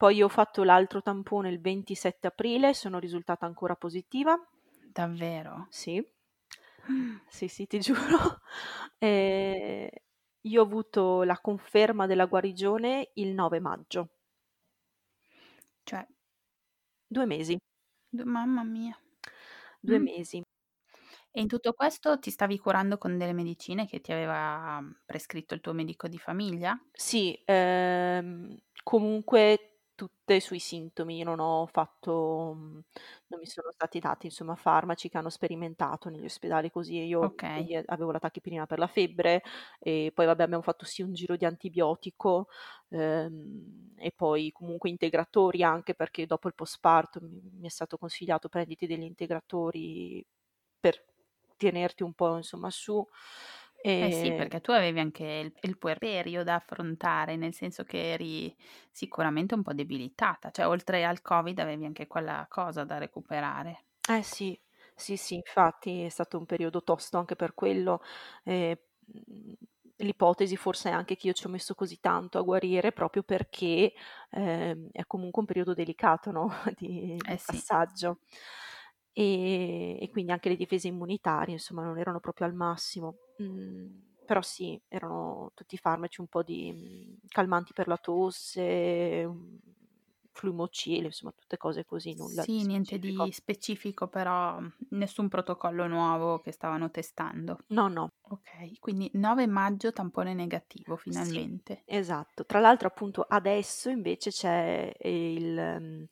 poi 0.00 0.16
io 0.16 0.24
ho 0.24 0.28
fatto 0.30 0.62
l'altro 0.64 1.02
tampone 1.02 1.50
il 1.50 1.60
27 1.60 2.26
aprile, 2.26 2.72
sono 2.72 2.98
risultata 2.98 3.44
ancora 3.44 3.76
positiva. 3.76 4.34
Davvero? 4.98 5.68
Sì. 5.70 6.04
Sì, 7.26 7.48
sì, 7.48 7.66
ti 7.66 7.78
giuro. 7.80 8.40
Ehm, 8.98 9.88
io 10.42 10.60
ho 10.62 10.64
avuto 10.64 11.22
la 11.22 11.38
conferma 11.40 12.06
della 12.06 12.26
guarigione 12.26 13.10
il 13.14 13.28
9 13.34 13.60
maggio. 13.60 14.08
Cioè 15.84 16.06
2 17.08 17.26
mesi. 17.26 17.58
d 18.16 18.22
mamma 18.24 18.64
mia. 18.64 18.96
2 19.80 19.98
Mh. 19.98 20.06
mesi. 20.08 20.42
E 21.32 21.40
in 21.40 21.48
tutto 21.48 21.72
questo 21.74 22.18
ti 22.18 22.30
stavi 22.30 22.58
curando 22.58 22.98
con 22.98 23.16
delle 23.18 23.32
medicine 23.32 23.86
che 23.86 24.00
ti 24.00 24.12
aveva 24.12 24.82
prescritto 25.06 25.54
il 25.54 25.60
tuo 25.60 25.72
medico 25.72 26.08
di 26.08 26.18
famiglia? 26.18 26.78
Sì, 26.92 27.40
ehm, 27.44 28.56
comunque 28.82 29.69
tutte 30.00 30.40
sui 30.40 30.58
sintomi. 30.60 31.18
Io 31.18 31.24
non 31.24 31.40
ho 31.40 31.66
fatto 31.66 32.54
mhmm, 32.56 32.80
non 33.28 33.38
mi 33.40 33.46
sono 33.46 33.70
stati 33.70 33.98
dati 34.00 34.26
insomma 34.26 34.54
farmaci 34.56 35.10
che 35.10 35.18
hanno 35.18 35.28
sperimentato 35.28 36.08
negli 36.08 36.24
ospedali 36.24 36.70
così 36.70 36.96
io 37.04 37.34
Okay. 37.34 37.70
avevo 37.86 38.10
la 38.12 38.18
tachipirina 38.18 38.64
per 38.66 38.78
la 38.78 38.86
febbre 38.86 39.42
e 39.78 40.10
poi 40.14 40.24
vabbè 40.26 40.42
abbiamo 40.42 40.62
fatto 40.62 40.86
sì 40.86 41.02
un 41.02 41.12
giro 41.12 41.36
di 41.36 41.44
antibiotico, 41.44 42.48
ehm, 42.88 43.92
e 43.98 44.10
poi 44.16 44.50
comunque 44.52 44.88
integratori 44.88 45.62
anche 45.62 45.94
perché 45.94 46.24
dopo 46.26 46.48
il 46.48 46.54
postparto 46.54 47.20
mi 47.20 47.40
mi 47.60 47.66
è 47.66 47.70
stato 47.70 47.98
consigliato: 47.98 48.48
"Prenditi 48.48 48.86
degli 48.86 49.02
integratori 49.02 50.24
per 50.80 51.04
tenerti 51.58 52.02
un 52.02 52.14
po' 52.14 52.36
insomma 52.36 52.70
su." 52.70 53.06
Eh 53.98 54.10
sì, 54.10 54.32
perché 54.32 54.60
tu 54.60 54.70
avevi 54.72 54.98
anche 55.00 55.24
il 55.24 55.52
il 55.62 55.76
puerperio 55.78 56.42
da 56.44 56.54
affrontare, 56.56 57.36
nel 57.36 57.54
senso 57.54 57.84
che 57.84 58.12
eri 58.12 58.54
sicuramente 58.90 59.54
un 59.54 59.62
po' 59.62 59.72
debilitata, 59.74 60.50
cioè 60.50 60.66
oltre 60.66 61.04
al 61.04 61.20
Covid 61.22 61.58
avevi 61.58 61.84
anche 61.86 62.06
quella 62.06 62.46
cosa 62.48 62.84
da 62.84 62.98
recuperare. 62.98 63.84
Eh 64.08 64.22
sì, 64.22 64.58
sì, 64.94 65.16
sì, 65.16 65.34
infatti 65.36 66.02
è 66.02 66.08
stato 66.08 66.38
un 66.38 66.46
periodo 66.46 66.82
tosto 66.82 67.18
anche 67.18 67.36
per 67.36 67.54
quello. 67.54 68.00
Mhmm, 68.44 69.54
l'ipotesi 70.02 70.56
forse 70.56 70.88
è 70.90 70.92
anche 70.92 71.16
che 71.16 71.26
io 71.26 71.32
ci 71.34 71.46
ho 71.46 71.50
messo 71.50 71.74
così 71.74 72.00
tanto 72.00 72.38
a 72.38 72.42
guarire 72.42 72.92
proprio 72.92 73.22
perché, 73.22 73.92
ehm, 74.30 74.88
è 74.92 75.04
comunque 75.06 75.40
un 75.42 75.46
periodo 75.46 75.74
delicato, 75.74 76.30
no, 76.30 76.48
di 76.78 77.22
Eh 77.28 77.38
di 77.38 77.38
sì. 77.38 77.66
passaggio. 77.68 78.20
Ehm, 79.12 79.96
e 80.00 80.08
quindi 80.10 80.32
anche 80.32 80.48
le 80.48 80.56
difese 80.56 80.88
immunitarie 80.88 81.54
insomma 81.54 81.82
non 81.84 81.98
erano 81.98 82.20
proprio 82.20 82.46
al 82.46 82.54
massimo. 82.54 83.18
Mhmm, 83.40 84.08
però 84.24 84.42
sì, 84.42 84.80
erano 84.88 85.50
tutti 85.54 85.76
farmaci 85.76 86.20
un 86.20 86.28
po' 86.28 86.42
di, 86.42 86.72
mhmm, 86.72 87.18
calmanti 87.28 87.72
per 87.72 87.88
la 87.88 87.96
tosse, 87.96 89.26
Fluimocil, 90.32 91.04
insomma 91.04 91.32
tutte 91.32 91.56
cose 91.56 91.84
così, 91.84 92.14
nulla 92.14 92.44
di 92.46 92.52
Sì, 92.52 92.64
niente 92.64 92.98
specifico. 92.98 93.00
di 93.00 93.30
specifico 93.32 94.06
però, 94.08 94.60
mhmm, 94.60 94.72
nessun 94.90 95.28
protocollo 95.28 95.86
nuovo 95.88 96.38
che 96.40 96.52
stavano 96.52 96.90
testando. 96.90 97.58
No, 97.70 97.88
no. 97.88 98.10
Okay, 98.20 98.76
quindi 98.78 99.10
9 99.14 99.46
maggio 99.46 99.92
tampone 99.92 100.34
negativo 100.34 100.96
Sì, 101.08 101.52
finalmente. 101.54 101.84
esatto. 101.84 102.44
Tra 102.44 102.60
l'altro 102.60 102.88
appunto 102.88 103.22
adesso 103.22 103.90
invece 103.90 104.30
c'è 104.30 104.92
il 105.02 106.08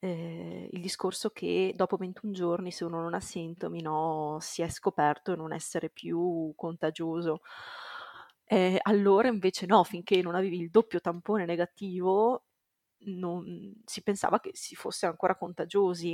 ehm, 0.00 0.68
il 0.72 0.80
discorso 0.80 1.30
che 1.30 1.72
dopo 1.76 1.96
21 1.96 2.32
giorni 2.32 2.70
se 2.72 2.84
uno 2.84 3.00
non 3.00 3.14
ha 3.14 3.20
sintomi, 3.20 3.80
no, 3.82 4.38
si 4.40 4.62
è 4.62 4.68
scoperto 4.68 5.34
non 5.36 5.52
essere 5.52 5.90
più 5.90 6.52
contagioso. 6.56 7.40
Ehm, 8.44 8.78
allora 8.82 9.28
invece 9.28 9.66
no, 9.66 9.84
finché 9.84 10.22
non 10.22 10.34
avevi 10.34 10.58
il 10.60 10.70
doppio 10.70 11.00
tampone 11.00 11.44
negativo 11.44 12.44
non 13.06 13.74
si 13.84 14.02
pensava 14.02 14.40
che 14.40 14.50
si 14.54 14.74
fosse 14.74 15.06
ancora 15.06 15.36
contagiosi. 15.36 16.12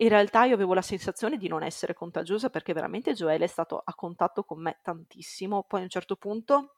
In 0.00 0.08
realtà 0.08 0.44
io 0.44 0.54
avevo 0.54 0.74
la 0.74 0.82
sensazione 0.82 1.36
di 1.38 1.48
non 1.48 1.62
essere 1.62 1.94
contagiosa 1.94 2.50
perché 2.50 2.72
veramente 2.72 3.14
Gioele 3.14 3.44
è 3.44 3.48
stato 3.48 3.80
a 3.84 3.94
contatto 3.94 4.44
con 4.44 4.60
me 4.62 4.78
tantissimo, 4.82 5.64
poi 5.64 5.80
a 5.80 5.82
un 5.84 5.88
certo 5.90 6.16
punto 6.16 6.74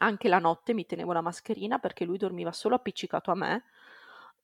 anche 0.00 0.28
la 0.28 0.38
notte 0.38 0.74
mi 0.74 0.86
tenevo 0.86 1.12
la 1.12 1.20
mascherina 1.22 1.78
perché 1.78 2.04
lui 2.04 2.18
dormiva 2.18 2.52
solo 2.52 2.74
appiccicato 2.76 3.30
a 3.30 3.34
me, 3.34 3.64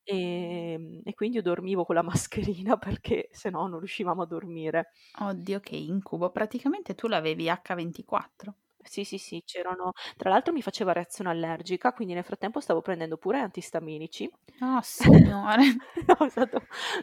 ehm, 0.04 1.00
e 1.04 1.14
quindi 1.14 1.36
io 1.36 1.42
dormivo 1.42 1.84
con 1.84 1.94
la 1.94 2.02
mascherina 2.66 2.76
perché 2.76 3.28
se 3.32 3.50
no 3.50 3.66
non 3.66 3.78
riuscivamo 3.78 4.22
a 4.22 4.26
dormire. 4.26 4.90
Oddio 5.20 5.60
che 5.60 5.76
incubo, 5.76 6.30
praticamente 6.30 6.94
tu 6.94 7.06
l'avevi 7.08 7.48
H24. 7.48 8.54
Sì, 8.86 9.04
sì, 9.04 9.16
sì, 9.16 9.42
c'erano 9.46 9.92
tra 10.16 10.28
l'altro 10.28 10.52
mi 10.52 10.60
faceva 10.60 10.92
reazione 10.92 11.30
allergica, 11.30 11.92
quindi 11.94 12.12
nel 12.14 12.24
frattempo 12.24 12.60
stavo 12.60 12.82
prendendo 12.82 13.16
pure 13.16 13.38
antistaminici. 13.40 14.30
Oh 14.60 14.80
signore. 14.82 15.62
No, 16.06 16.26
è 16.26 16.28
stato 16.28 16.58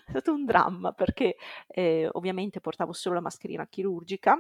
è 0.06 0.10
stato 0.10 0.34
un 0.34 0.45
dramma 0.45 0.91
perché, 0.93 1.36
ehm, 1.68 2.10
ovviamente 2.14 2.60
portavo 2.62 2.93
solo 2.93 3.16
la 3.16 3.22
mascherina 3.22 3.68
chirurgica, 3.68 4.38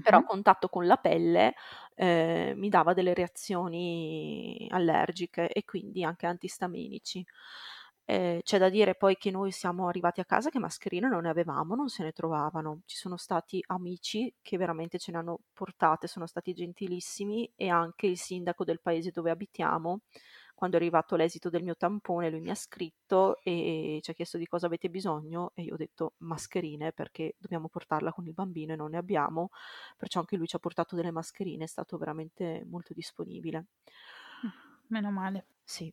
però 0.00 0.18
a 0.18 0.22
contatto 0.22 0.68
con 0.68 0.86
la 0.86 0.96
pelle, 0.96 1.54
ehm, 1.94 2.58
mi 2.58 2.68
dava 2.68 2.92
delle 2.94 3.14
reazioni 3.14 4.66
allergiche 4.70 5.48
e 5.48 5.64
quindi 5.64 6.04
anche 6.04 6.26
antistaminici. 6.26 7.24
Ehm, 8.06 8.40
c'è 8.42 8.58
da 8.58 8.68
dire 8.68 8.94
poi 8.96 9.16
che 9.16 9.30
noi 9.30 9.50
siamo 9.50 9.88
arrivati 9.88 10.20
a 10.20 10.24
casa 10.26 10.50
che 10.50 10.58
mascherine 10.58 11.08
non 11.08 11.22
ne 11.22 11.30
avevamo, 11.30 11.74
non 11.74 11.88
se 11.88 12.02
ne 12.02 12.12
trovavano. 12.12 12.80
Ci 12.84 12.96
sono 12.96 13.16
stati 13.16 13.62
amici 13.68 14.32
che 14.42 14.58
veramente 14.58 14.98
ce 14.98 15.10
ne 15.12 15.18
hanno 15.18 15.38
portate, 15.52 16.06
sono 16.06 16.26
stati 16.26 16.52
gentilissimi 16.52 17.50
e 17.56 17.68
anche 17.68 18.06
il 18.06 18.18
sindaco 18.18 18.64
del 18.64 18.80
paese 18.82 19.10
dove 19.10 19.30
abitiamo, 19.30 20.00
quando 20.64 20.76
è 20.78 20.80
arrivato 20.80 21.14
l'esito 21.16 21.50
del 21.50 21.62
mio 21.62 21.76
tampone, 21.76 22.30
lui 22.30 22.40
mi 22.40 22.48
ha 22.50 22.54
scritto 22.54 23.38
e 23.42 23.98
ci 24.02 24.10
ha 24.10 24.14
chiesto 24.14 24.38
di 24.38 24.46
cosa 24.46 24.64
avete 24.66 24.88
bisogno 24.88 25.50
e 25.54 25.62
io 25.62 25.74
ho 25.74 25.76
detto 25.76 26.14
mascherine 26.18 26.92
perché 26.92 27.34
dobbiamo 27.38 27.68
portarla 27.68 28.12
con 28.12 28.26
il 28.26 28.32
bambino 28.32 28.72
e 28.72 28.76
non 28.76 28.90
ne 28.90 28.96
abbiamo, 28.96 29.50
perciò 29.96 30.20
anche 30.20 30.36
lui 30.36 30.46
ci 30.46 30.56
ha 30.56 30.58
portato 30.58 30.96
delle 30.96 31.10
mascherine, 31.10 31.64
è 31.64 31.66
stato 31.66 31.98
veramente 31.98 32.64
molto 32.66 32.94
disponibile. 32.94 33.66
Mh, 34.42 34.48
meno 34.88 35.10
male. 35.10 35.46
Sì. 35.64 35.92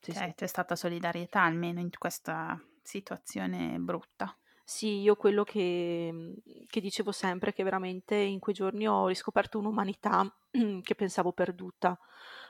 Sì, 0.00 0.12
Cioè, 0.12 0.12
sì. 0.12 0.34
c'è 0.34 0.46
stata 0.46 0.76
solidarietà 0.76 1.42
almeno 1.42 1.80
in 1.80 1.90
questa 1.96 2.60
situazione 2.82 3.78
brutta. 3.78 4.36
Sì, 4.70 5.00
io 5.00 5.16
quello 5.16 5.44
che, 5.44 6.10
mhmm, 6.12 6.34
che 6.66 6.80
dicevo 6.82 7.10
sempre, 7.10 7.54
che 7.54 7.62
veramente 7.62 8.14
in 8.16 8.38
quei 8.38 8.54
giorni 8.54 8.86
ho 8.86 9.06
riscoperto 9.06 9.58
un'umanità 9.58 10.30
che 10.82 10.94
pensavo 10.94 11.32
perduta, 11.32 11.98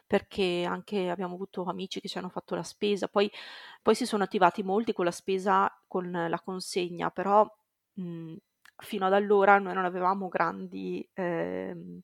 perché 0.04 0.64
anche 0.64 1.10
abbiamo 1.10 1.34
avuto 1.34 1.62
amici 1.62 2.00
che 2.00 2.08
ci 2.08 2.18
hanno 2.18 2.28
fatto 2.28 2.56
la 2.56 2.64
spesa, 2.64 3.06
poi, 3.06 3.30
poi 3.82 3.94
si 3.94 4.04
sono 4.04 4.24
attivati 4.24 4.64
molti 4.64 4.92
con 4.92 5.04
la 5.04 5.12
spesa, 5.12 5.72
con 5.86 6.10
la 6.10 6.40
consegna, 6.40 7.08
però 7.10 7.48
mh, 7.94 8.34
fino 8.78 9.06
ad 9.06 9.12
allora 9.12 9.58
noi 9.58 9.74
non 9.74 9.84
avevamo 9.84 10.28
grandi, 10.28 11.08
ehm, 11.14 12.00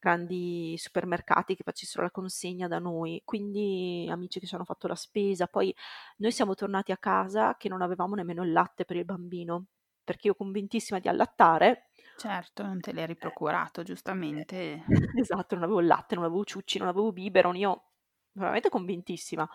grandi 0.00 0.74
supermercati 0.78 1.54
che 1.54 1.62
facessero 1.62 2.02
la 2.02 2.10
consegna 2.10 2.68
da 2.68 2.78
noi, 2.78 3.22
quindi 3.24 4.06
amici 4.10 4.40
che 4.40 4.46
ci 4.46 4.54
hanno 4.54 4.64
fatto 4.64 4.88
la 4.88 4.94
spesa, 4.94 5.46
poi 5.46 5.74
noi 6.18 6.32
siamo 6.32 6.54
tornati 6.54 6.92
a 6.92 6.96
casa 6.98 7.56
che 7.56 7.68
non 7.68 7.82
avevamo 7.82 8.14
nemmeno 8.14 8.42
il 8.42 8.52
latte 8.52 8.84
per 8.84 8.96
il 8.96 9.04
bambino, 9.04 9.66
perché 10.02 10.28
io 10.28 10.34
convintissima 10.34 10.98
di 10.98 11.08
allattare. 11.08 11.90
Certo, 12.16 12.62
non 12.62 12.80
te 12.80 12.92
l'eri 12.92 13.16
procurato, 13.16 13.82
giustamente. 13.82 14.82
Esatto, 15.20 15.54
non 15.54 15.64
avevo 15.64 15.80
il 15.80 15.86
latte, 15.86 16.14
non 16.14 16.24
avevo 16.24 16.44
ciucci, 16.44 16.78
non 16.78 16.88
avevo 16.88 17.12
biberon, 17.12 17.56
io 17.56 17.90
veramente 18.32 18.68
convintissima. 18.68 19.48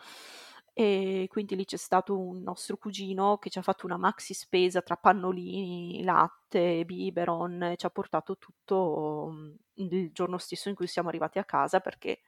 E 0.79 1.27
quindi 1.29 1.57
lì 1.57 1.65
c'è 1.65 1.75
stato 1.75 2.17
un 2.17 2.41
nostro 2.41 2.77
cugino 2.77 3.37
che 3.37 3.49
ci 3.49 3.59
ha 3.59 3.61
fatto 3.61 3.85
una 3.85 3.97
maxi 3.97 4.33
spesa 4.33 4.81
tra 4.81 4.95
pannolini, 4.95 6.03
latte, 6.05 6.85
biberon, 6.85 7.63
e 7.63 7.75
ci 7.75 7.85
ha 7.85 7.89
portato 7.89 8.37
tutto 8.37 9.29
mm, 9.29 9.53
il 9.73 10.11
giorno 10.13 10.37
stesso 10.37 10.69
in 10.69 10.75
cui 10.75 10.87
siamo 10.87 11.09
arrivati 11.09 11.37
a 11.37 11.43
casa 11.43 11.81
perché 11.81 12.21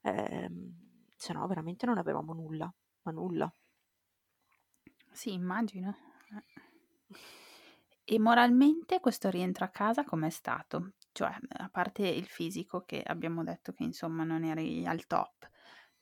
ehm, 0.00 0.72
se 1.16 1.34
no 1.34 1.46
veramente 1.46 1.84
non 1.84 1.98
avevamo 1.98 2.32
nulla, 2.32 2.72
ma 3.02 3.12
nulla. 3.12 3.52
Sì, 5.12 5.32
immagino. 5.34 5.94
E 8.04 8.18
moralmente 8.18 9.00
questo 9.00 9.28
rientro 9.28 9.64
a 9.64 9.68
casa 9.68 10.02
com'è 10.04 10.30
stato? 10.30 10.92
Cioè, 11.12 11.30
a 11.58 11.68
parte 11.68 12.06
il 12.08 12.26
fisico 12.26 12.84
che 12.84 13.02
abbiamo 13.04 13.44
detto 13.44 13.72
che 13.72 13.82
insomma 13.82 14.24
non 14.24 14.44
eri 14.44 14.86
al 14.86 15.06
top, 15.06 15.48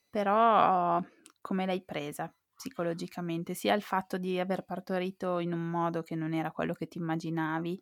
però 0.09 1.03
come 1.47 1.65
l'hai 1.65 1.85
presa 1.85 2.33
psicologicamente? 2.55 3.55
Sia 3.55 3.73
il 3.75 3.83
fatto 3.83 4.19
di 4.19 4.41
aver 4.41 4.65
partorito 4.65 5.39
in 5.39 5.53
un 5.53 5.71
modo 5.71 6.03
che 6.03 6.17
non 6.17 6.35
era 6.35 6.51
quello 6.51 6.73
che 6.75 6.89
ti 6.89 6.99
immaginavi, 6.99 7.81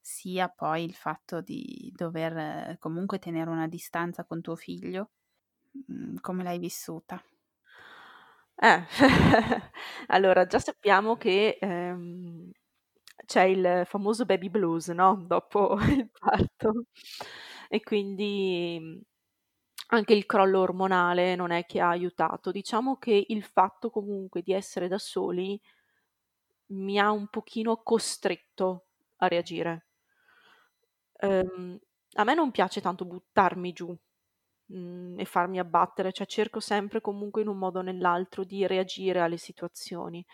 sia 0.00 0.48
poi 0.48 0.84
il 0.84 0.94
fatto 0.94 1.40
di 1.40 1.90
dover 1.96 2.36
eh, 2.36 2.76
comunque 2.78 3.18
tenere 3.18 3.48
una 3.50 3.66
distanza 3.66 4.24
con 4.26 4.42
tuo 4.42 4.56
figlio. 4.56 5.10
Mm, 5.92 6.16
come 6.20 6.42
l'hai 6.42 6.58
vissuta? 6.58 7.22
Eh, 8.60 8.84
allora 10.08 10.46
già 10.46 10.58
sappiamo 10.58 11.16
che 11.16 11.58
ehm, 11.60 12.50
c'è 13.26 13.42
il 13.44 13.82
famoso 13.86 14.24
baby 14.24 14.48
blues, 14.50 14.88
no? 14.88 15.24
Dopo 15.26 15.76
il 15.88 16.10
parto. 16.10 16.84
E 17.68 17.80
quindi 17.82 19.00
anche 19.88 20.14
il 20.14 20.26
crollo 20.26 20.60
ormonale 20.60 21.34
non 21.36 21.50
è 21.50 21.64
che 21.66 21.80
ha 21.80 21.88
aiutato. 21.90 22.50
Diciamo 22.50 22.96
che 22.96 23.24
il 23.28 23.42
fatto 23.44 23.90
comunque 23.90 24.42
di 24.42 24.52
essere 24.52 24.88
da 24.88 24.98
soli 24.98 25.60
mi 26.70 26.98
ha 26.98 27.10
un 27.10 27.28
pochino 27.28 27.82
costretto 27.82 28.86
a 29.18 29.26
reagire. 29.28 29.88
Ehm, 31.20 31.78
a 32.14 32.24
me 32.24 32.34
non 32.34 32.50
piace 32.50 32.80
tanto 32.80 33.04
buttarmi 33.04 33.72
giù 33.72 33.94
mh, 34.66 35.18
e 35.18 35.24
farmi 35.24 35.58
abbattere, 35.58 36.12
cioè 36.12 36.26
cerco 36.26 36.60
sempre 36.60 37.00
comunque 37.00 37.42
in 37.42 37.48
un 37.48 37.58
modo 37.58 37.80
o 37.80 37.82
nell'altro 37.82 38.44
di 38.44 38.66
reagire 38.66 39.20
alle 39.20 39.36
situazioni. 39.38 40.24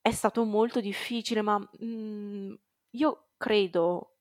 È 0.00 0.10
stato 0.10 0.44
molto 0.44 0.80
difficile, 0.80 1.42
ma 1.42 1.58
mh, 1.58 2.54
io 2.90 3.28
credo 3.36 4.11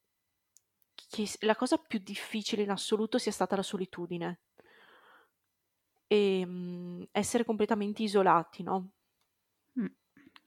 che 1.12 1.28
la 1.42 1.58
cosa 1.58 1.78
più 1.78 2.00
difficile 2.00 2.64
in 2.64 2.72
assoluto 2.72 3.18
sia 3.18 3.34
stata 3.34 3.58
la 3.58 3.64
solitudine 3.64 4.40
e 6.08 6.46
mh, 6.46 7.10
essere 7.12 7.44
completamente 7.44 8.02
isolati, 8.02 8.64
no? 8.64 8.92
Mm. 9.78 9.88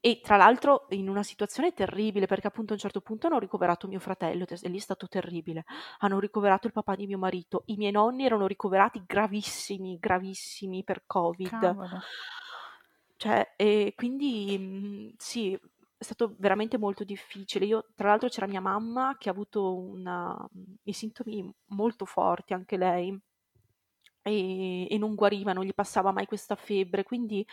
E 0.00 0.20
tra 0.22 0.36
l'altro 0.36 0.86
in 0.90 1.08
una 1.10 1.22
situazione 1.22 1.72
terribile, 1.74 2.26
perché 2.26 2.46
appunto 2.46 2.72
a 2.72 2.76
un 2.76 2.80
certo 2.80 3.02
punto 3.02 3.26
hanno 3.26 3.38
ricoverato 3.38 3.86
mio 3.88 4.00
fratello 4.00 4.46
e 4.48 4.68
lì 4.68 4.78
è 4.78 4.80
stato 4.80 5.06
terribile. 5.06 5.64
Hanno 5.98 6.18
ricoverato 6.18 6.66
il 6.66 6.72
papà 6.72 6.94
di 6.94 7.06
mio 7.06 7.18
marito. 7.18 7.62
I 7.66 7.76
miei 7.76 7.92
nonni 7.92 8.24
erano 8.24 8.46
ricoverati 8.46 9.02
gravissimi, 9.06 9.98
gravissimi 9.98 10.82
per 10.82 11.04
Covid. 11.06 11.48
Cavolo. 11.48 12.00
Cioè, 13.16 13.54
e 13.56 13.92
quindi 13.96 14.58
mh, 14.58 15.14
sì, 15.18 15.52
è 15.54 15.58
stato 16.04 16.34
veramente 16.38 16.78
molto 16.78 17.04
difficile. 17.04 17.66
Io, 17.66 17.86
tra 17.94 18.08
l'altro, 18.08 18.28
c'era 18.28 18.46
mia 18.46 18.60
mamma 18.60 19.16
che 19.18 19.28
ha 19.28 19.32
avuto 19.32 19.76
una, 19.76 20.36
i 20.84 20.92
sintomi 20.92 21.50
molto 21.66 22.04
forti, 22.04 22.52
anche 22.54 22.76
lei 22.76 23.18
e, 24.22 24.86
e 24.90 24.98
non 24.98 25.14
guariva, 25.14 25.52
non 25.52 25.64
gli 25.64 25.74
passava 25.74 26.10
mai 26.12 26.26
questa 26.26 26.56
febbre, 26.56 27.04
quindi 27.04 27.46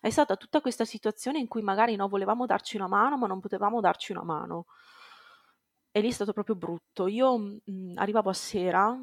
è 0.00 0.10
stata 0.10 0.36
tutta 0.36 0.60
questa 0.60 0.84
situazione 0.84 1.38
in 1.38 1.48
cui 1.48 1.62
magari 1.62 1.96
no, 1.96 2.08
volevamo 2.08 2.46
darci 2.46 2.76
una 2.76 2.88
mano, 2.88 3.16
ma 3.16 3.26
non 3.26 3.40
potevamo 3.40 3.80
darci 3.80 4.12
una 4.12 4.24
mano. 4.24 4.66
E 5.90 6.00
lì 6.00 6.08
è 6.08 6.12
stato 6.12 6.32
proprio 6.32 6.54
brutto. 6.56 7.06
Io 7.08 7.36
mh, 7.38 7.92
arrivavo 7.96 8.30
a 8.30 8.34
sera, 8.34 8.96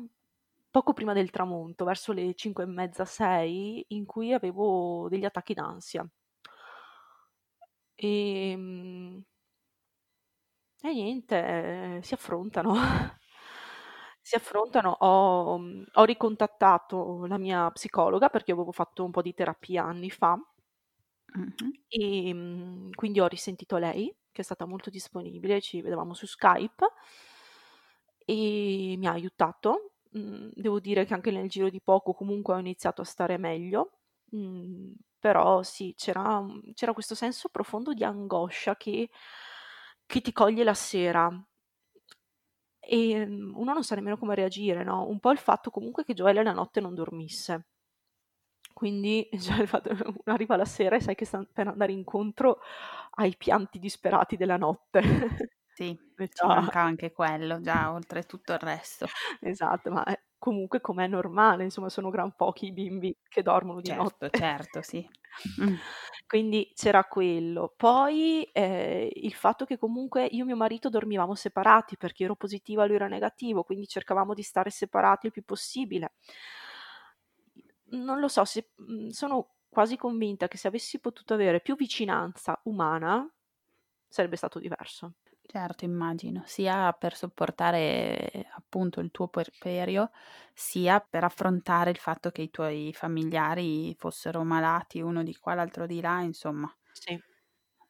poco 0.69 0.93
prima 0.93 1.13
del 1.13 1.29
tramonto, 1.31 1.85
verso 1.85 2.11
le 2.13 2.33
5 2.35 2.63
e 2.63 2.67
mezza, 2.67 3.05
6, 3.05 3.85
in 3.89 4.05
cui 4.05 4.33
avevo 4.33 5.07
degli 5.09 5.25
attacchi 5.25 5.53
d'ansia. 5.53 6.07
E, 7.97 8.55
mm, 8.57 9.23
e 10.81 10.93
niente, 10.93 11.35
eh, 11.97 11.99
si 12.03 12.13
affrontano. 12.13 12.73
si 14.21 14.35
affrontano. 14.35 14.91
Ho, 14.99 15.57
mhmm, 15.57 15.83
ho 15.93 16.03
ricontattato 16.03 17.25
la 17.25 17.37
mia 17.37 17.69
psicologa 17.71 18.29
perché 18.29 18.51
avevo 18.51 18.71
fatto 18.71 19.03
un 19.03 19.11
po' 19.11 19.21
di 19.21 19.33
terapia 19.33 19.83
anni 19.83 20.09
fa. 20.09 20.37
Mm-hmm. 21.37 21.71
E 21.89 22.33
mhmm, 22.33 22.91
quindi 22.91 23.19
ho 23.19 23.27
risentito 23.27 23.77
lei, 23.77 24.13
che 24.31 24.41
è 24.41 24.43
stata 24.43 24.65
molto 24.65 24.89
disponibile, 24.89 25.61
ci 25.61 25.81
vedevamo 25.81 26.13
su 26.13 26.25
Skype 26.25 26.85
e 28.25 28.95
mi 28.97 29.07
ha 29.07 29.11
aiutato. 29.11 29.91
Mhmm, 30.11 30.51
devo 30.53 30.79
dire 30.79 31.05
che 31.05 31.13
anche 31.13 31.31
nel 31.31 31.49
giro 31.49 31.69
di 31.69 31.81
poco 31.81 32.13
comunque 32.13 32.53
ho 32.55 32.59
iniziato 32.59 33.01
a 33.01 33.05
stare 33.05 33.37
meglio. 33.37 33.99
Però 35.25 35.63
sì, 35.63 35.95
c'era, 35.97 36.45
c'era 36.75 36.93
questo 36.93 37.15
senso 37.15 37.49
profondo 37.49 37.93
di 37.93 38.03
angoscia 38.03 38.75
che, 38.75 39.09
che 40.05 40.21
ti 40.21 40.31
coglie 40.31 40.63
la 40.63 40.75
sera 40.75 41.31
e 42.79 42.99
ehm, 43.11 43.51
uno 43.55 43.73
non 43.73 43.83
sa 43.83 43.95
nemmeno 43.95 44.17
come 44.17 44.33
reagire, 44.35 44.83
no? 44.83 45.05
Un 45.07 45.19
po' 45.19 45.31
il 45.31 45.37
fatto 45.37 45.69
comunque 45.71 46.03
che 46.05 46.13
Joelle 46.13 46.43
la 46.43 46.53
notte 46.53 46.79
non 46.79 46.93
dormisse. 46.95 47.65
Quindi 48.73 49.27
già 49.33 49.55
il 49.61 49.67
fatto, 49.67 49.89
arriva 50.25 50.55
la 50.55 50.65
sera 50.65 50.95
e 50.95 51.01
sai 51.01 51.15
che 51.15 51.25
sta 51.25 51.45
per 51.51 51.67
andare 51.67 51.91
incontro 51.91 52.59
ai 53.15 53.35
pianti 53.37 53.79
disperati 53.79 54.35
della 54.37 54.57
notte. 54.57 55.01
Sì, 55.73 55.97
ci 56.33 56.45
manca 56.45 56.81
anche 56.81 57.11
quello, 57.11 57.61
già 57.61 57.91
oltre 57.91 58.23
tutto 58.23 58.53
il 58.53 58.59
resto. 58.59 59.05
Esatto, 59.41 59.91
ma 59.91 60.03
comunque 60.45 60.79
com'è 60.79 61.07
normale, 61.07 61.63
insomma 61.63 61.89
sono 61.89 62.11
gran 62.11 62.35
pochi 62.35 62.67
i 62.67 62.71
bimbi 62.71 63.17
che 63.27 63.41
dormono 63.41 63.81
di 63.81 63.87
certo, 63.87 64.03
notte. 64.03 64.29
Certo, 64.31 64.81
sì. 64.83 65.09
Mm. 65.61 65.75
Quindi 66.25 66.71
c'era 66.73 67.03
quello. 67.03 67.73
Poi 67.75 68.43
eh, 68.53 69.11
il 69.13 69.33
fatto 69.33 69.65
che 69.65 69.77
comunque 69.77 70.25
io 70.25 70.43
e 70.43 70.45
mio 70.45 70.55
marito 70.55 70.87
dormivamo 70.87 71.35
separati 71.35 71.97
perché 71.97 72.23
ero 72.23 72.37
positiva, 72.37 72.85
lui 72.85 72.95
era 72.95 73.09
negativo, 73.09 73.63
quindi 73.63 73.85
cercavamo 73.85 74.33
di 74.33 74.43
stare 74.43 74.69
separati 74.69 75.25
il 75.25 75.33
più 75.33 75.43
possibile. 75.43 76.13
Non 77.89 78.21
lo 78.21 78.29
so, 78.29 78.45
se, 78.45 78.69
mm, 78.81 79.09
sono 79.09 79.55
quasi 79.67 79.97
convinta 79.97 80.47
che 80.47 80.55
se 80.55 80.69
avessi 80.69 81.01
potuto 81.01 81.33
avere 81.33 81.59
più 81.59 81.75
vicinanza 81.75 82.57
umana 82.63 83.29
sarebbe 84.07 84.37
stato 84.37 84.57
diverso. 84.57 85.15
Certo, 85.47 85.85
immagino, 85.85 86.41
sia 86.45 86.91
per 86.93 87.15
sopportare 87.15 88.47
appunto 88.55 88.99
il 88.99 89.11
tuo 89.11 89.27
puerperio, 89.27 90.09
sia 90.53 90.99
per 90.99 91.23
affrontare 91.23 91.91
il 91.91 91.97
fatto 91.97 92.31
che 92.31 92.41
i 92.41 92.49
tuoi 92.49 92.91
familiari 92.93 93.95
fossero 93.97 94.43
malati, 94.43 95.01
uno 95.01 95.23
di 95.23 95.35
qua, 95.35 95.53
l'altro 95.53 95.85
di 95.85 96.01
là, 96.01 96.21
insomma. 96.21 96.75
Sì. 96.93 97.21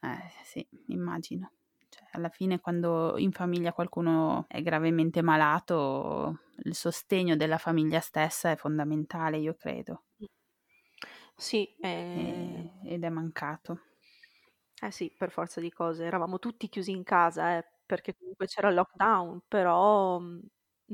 Eh, 0.02 0.32
sì, 0.44 0.68
immagino. 0.88 1.52
Cioè, 1.90 2.08
alla 2.12 2.30
fine 2.30 2.60
quando 2.60 3.18
in 3.18 3.32
famiglia 3.32 3.74
qualcuno 3.74 4.46
è 4.48 4.62
gravemente 4.62 5.22
malato, 5.22 6.42
il 6.64 6.76
sostegno 6.76 7.36
della 7.36 7.58
famiglia 7.58 8.00
stessa 8.00 8.52
è 8.52 8.56
fondamentale, 8.56 9.38
io 9.38 9.56
credo. 9.56 10.04
Sì, 11.38 11.76
E- 12.14 12.22
eh, 12.22 12.72
ed 12.84 13.04
è 13.04 13.10
mancato. 13.10 13.80
Eh 14.82 14.92
sì, 14.92 15.14
per 15.18 15.32
forza 15.32 15.60
di 15.62 15.72
cose. 15.72 16.04
Eravamo 16.06 16.40
tutti 16.40 16.70
chiusi 16.70 16.92
in 16.92 17.04
casa, 17.04 17.58
eh, 17.58 17.66
perché 17.86 18.16
comunque 18.16 18.48
c'era 18.48 18.70
il 18.70 18.76
lockdown, 18.76 19.42
però 19.48 20.20
mm, 20.20 20.40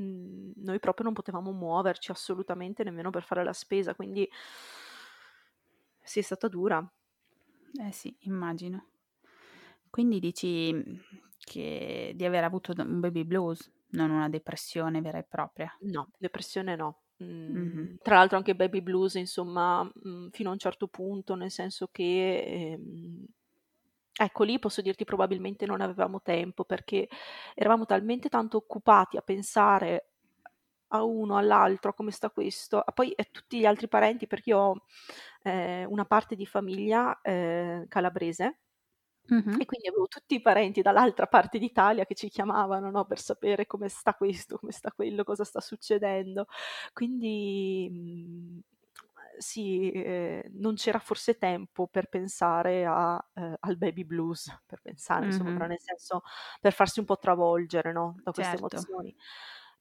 mm, 0.00 0.50
noi 0.56 0.78
proprio 0.78 1.04
non 1.04 1.14
potevamo 1.14 1.52
muoverci 1.52 2.10
assolutamente 2.10 2.84
nemmeno 2.84 3.10
per 3.10 3.24
fare 3.24 3.44
la 3.44 3.52
spesa, 3.52 3.94
quindi 3.94 4.28
sì, 6.02 6.18
è 6.18 6.22
stata 6.22 6.48
dura. 6.48 6.86
Eh 7.78 7.92
sì, 7.92 8.16
immagino. 8.20 8.86
Quindi 9.90 10.20
dici 10.20 10.72
mm, 10.72 10.82
che 11.38 12.12
di 12.14 12.24
aver 12.24 12.44
avuto 12.44 12.72
un 12.76 13.00
baby 13.00 13.24
blues, 13.24 13.70
non 13.90 14.10
una 14.10 14.28
depressione 14.28 15.00
vera 15.00 15.18
e 15.18 15.24
propria. 15.24 15.70
No, 15.84 16.08
depressione 16.18 16.76
no. 16.76 17.02
Mm, 17.22 17.56
Mhm. 17.56 17.98
Tra 18.02 18.16
l'altro 18.16 18.36
anche 18.36 18.54
baby 18.56 18.80
blues, 18.80 19.14
insomma, 19.14 19.84
mm, 19.84 20.28
fino 20.30 20.48
a 20.50 20.52
un 20.52 20.58
certo 20.58 20.88
punto, 20.88 21.34
nel 21.34 21.50
senso 21.50 21.88
che, 21.88 22.42
ehm, 22.72 23.24
ecco 24.14 24.44
lì 24.44 24.58
posso 24.58 24.80
dirti 24.82 25.04
probabilmente 25.04 25.66
non 25.66 25.80
avevamo 25.80 26.20
tempo 26.22 26.64
perché 26.64 27.08
eravamo 27.54 27.86
talmente 27.86 28.28
tanto 28.28 28.56
occupati 28.58 29.16
a 29.16 29.22
pensare 29.22 30.08
a 30.94 31.02
uno, 31.04 31.36
all'altro, 31.38 31.90
a 31.90 31.94
come 31.94 32.10
sta 32.10 32.30
questo, 32.30 32.78
a 32.80 32.92
poi 32.92 33.12
a 33.16 33.24
tutti 33.30 33.58
gli 33.58 33.64
altri 33.66 33.88
parenti, 33.88 34.26
perché 34.26 34.50
io 34.50 34.58
ho 34.58 34.82
eh, 35.42 35.84
una 35.86 36.04
parte 36.04 36.36
di 36.36 36.44
famiglia 36.46 37.18
eh, 37.22 37.86
calabrese 37.88 38.58
Mhm. 39.30 39.58
e 39.58 39.64
quindi 39.66 39.86
avevo 39.88 40.08
tutti 40.08 40.34
i 40.34 40.40
parenti 40.40 40.82
dall'altra 40.82 41.26
parte 41.26 41.58
d'Italia 41.58 42.04
che 42.06 42.14
ci 42.14 42.28
chiamavano, 42.28 42.90
no, 42.90 43.04
per 43.04 43.20
sapere 43.20 43.66
come 43.66 43.88
sta 43.88 44.14
questo, 44.14 44.58
come 44.58 44.72
sta 44.72 44.90
quello, 44.92 45.24
cosa 45.24 45.44
sta 45.44 45.60
succedendo. 45.60 46.46
Quindi 46.92 47.88
mh, 47.90 48.60
sì, 49.38 49.90
eh, 49.90 50.48
non 50.54 50.74
c'era 50.74 50.98
forse 50.98 51.36
tempo 51.38 51.88
per 51.88 52.08
pensare 52.08 52.84
a, 52.86 53.18
eh, 53.34 53.56
al 53.60 53.76
baby 53.76 54.04
blues, 54.04 54.46
per 54.66 54.80
pensare, 54.80 55.26
insomma, 55.26 55.50
Mhm. 55.50 55.52
però 55.52 55.66
nel 55.66 55.80
senso 55.80 56.22
per 56.60 56.72
farsi 56.72 57.00
un 57.00 57.06
po' 57.06 57.18
travolgere, 57.18 57.92
no, 57.92 58.16
da 58.22 58.32
queste 58.32 58.56
Certo. 58.56 58.56
emozioni. 58.56 59.14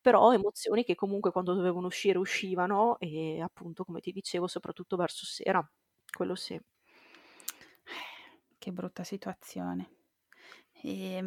Però 0.01 0.31
emozioni 0.33 0.83
che 0.83 0.95
comunque 0.95 1.31
quando 1.31 1.53
dovevano 1.53 1.87
uscire 1.87 2.17
uscivano 2.17 2.97
e 2.99 3.39
appunto, 3.41 3.83
come 3.85 3.99
ti 4.01 4.11
dicevo, 4.11 4.47
soprattutto 4.47 4.95
verso 4.97 5.25
sera, 5.25 5.63
quello 6.15 6.35
sì. 6.35 6.59
Che 8.57 8.71
brutta 8.71 9.03
situazione. 9.03 9.89
E 10.71 11.23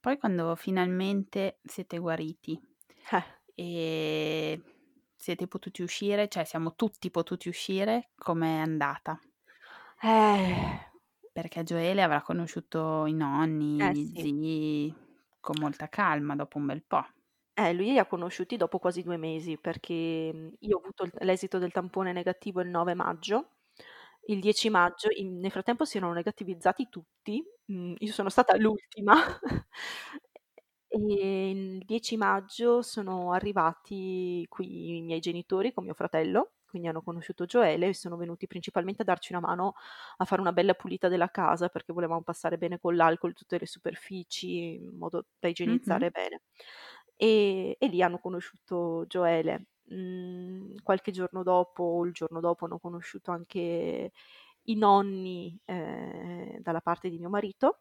poi 0.00 0.18
quando 0.18 0.54
finalmente 0.56 1.60
siete 1.64 1.98
guariti 1.98 2.58
Eh. 3.12 3.22
e 3.54 4.62
siete 5.18 5.46
potuti 5.48 5.82
uscire, 5.82 6.28
cioè 6.28 6.44
siamo 6.44 6.74
tutti 6.74 7.10
potuti 7.10 7.48
uscire, 7.48 8.10
com'è 8.16 8.48
andata? 8.60 9.20
Eh, 10.02 10.78
Perché 11.32 11.62
Gioele 11.62 12.02
avrà 12.02 12.20
conosciuto 12.20 13.06
i 13.06 13.14
nonni, 13.14 13.86
eh 13.86 13.94
gli 13.94 14.12
sì. 14.12 14.20
zii 14.20 14.94
con 15.40 15.56
molta 15.58 15.88
calma 15.88 16.34
dopo 16.36 16.58
un 16.58 16.66
bel 16.66 16.84
po'. 16.84 17.06
Eh, 17.56 17.72
lui 17.72 17.86
li 17.90 17.98
ha 17.98 18.06
conosciuti 18.06 18.56
dopo 18.56 18.78
quasi 18.78 19.02
due 19.02 19.16
mesi 19.16 19.58
perché 19.58 20.32
mh, 20.32 20.48
io 20.60 20.76
ho 20.76 20.80
avuto 20.80 21.08
l'esito 21.24 21.58
del 21.58 21.72
tampone 21.72 22.12
negativo 22.12 22.60
il 22.60 22.68
9 22.68 22.94
maggio, 22.94 23.56
il 24.26 24.38
10 24.40 24.70
maggio, 24.70 25.08
in- 25.10 25.38
nel 25.40 25.50
frattempo 25.50 25.84
si 25.84 25.96
erano 25.96 26.12
negativizzati 26.12 26.88
tutti, 26.88 27.42
mm, 27.72 27.94
io 27.98 28.12
sono 28.12 28.28
stata 28.28 28.56
l'ultima 28.56 29.14
e 31.06 31.50
il 31.50 31.78
10 31.84 32.16
maggio 32.16 32.82
sono 32.82 33.32
arrivati 33.32 34.44
qui 34.48 34.96
i 34.98 35.02
miei 35.02 35.20
genitori 35.20 35.72
con 35.72 35.84
mio 35.84 35.94
fratello, 35.94 36.52
quindi 36.66 36.88
hanno 36.88 37.02
conosciuto 37.02 37.44
Gioele 37.46 37.88
e 37.88 37.94
sono 37.94 38.16
venuti 38.16 38.46
principalmente 38.46 39.02
a 39.02 39.04
darci 39.04 39.32
una 39.32 39.40
mano 39.40 39.74
a 40.18 40.24
fare 40.24 40.40
una 40.40 40.52
bella 40.52 40.74
pulita 40.74 41.08
della 41.08 41.28
casa 41.30 41.68
perché 41.68 41.92
volevamo 41.92 42.22
passare 42.22 42.58
bene 42.58 42.78
con 42.80 42.96
l'alcol 42.96 43.32
tutte 43.34 43.58
le 43.58 43.66
superfici 43.66 44.74
in 44.74 44.96
modo 44.96 45.26
da 45.38 45.48
igienizzare 45.48 46.08
Mhm. 46.08 46.10
bene. 46.10 46.42
E, 47.16 47.76
e 47.78 47.86
lì 47.88 48.02
hanno 48.02 48.18
conosciuto 48.18 49.04
Gioele. 49.06 49.66
Mm, 49.92 50.76
qualche 50.82 51.10
giorno 51.12 51.42
dopo, 51.42 51.82
o 51.82 52.04
il 52.06 52.12
giorno 52.12 52.40
dopo, 52.40 52.64
hanno 52.66 52.78
conosciuto 52.78 53.30
anche 53.32 54.12
i 54.64 54.74
nonni 54.76 55.58
eh, 55.64 56.58
dalla 56.60 56.80
parte 56.80 57.08
di 57.08 57.18
mio 57.18 57.28
marito. 57.30 57.80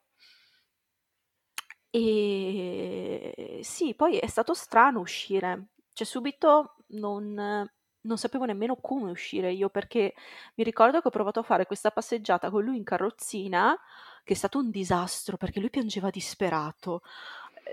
E 2.00 3.60
sì, 3.64 3.96
poi 3.96 4.18
è 4.20 4.28
stato 4.28 4.54
strano 4.54 5.00
uscire, 5.00 5.70
cioè 5.94 6.06
subito 6.06 6.76
non, 6.90 7.34
non 7.34 8.18
sapevo 8.18 8.46
nemmeno 8.46 8.76
come 8.76 9.10
uscire 9.10 9.52
io 9.52 9.70
perché 9.70 10.14
mi 10.56 10.64
ricordo 10.64 11.02
che 11.02 11.08
ho 11.08 11.12
provato 11.12 11.40
a 11.40 11.44
fare 11.44 11.66
questa 11.66 11.90
passeggiata 11.90 12.52
con 12.52 12.64
lui 12.64 12.78
in 12.78 12.84
carrozzina, 12.84 13.76
che 14.24 14.34
è 14.34 14.36
stato 14.36 14.60
un 14.60 14.70
disastro 14.70 15.38
perché 15.38 15.60
lui 15.60 15.72
piangeva 15.72 16.12
disperato. 16.12 17.02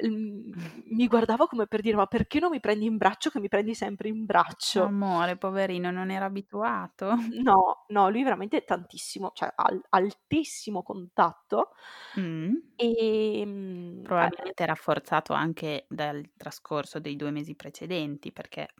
Mm, 0.06 0.52
Mi 0.90 1.06
guardava 1.08 1.46
come 1.46 1.66
per 1.66 1.80
dire: 1.80 1.96
Ma 1.96 2.06
perché 2.06 2.38
non 2.40 2.50
mi 2.50 2.60
prendi 2.60 2.86
in 2.86 2.96
braccio? 2.96 3.30
Che 3.30 3.40
mi 3.40 3.48
prendi 3.48 3.74
sempre 3.74 4.08
in 4.08 4.24
braccio. 4.24 4.88
Amore, 4.88 5.36
poverino, 5.36 5.90
non 5.90 6.10
era 6.12 6.26
abituato. 6.26 7.16
No, 7.42 7.84
no, 7.88 8.08
lui 8.10 8.22
veramente 8.22 8.64
tantissimo, 8.64 9.30
cioè 9.34 9.52
al- 9.54 9.84
altissimo 9.90 10.82
contatto. 10.82 11.70
Mm. 12.16 12.62
E 12.76 13.42
mm, 13.46 14.04
eh, 14.18 14.28
Probabilmente 14.28 14.64
rafforzato 14.64 15.32
anche 15.34 15.84
dal 15.90 16.30
trascorso 16.38 17.00
dei 17.00 17.16
due 17.16 17.30
mesi 17.30 17.54
precedenti, 17.54 18.32
perché 18.32 18.72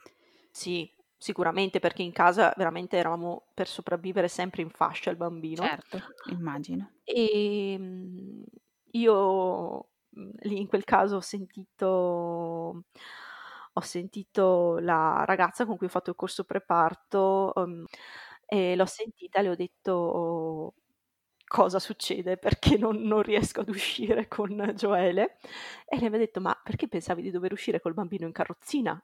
Sì, 0.51 0.91
sicuramente 1.19 1.81
perché 1.81 2.03
in 2.03 2.13
casa 2.13 2.55
veramente 2.57 2.97
eravamo 2.97 3.51
per 3.53 3.69
sopravvivere 3.69 4.29
sempre 4.29 4.63
in 4.63 4.71
fascia 4.71 5.11
il 5.11 5.17
bambino. 5.19 5.75
certo, 5.77 6.05
immagino. 6.25 6.93
E 7.07 7.77
mm, 7.79 8.43
io 8.93 9.91
lì 10.43 10.61
in 10.61 10.67
quel 10.69 10.85
caso 10.85 11.17
ho 11.17 11.21
sentito, 11.21 12.85
ho 13.73 13.81
sentito 13.81 14.79
la 14.81 15.25
ragazza 15.27 15.67
con 15.67 15.77
cui 15.77 15.87
ho 15.87 15.91
fatto 15.91 16.11
il 16.11 16.17
corso 16.17 16.45
preparto 16.45 17.53
um, 17.57 17.85
e 18.47 18.77
l'ho 18.77 18.87
sentita 18.87 19.41
e 19.41 19.43
le 19.43 19.49
ho 19.51 19.55
detto 19.57 20.75
cosa 21.47 21.79
succede 21.79 22.37
perché 22.39 22.77
non, 22.79 22.97
non 23.03 23.23
riesco 23.23 23.61
ad 23.61 23.69
uscire 23.69 24.29
con 24.29 24.73
Gioele 24.77 25.37
e 25.87 25.99
lei 25.99 26.09
mi 26.11 26.17
ha 26.17 26.19
detto 26.19 26.41
ma 26.41 26.59
perché 26.63 26.89
pensavi 26.89 27.23
di 27.23 27.31
dover 27.31 27.53
uscire 27.53 27.81
col 27.81 27.95
bambino 27.95 28.27
in 28.27 28.33
carrozzina? 28.33 29.03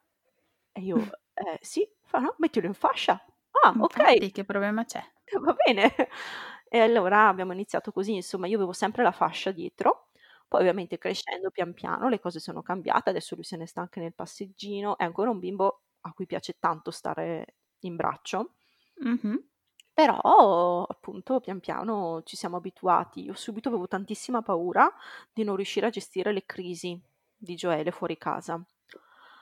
E 0.73 0.81
io, 0.83 0.97
eh, 1.35 1.59
sì, 1.61 1.89
fa 2.03 2.19
no, 2.21 2.35
mettilo 2.39 2.67
in 2.67 2.75
fascia. 2.75 3.15
Ah, 3.65 3.75
ok, 3.79 3.99
Infatti, 3.99 4.31
che 4.33 4.45
problema 4.45 4.85
c'è? 4.85 5.03
va 5.41 5.55
bene. 5.55 5.93
E 6.69 6.79
allora 6.79 7.27
abbiamo 7.29 7.53
iniziato 7.53 7.91
così, 7.93 8.15
insomma, 8.15 8.47
io 8.47 8.57
avevo 8.57 8.73
sempre 8.73 9.03
la 9.03 9.11
fascia 9.13 9.51
dietro, 9.51 10.10
poi 10.51 10.61
ovviamente 10.61 10.99
crescendo 10.99 11.51
pian 11.51 11.73
piano 11.75 12.09
le 12.09 12.19
cose 12.19 12.41
sono 12.41 12.61
cambiate, 12.63 13.11
adesso 13.11 13.37
lui 13.37 13.45
se 13.45 13.57
ne 13.57 13.67
sta 13.67 13.81
anche 13.83 14.01
nel 14.01 14.15
passeggino, 14.15 14.99
è 14.99 15.05
ancora 15.05 15.31
un 15.31 15.39
bimbo 15.39 15.83
a 16.03 16.13
cui 16.13 16.27
piace 16.27 16.57
tanto 16.59 16.91
stare 16.91 17.59
in 17.81 17.95
braccio, 17.97 18.55
Mhm. 19.05 19.39
però 19.93 20.85
appunto 20.85 21.41
pian 21.41 21.61
piano 21.61 22.23
ci 22.25 22.37
siamo 22.37 22.57
abituati. 22.57 23.23
Io 23.25 23.35
subito 23.35 23.69
avevo 23.69 23.87
tantissima 23.89 24.43
paura 24.43 24.91
di 25.33 25.45
non 25.45 25.57
riuscire 25.57 25.87
a 25.87 25.91
gestire 25.91 26.33
le 26.33 26.45
crisi 26.47 27.01
di 27.37 27.55
Gioele 27.55 27.91
fuori 27.93 28.17
casa 28.19 28.63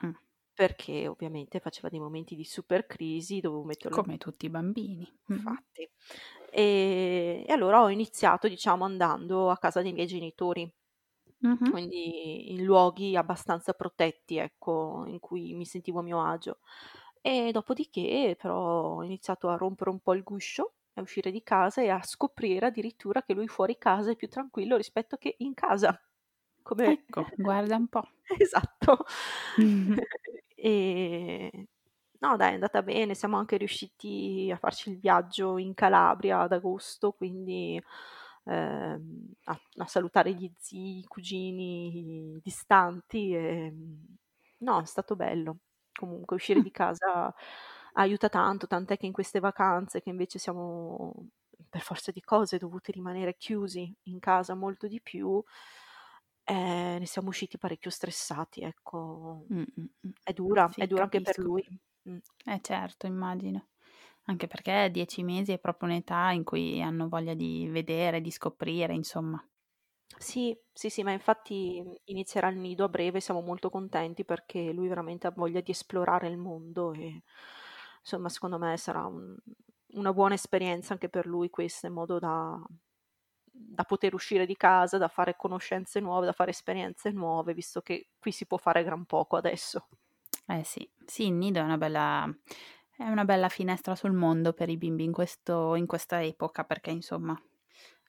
Mm. 0.02 0.14
perché 0.52 1.08
ovviamente 1.08 1.58
faceva 1.58 1.88
dei 1.88 1.98
momenti 2.00 2.34
di 2.36 2.44
super 2.44 2.86
crisi, 2.86 3.40
dovevo 3.40 3.64
metterlo 3.64 3.96
Come 3.96 4.16
tutti 4.16 4.46
i 4.46 4.48
bambini. 4.50 5.06
Infatti. 5.28 5.90
E, 6.50 7.44
e 7.46 7.52
allora 7.52 7.82
ho 7.82 7.90
iniziato, 7.90 8.48
diciamo, 8.48 8.84
andando 8.84 9.50
a 9.50 9.58
casa 9.58 9.82
dei 9.82 9.92
miei 9.92 10.06
genitori, 10.06 10.70
Mhm. 11.42 11.72
quindi 11.72 12.52
in 12.52 12.64
luoghi 12.64 13.16
abbastanza 13.16 13.72
protetti, 13.74 14.36
ecco, 14.38 15.04
in 15.06 15.18
cui 15.20 15.54
mi 15.54 15.64
sentivo 15.66 16.00
a 16.00 16.02
mio 16.02 16.22
agio. 16.24 16.58
E 17.20 17.50
dopodiché 17.52 18.36
però 18.38 18.96
ho 18.96 19.02
iniziato 19.04 19.48
a 19.48 19.56
rompere 19.56 19.90
un 19.90 20.00
po' 20.00 20.14
il 20.14 20.22
guscio, 20.22 20.74
a 20.94 21.02
uscire 21.02 21.30
di 21.30 21.42
casa 21.42 21.82
e 21.82 21.88
a 21.90 22.02
scoprire 22.02 22.66
addirittura 22.66 23.22
che 23.22 23.34
lui 23.34 23.48
fuori 23.48 23.76
casa 23.78 24.10
è 24.12 24.16
più 24.16 24.28
tranquillo 24.28 24.76
rispetto 24.76 25.16
che 25.16 25.34
in 25.38 25.54
casa. 25.54 26.00
Come... 26.62 26.94
Ecco, 26.94 27.32
guarda 27.36 27.76
un 27.76 27.88
po'. 27.88 28.02
Esatto. 28.38 29.04
E 30.60 31.68
no, 32.20 32.36
dai, 32.36 32.50
è 32.50 32.54
andata 32.54 32.82
bene. 32.82 33.14
Siamo 33.14 33.36
anche 33.38 33.56
riusciti 33.56 34.50
a 34.52 34.56
farci 34.56 34.90
il 34.90 34.98
viaggio 34.98 35.56
in 35.58 35.74
Calabria 35.74 36.40
ad 36.40 36.52
agosto, 36.52 37.12
quindi 37.12 37.80
a, 38.52 39.60
a 39.78 39.86
salutare 39.86 40.32
gli 40.34 40.50
zii, 40.58 40.98
i 41.00 41.04
cugini 41.06 42.38
distanti. 42.42 43.34
E, 43.34 43.74
no, 44.58 44.80
è 44.80 44.86
stato 44.86 45.16
bello. 45.16 45.58
Comunque 45.92 46.36
uscire 46.36 46.60
Mm. 46.60 46.62
di 46.62 46.70
casa 46.70 47.34
aiuta 47.94 48.28
tanto, 48.28 48.66
tant'è 48.66 48.96
che 48.96 49.06
in 49.06 49.12
queste 49.12 49.40
vacanze 49.40 50.00
che 50.00 50.10
invece 50.10 50.38
siamo 50.38 51.28
per 51.68 51.80
forza 51.82 52.12
di 52.12 52.20
cose 52.22 52.56
dovuti 52.58 52.92
rimanere 52.92 53.36
chiusi 53.36 53.92
in 54.04 54.20
casa 54.20 54.54
molto 54.54 54.86
di 54.86 55.00
più, 55.02 55.42
eh, 56.44 56.96
ne 56.98 57.06
siamo 57.06 57.28
usciti 57.28 57.58
parecchio 57.58 57.90
stressati, 57.90 58.60
ecco. 58.62 59.46
Mm, 59.52 59.64
mm, 59.78 59.86
mm. 60.06 60.10
È 60.22 60.32
dura, 60.32 60.72
Sì, 60.72 60.82
è 60.82 60.86
dura 60.86 61.04
anche 61.04 61.20
per 61.20 61.38
capisco. 61.38 61.40
lui. 61.40 61.66
Mm. 62.08 62.18
Eh 62.46 62.60
certo, 62.62 63.06
immagino. 63.06 63.68
Anche 64.28 64.46
perché 64.46 64.90
dieci 64.90 65.22
mesi 65.22 65.52
è 65.52 65.58
proprio 65.58 65.88
un'età 65.88 66.30
in 66.30 66.42
cui 66.44 66.80
hanno 66.80 67.08
voglia 67.08 67.34
di 67.34 67.68
vedere, 67.68 68.20
di 68.22 68.30
scoprire, 68.30 68.94
insomma. 68.94 69.46
Sì, 70.18 70.56
sì, 70.72 70.90
sì, 70.90 71.02
ma 71.02 71.12
infatti 71.12 71.82
inizierà 72.04 72.48
il 72.48 72.58
nido 72.58 72.84
a 72.84 72.88
breve, 72.88 73.20
siamo 73.20 73.40
molto 73.40 73.70
contenti 73.70 74.24
perché 74.24 74.72
lui 74.72 74.88
veramente 74.88 75.26
ha 75.26 75.30
voglia 75.30 75.60
di 75.60 75.70
esplorare 75.70 76.28
il 76.28 76.36
mondo 76.38 76.92
e 76.92 77.22
insomma 78.00 78.28
secondo 78.28 78.58
me 78.58 78.76
sarà 78.76 79.04
un- 79.06 79.36
una 79.92 80.12
buona 80.12 80.34
esperienza 80.34 80.92
anche 80.94 81.08
per 81.08 81.26
lui 81.26 81.50
questa, 81.50 81.86
in 81.86 81.92
modo 81.92 82.18
da, 82.18 82.60
da 83.44 83.84
poter 83.84 84.14
uscire 84.14 84.44
di 84.46 84.56
casa, 84.56 84.98
da 84.98 85.08
fare 85.08 85.36
conoscenze 85.36 86.00
nuove, 86.00 86.26
da 86.26 86.32
fare 86.32 86.50
esperienze 86.50 87.10
nuove, 87.10 87.54
visto 87.54 87.80
che 87.82 88.08
qui 88.18 88.32
si 88.32 88.46
può 88.46 88.56
fare 88.58 88.82
gran 88.84 89.04
poco 89.06 89.36
adesso. 89.36 89.88
Eh 90.50 90.64
sì, 90.64 90.88
sì, 91.04 91.26
il 91.26 91.32
nido 91.34 91.58
è 91.60 91.62
una 91.62 91.76
bella, 91.76 92.26
è 92.98 93.08
una 93.08 93.24
bella 93.24 93.48
finestra 93.48 93.94
sul 93.94 94.12
mondo 94.12 94.52
per 94.52 94.68
i 94.68 94.76
bimbi 94.76 95.04
in 95.04 95.12
questo, 95.12 95.74
in 95.76 95.86
questa 95.86 96.22
epoca, 96.22 96.64
perché 96.64 96.90
insomma, 96.90 97.40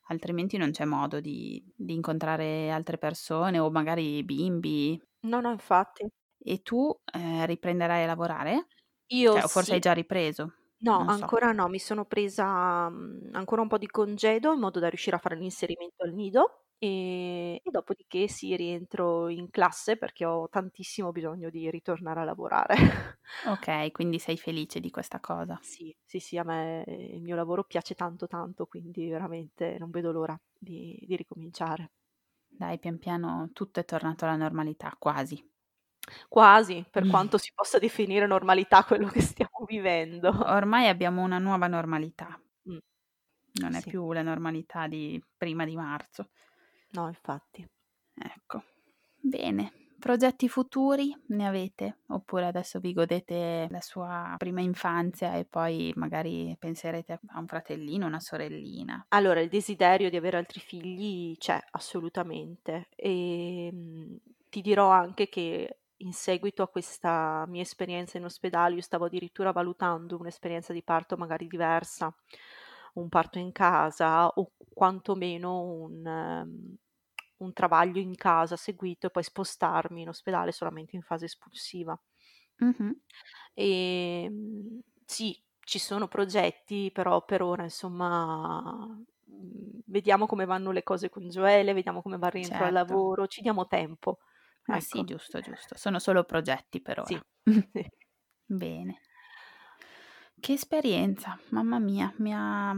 altrimenti 0.08 0.58
non 0.58 0.72
c'è 0.72 0.86
modo 0.86 1.20
di, 1.22 1.64
di 1.76 1.94
incontrare 1.94 2.72
altre 2.72 2.98
persone 2.98 3.60
o 3.60 3.70
magari 3.72 4.24
bimbi. 4.24 5.00
No, 5.24 5.40
no, 5.42 5.52
infatti. 5.52 6.10
E 6.54 6.62
tu 6.68 6.80
eh, 7.14 7.46
riprenderai 7.46 8.04
a 8.04 8.08
lavorare? 8.08 8.68
Io 9.12 9.32
Cioè, 9.32 9.44
o 9.44 9.48
forse 9.48 9.74
sì. 9.74 9.76
hai 9.76 9.80
già 9.82 9.94
ripreso? 9.94 10.54
No, 10.82 10.98
Non 10.98 11.12
so. 11.12 11.28
ancora 11.28 11.52
no, 11.52 11.68
mi 11.68 11.78
sono 11.80 12.06
presa 12.06 12.90
mm, 12.90 13.34
ancora 13.34 13.62
un 13.62 13.68
po' 13.68 13.78
di 13.78 13.88
congedo 13.88 14.54
in 14.54 14.60
modo 14.60 14.80
da 14.80 14.88
riuscire 14.88 15.16
a 15.18 15.20
fare 15.20 15.36
l'inserimento 15.36 16.04
al 16.04 16.14
nido 16.14 16.68
e, 16.80 17.56
e 17.64 17.72
dopodiché 17.72 18.28
sì, 18.28 18.56
rientro 18.56 19.30
in 19.30 19.50
classe 19.50 19.98
perché 19.98 20.26
ho 20.26 20.50
tantissimo 20.50 21.12
bisogno 21.12 21.50
di 21.50 21.70
ritornare 21.70 22.22
a 22.22 22.24
lavorare. 22.24 22.76
Ok, 23.42 23.92
quindi 23.92 24.18
sei 24.18 24.38
felice 24.38 24.80
di 24.80 24.90
questa 24.92 25.20
cosa. 25.20 25.62
Sì, 25.62 25.96
sì, 26.04 26.20
sì, 26.20 26.38
a 26.38 26.44
me 26.44 26.84
il 26.88 27.22
mio 27.22 27.36
lavoro 27.36 27.64
piace 27.64 27.94
tanto 27.96 28.28
tanto, 28.28 28.66
quindi 28.66 29.08
veramente 29.10 29.78
non 29.80 29.90
vedo 29.90 30.12
l'ora 30.12 30.38
di, 30.58 30.98
di 31.08 31.16
ricominciare. 31.16 31.92
Dai, 32.48 32.78
pian 32.78 33.00
piano 33.00 33.50
tutto 33.54 33.80
è 33.80 33.86
tornato 33.86 34.26
alla 34.26 34.36
normalità, 34.36 34.96
quasi. 35.00 35.44
Quasi, 36.30 36.86
per 36.90 37.06
quanto 37.08 37.38
si 37.38 37.52
possa 37.54 37.78
definire 37.78 38.26
normalità 38.26 38.84
quello 38.86 39.08
che 39.08 39.22
stiamo 39.22 39.66
vivendo. 39.68 40.30
Ormai 40.30 40.88
abbiamo 40.88 41.22
una 41.22 41.40
nuova 41.40 41.68
normalità, 41.68 42.40
Mm, 42.68 42.80
non 43.54 43.76
è 43.76 43.84
sì, 43.84 43.86
più 43.86 44.12
la 44.12 44.22
normalità 44.22 44.88
di 44.88 45.22
prima 45.38 45.66
di 45.66 45.76
marzo. 45.76 46.30
No, 46.92 47.08
infatti. 47.08 47.66
Ecco, 48.16 48.64
bene. 49.20 49.74
Progetti 50.00 50.48
futuri 50.48 51.14
ne 51.28 51.46
avete? 51.46 52.00
Oppure 52.08 52.46
adesso 52.46 52.80
vi 52.80 52.94
godete 52.94 53.68
la 53.70 53.82
sua 53.82 54.36
prima 54.38 54.62
infanzia 54.62 55.36
e 55.36 55.44
poi 55.44 55.92
magari 55.98 56.56
penserete 56.58 57.20
a 57.28 57.40
un 57.40 57.48
fratellino, 57.48 58.06
una 58.06 58.22
sorellina? 58.22 59.08
Allora, 59.10 59.42
il 59.42 59.50
desiderio 59.50 60.10
di 60.10 60.16
avere 60.16 60.38
altri 60.38 60.62
figli 60.62 61.36
c'è 61.38 61.60
assolutamente 61.72 62.88
e 62.96 63.70
mm, 63.74 64.16
ti 64.50 64.62
dirò 64.62 64.90
anche 64.90 65.28
che 65.28 65.80
in 65.98 66.14
seguito 66.14 66.64
a 66.64 66.70
questa 66.70 67.44
mia 67.48 67.62
esperienza 67.62 68.18
in 68.18 68.24
ospedale, 68.24 68.76
io 68.76 68.82
stavo 68.82 69.06
addirittura 69.06 69.52
valutando 69.52 70.18
un'esperienza 70.18 70.72
di 70.72 70.82
parto 70.82 71.18
magari 71.18 71.48
diversa, 71.48 72.14
un 72.96 73.10
parto 73.10 73.40
in 73.40 73.52
casa 73.52 74.28
o 74.28 74.54
quantomeno 74.74 75.62
un, 75.62 76.06
ehm, 76.06 76.76
un 77.38 77.54
travaglio 77.54 78.00
in 78.00 78.16
casa 78.16 78.56
seguito 78.58 79.08
e 79.08 79.10
poi 79.12 79.24
spostarmi 79.24 80.02
in 80.02 80.10
ospedale 80.10 80.52
solamente 80.52 80.96
in 80.96 81.02
fase 81.04 81.26
espulsiva. 81.26 82.00
Mhm. 82.62 82.94
E 83.54 84.28
mm, 84.30 84.80
sì, 85.06 85.42
ci 85.60 85.80
sono 85.80 86.08
progetti, 86.08 86.92
però 86.92 87.24
per 87.26 87.42
ora, 87.42 87.64
insomma, 87.64 88.86
mm, 89.32 89.80
vediamo 89.86 90.26
come 90.28 90.46
vanno 90.46 90.72
le 90.72 90.84
cose 90.84 91.10
con 91.10 91.30
Gioele, 91.30 91.74
vediamo 91.74 92.02
come 92.02 92.18
va 92.18 92.28
il 92.28 92.34
rientro 92.34 92.66
al 92.66 92.72
Certo. 92.72 92.74
lavoro, 92.74 93.28
ci 93.28 93.42
diamo 93.42 93.68
tempo. 93.68 94.20
Ah 94.72 94.80
sì, 94.80 95.04
Ecco, 95.04 95.04
giusto, 95.04 95.42
giusto. 95.42 95.76
Sono 95.78 96.00
solo 96.00 96.24
progetti 96.24 96.82
per 96.82 97.00
sì, 97.02 97.02
ora. 97.02 97.22
sì. 97.72 97.86
Bene. 98.50 99.00
Che 100.40 100.54
esperienza, 100.54 101.38
mamma 101.50 101.80
mia, 101.80 102.12
mi 102.18 102.34
ha, 102.34 102.74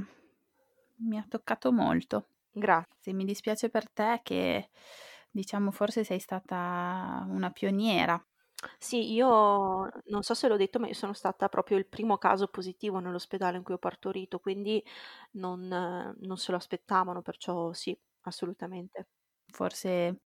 mi 0.98 1.18
ha 1.18 1.26
toccato 1.28 1.72
molto. 1.72 2.28
Grazie. 2.52 3.14
Mi 3.14 3.26
dispiace 3.26 3.70
per 3.70 3.90
te 3.90 4.20
che, 4.24 4.70
diciamo, 5.32 5.72
forse 5.72 6.04
sei 6.04 6.20
stata 6.20 7.26
una 7.30 7.52
pioniera. 7.52 8.24
Sì, 8.78 9.12
io 9.14 9.90
non 10.06 10.22
so 10.22 10.34
se 10.34 10.48
l'ho 10.48 10.58
detto, 10.58 10.80
ma 10.80 10.88
io 10.88 10.94
sono 10.94 11.14
stata 11.14 11.50
proprio 11.50 11.78
il 11.78 11.88
primo 11.88 12.18
caso 12.18 12.48
positivo 12.48 13.00
nell'ospedale 13.00 13.58
in 13.58 13.64
cui 13.64 13.74
ho 13.74 13.78
partorito, 13.80 14.40
quindi 14.40 14.84
non, 15.32 15.68
non 15.68 16.38
se 16.38 16.52
lo 16.52 16.58
aspettavano, 16.58 17.22
perciò 17.22 17.74
sì, 17.74 17.98
assolutamente. 18.22 19.08
Forse 19.52 20.22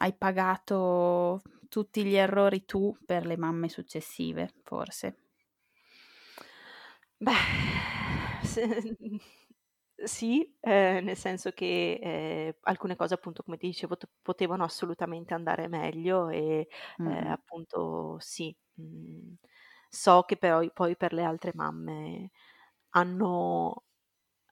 hai 0.00 0.14
pagato 0.16 1.42
tutti 1.68 2.04
gli 2.04 2.14
errori 2.14 2.64
tu 2.64 2.96
per 3.04 3.26
le 3.26 3.36
mamme 3.36 3.68
successive, 3.68 4.52
forse. 4.64 5.16
Beh, 7.20 7.34
se- 8.42 8.96
sì, 10.04 10.56
eh, 10.60 11.00
nel 11.02 11.16
senso 11.16 11.50
che 11.52 11.98
eh, 12.00 12.58
alcune 12.62 12.94
cose, 12.96 13.14
appunto, 13.14 13.42
come 13.42 13.56
ti 13.56 13.66
dicevo, 13.66 13.96
t- 13.96 14.08
potevano 14.22 14.62
assolutamente 14.64 15.34
andare 15.34 15.66
meglio 15.68 16.28
e 16.28 16.68
eh, 17.02 17.10
Mm, 17.10 17.28
appunto 17.28 18.16
sì, 18.20 18.56
mm, 18.80 19.32
so 19.88 20.22
che 20.22 20.36
però 20.36 20.60
poi 20.72 20.96
per 20.96 21.12
le 21.12 21.24
altre 21.24 21.50
mamme 21.54 22.30
hanno, 22.90 23.84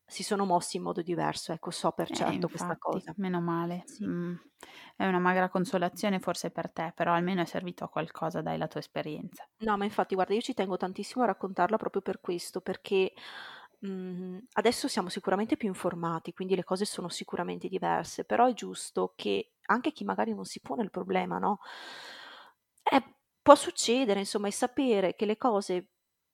si 0.07 0.23
sono 0.23 0.45
mossi 0.47 0.77
in 0.79 0.83
modo 0.85 1.03
diverso, 1.03 1.53
ecco, 1.53 1.71
so 1.71 1.93
per 1.93 2.11
Eh, 2.11 2.13
certo 2.13 2.49
questa 2.49 2.77
infatti, 2.77 2.77
cosa. 2.77 3.15
meno 3.17 3.41
male. 3.41 3.85
Sì. 3.85 4.09
Mm, 4.09 4.35
È 4.97 5.07
una 5.07 5.19
magra 5.19 5.49
consolazione 5.49 6.19
forse 6.21 6.51
per 6.51 6.71
te, 6.73 6.93
però 6.95 7.13
almeno 7.13 7.43
è 7.43 7.45
servito 7.45 7.85
a 7.85 7.89
qualcosa, 7.89 8.43
dai, 8.43 8.59
la 8.59 8.69
tua 8.69 8.81
esperienza. 8.81 9.49
No, 9.59 9.77
ma 9.79 9.85
infatti, 9.85 10.15
guarda, 10.15 10.35
io 10.35 10.41
ci 10.43 10.53
tengo 10.55 10.77
tantissimo 10.77 11.25
a 11.25 11.27
raccontarla 11.29 11.79
proprio 11.79 12.03
per 12.03 12.21
questo, 12.21 12.61
perché 12.61 13.13
mh, 13.81 14.39
adesso 14.53 14.87
siamo 14.89 15.09
sicuramente 15.09 15.57
più 15.57 15.69
informati, 15.69 16.33
quindi 16.35 16.55
le 16.55 16.65
cose 16.65 16.85
sono 16.85 17.09
sicuramente 17.09 17.67
diverse, 17.69 18.25
però 18.25 18.47
è 18.47 18.53
giusto 18.53 19.15
che 19.17 19.55
anche 19.69 19.93
chi 19.93 20.05
magari 20.05 20.35
non 20.35 20.45
si 20.45 20.61
pone 20.61 20.83
il 20.83 20.91
problema, 20.91 21.39
no? 21.39 21.59
Eh, 22.83 23.15
può 23.43 23.55
succedere, 23.55 24.21
insomma, 24.21 24.49
e 24.49 24.53
sapere 24.53 25.15
che 25.15 25.27
le 25.27 25.37
cose 25.37 25.89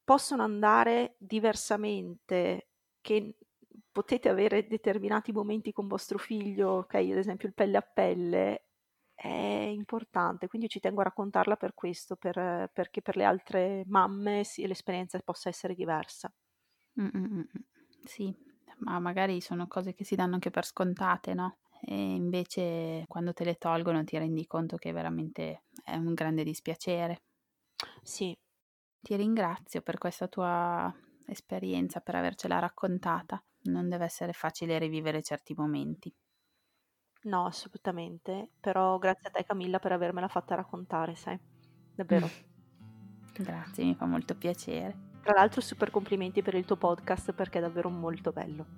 possono 0.04 0.42
andare 0.42 1.16
diversamente, 1.18 2.70
che 3.00 3.36
potete 3.92 4.28
avere 4.28 4.66
determinati 4.66 5.32
momenti 5.32 5.72
con 5.72 5.86
vostro 5.86 6.18
figlio, 6.18 6.70
ok, 6.78 6.94
ad 6.94 7.16
esempio 7.18 7.48
il 7.48 7.54
pelle 7.54 7.76
a 7.76 7.82
pelle, 7.82 8.66
è 9.14 9.28
importante, 9.28 10.48
quindi 10.48 10.68
ci 10.68 10.80
tengo 10.80 11.00
a 11.00 11.04
raccontarla 11.04 11.56
per 11.56 11.74
questo, 11.74 12.16
per- 12.16 12.70
perché 12.72 13.02
per 13.02 13.16
le 13.16 13.24
altre 13.24 13.84
mamme 13.86 14.44
sì, 14.44 14.66
l'esperienza 14.66 15.18
possa 15.20 15.48
essere 15.48 15.74
diversa. 15.74 16.32
Mm, 17.00 17.06
mm, 17.06 17.24
mm, 17.24 17.38
mm. 17.40 17.44
Sì, 18.04 18.34
ma 18.78 18.98
magari 18.98 19.40
sono 19.40 19.66
cose 19.66 19.94
che 19.94 20.04
si 20.04 20.14
danno 20.14 20.34
anche 20.34 20.50
per 20.50 20.64
scontate, 20.64 21.34
no? 21.34 21.58
E 21.80 22.14
invece 22.14 23.04
quando 23.08 23.32
te 23.32 23.44
le 23.44 23.56
tolgono 23.56 24.04
ti 24.04 24.18
rendi 24.18 24.46
conto 24.46 24.76
che 24.76 24.92
veramente 24.92 25.64
è 25.84 25.96
un 25.96 26.14
grande 26.14 26.44
dispiacere. 26.44 27.22
Sì, 28.04 28.36
Ti 29.00 29.14
ringrazio 29.16 29.80
per 29.82 29.98
questa 29.98 30.26
tua 30.28 30.92
esperienza, 31.26 32.00
per 32.00 32.14
avercela 32.14 32.58
raccontata. 32.58 33.40
Non 33.64 33.88
deve 33.88 34.04
essere 34.04 34.32
facile 34.32 34.78
rivivere 34.78 35.22
certi 35.22 35.52
momenti. 35.54 36.14
no, 37.24 37.46
assolutamente, 37.46 38.50
però 38.60 38.98
grazie 38.98 39.28
a 39.28 39.30
te 39.32 39.44
Camilla 39.44 39.78
per 39.80 39.92
avermela 39.92 40.28
fatta 40.28 40.54
raccontare, 40.54 41.14
sai, 41.16 41.38
davvero. 41.94 42.32
Grazie, 43.34 43.84
mi 43.84 43.94
fa 43.94 44.06
molto 44.06 44.36
piacere. 44.36 44.96
Tra 45.20 45.34
l'altro 45.34 45.60
super 45.60 45.90
complimenti 45.90 46.42
per 46.42 46.54
il 46.54 46.64
tuo 46.64 46.76
podcast 46.76 47.32
perché 47.32 47.58
è 47.58 47.60
davvero 47.60 47.90
molto 47.90 48.30
bello, 48.30 48.68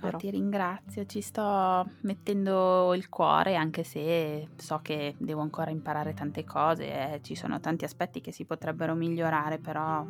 Oh, 0.00 0.12
davvero. 0.12 0.14
ti 0.14 0.30
ringrazio, 0.30 1.06
ci 1.06 1.20
sto 1.22 1.96
mettendo 2.02 2.94
il 2.94 3.08
cuore 3.08 3.56
anche 3.56 3.82
se 3.84 4.52
so 4.54 4.78
che 4.80 5.16
devo 5.18 5.40
ancora 5.40 5.70
imparare 5.70 6.12
tante 6.12 6.44
cose 6.44 7.14
e 7.14 7.20
ci 7.22 7.34
sono 7.34 7.58
tanti 7.58 7.84
aspetti 7.84 8.20
che 8.20 8.30
si 8.30 8.44
potrebbero 8.44 8.94
migliorare, 8.94 9.58
però 9.58 10.06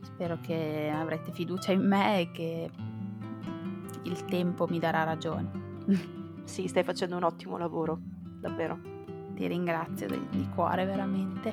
spero 0.00 0.40
che 0.40 0.90
avrete 0.92 1.32
fiducia 1.32 1.70
in 1.72 1.86
me 1.86 2.20
e 2.22 2.30
che 2.32 2.70
il 4.04 4.24
tempo 4.24 4.66
mi 4.68 4.78
darà 4.78 5.04
ragione. 5.04 5.50
sì, 6.44 6.66
stai 6.68 6.84
facendo 6.84 7.16
un 7.16 7.24
ottimo 7.24 7.56
lavoro, 7.58 7.98
davvero. 8.40 8.78
Ti 9.34 9.46
ringrazio 9.46 10.06
di, 10.06 10.26
di 10.30 10.48
cuore 10.54 10.84
veramente. 10.84 11.52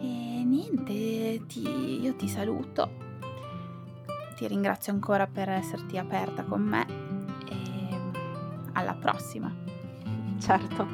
E 0.00 0.44
niente, 0.44 1.44
ti, 1.46 2.02
io 2.02 2.14
ti 2.16 2.28
saluto. 2.28 3.02
Ti 4.36 4.48
ringrazio 4.48 4.92
ancora 4.92 5.26
per 5.26 5.48
esserti 5.48 5.96
aperta 5.98 6.42
con 6.44 6.62
me 6.62 6.86
e 7.48 8.12
alla 8.72 8.94
prossima. 8.94 9.52
Certo. 10.38 10.86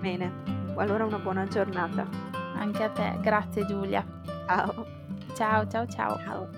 Bene, 0.00 0.32
allora 0.76 1.04
una 1.04 1.18
buona 1.18 1.46
giornata. 1.46 2.06
Anche 2.54 2.82
a 2.82 2.90
te, 2.90 3.18
grazie 3.20 3.66
Giulia. 3.66 4.04
Ciao. 4.46 4.86
Ciao, 5.34 5.68
ciao, 5.68 5.86
ciao. 5.86 6.18
Ciao. 6.18 6.57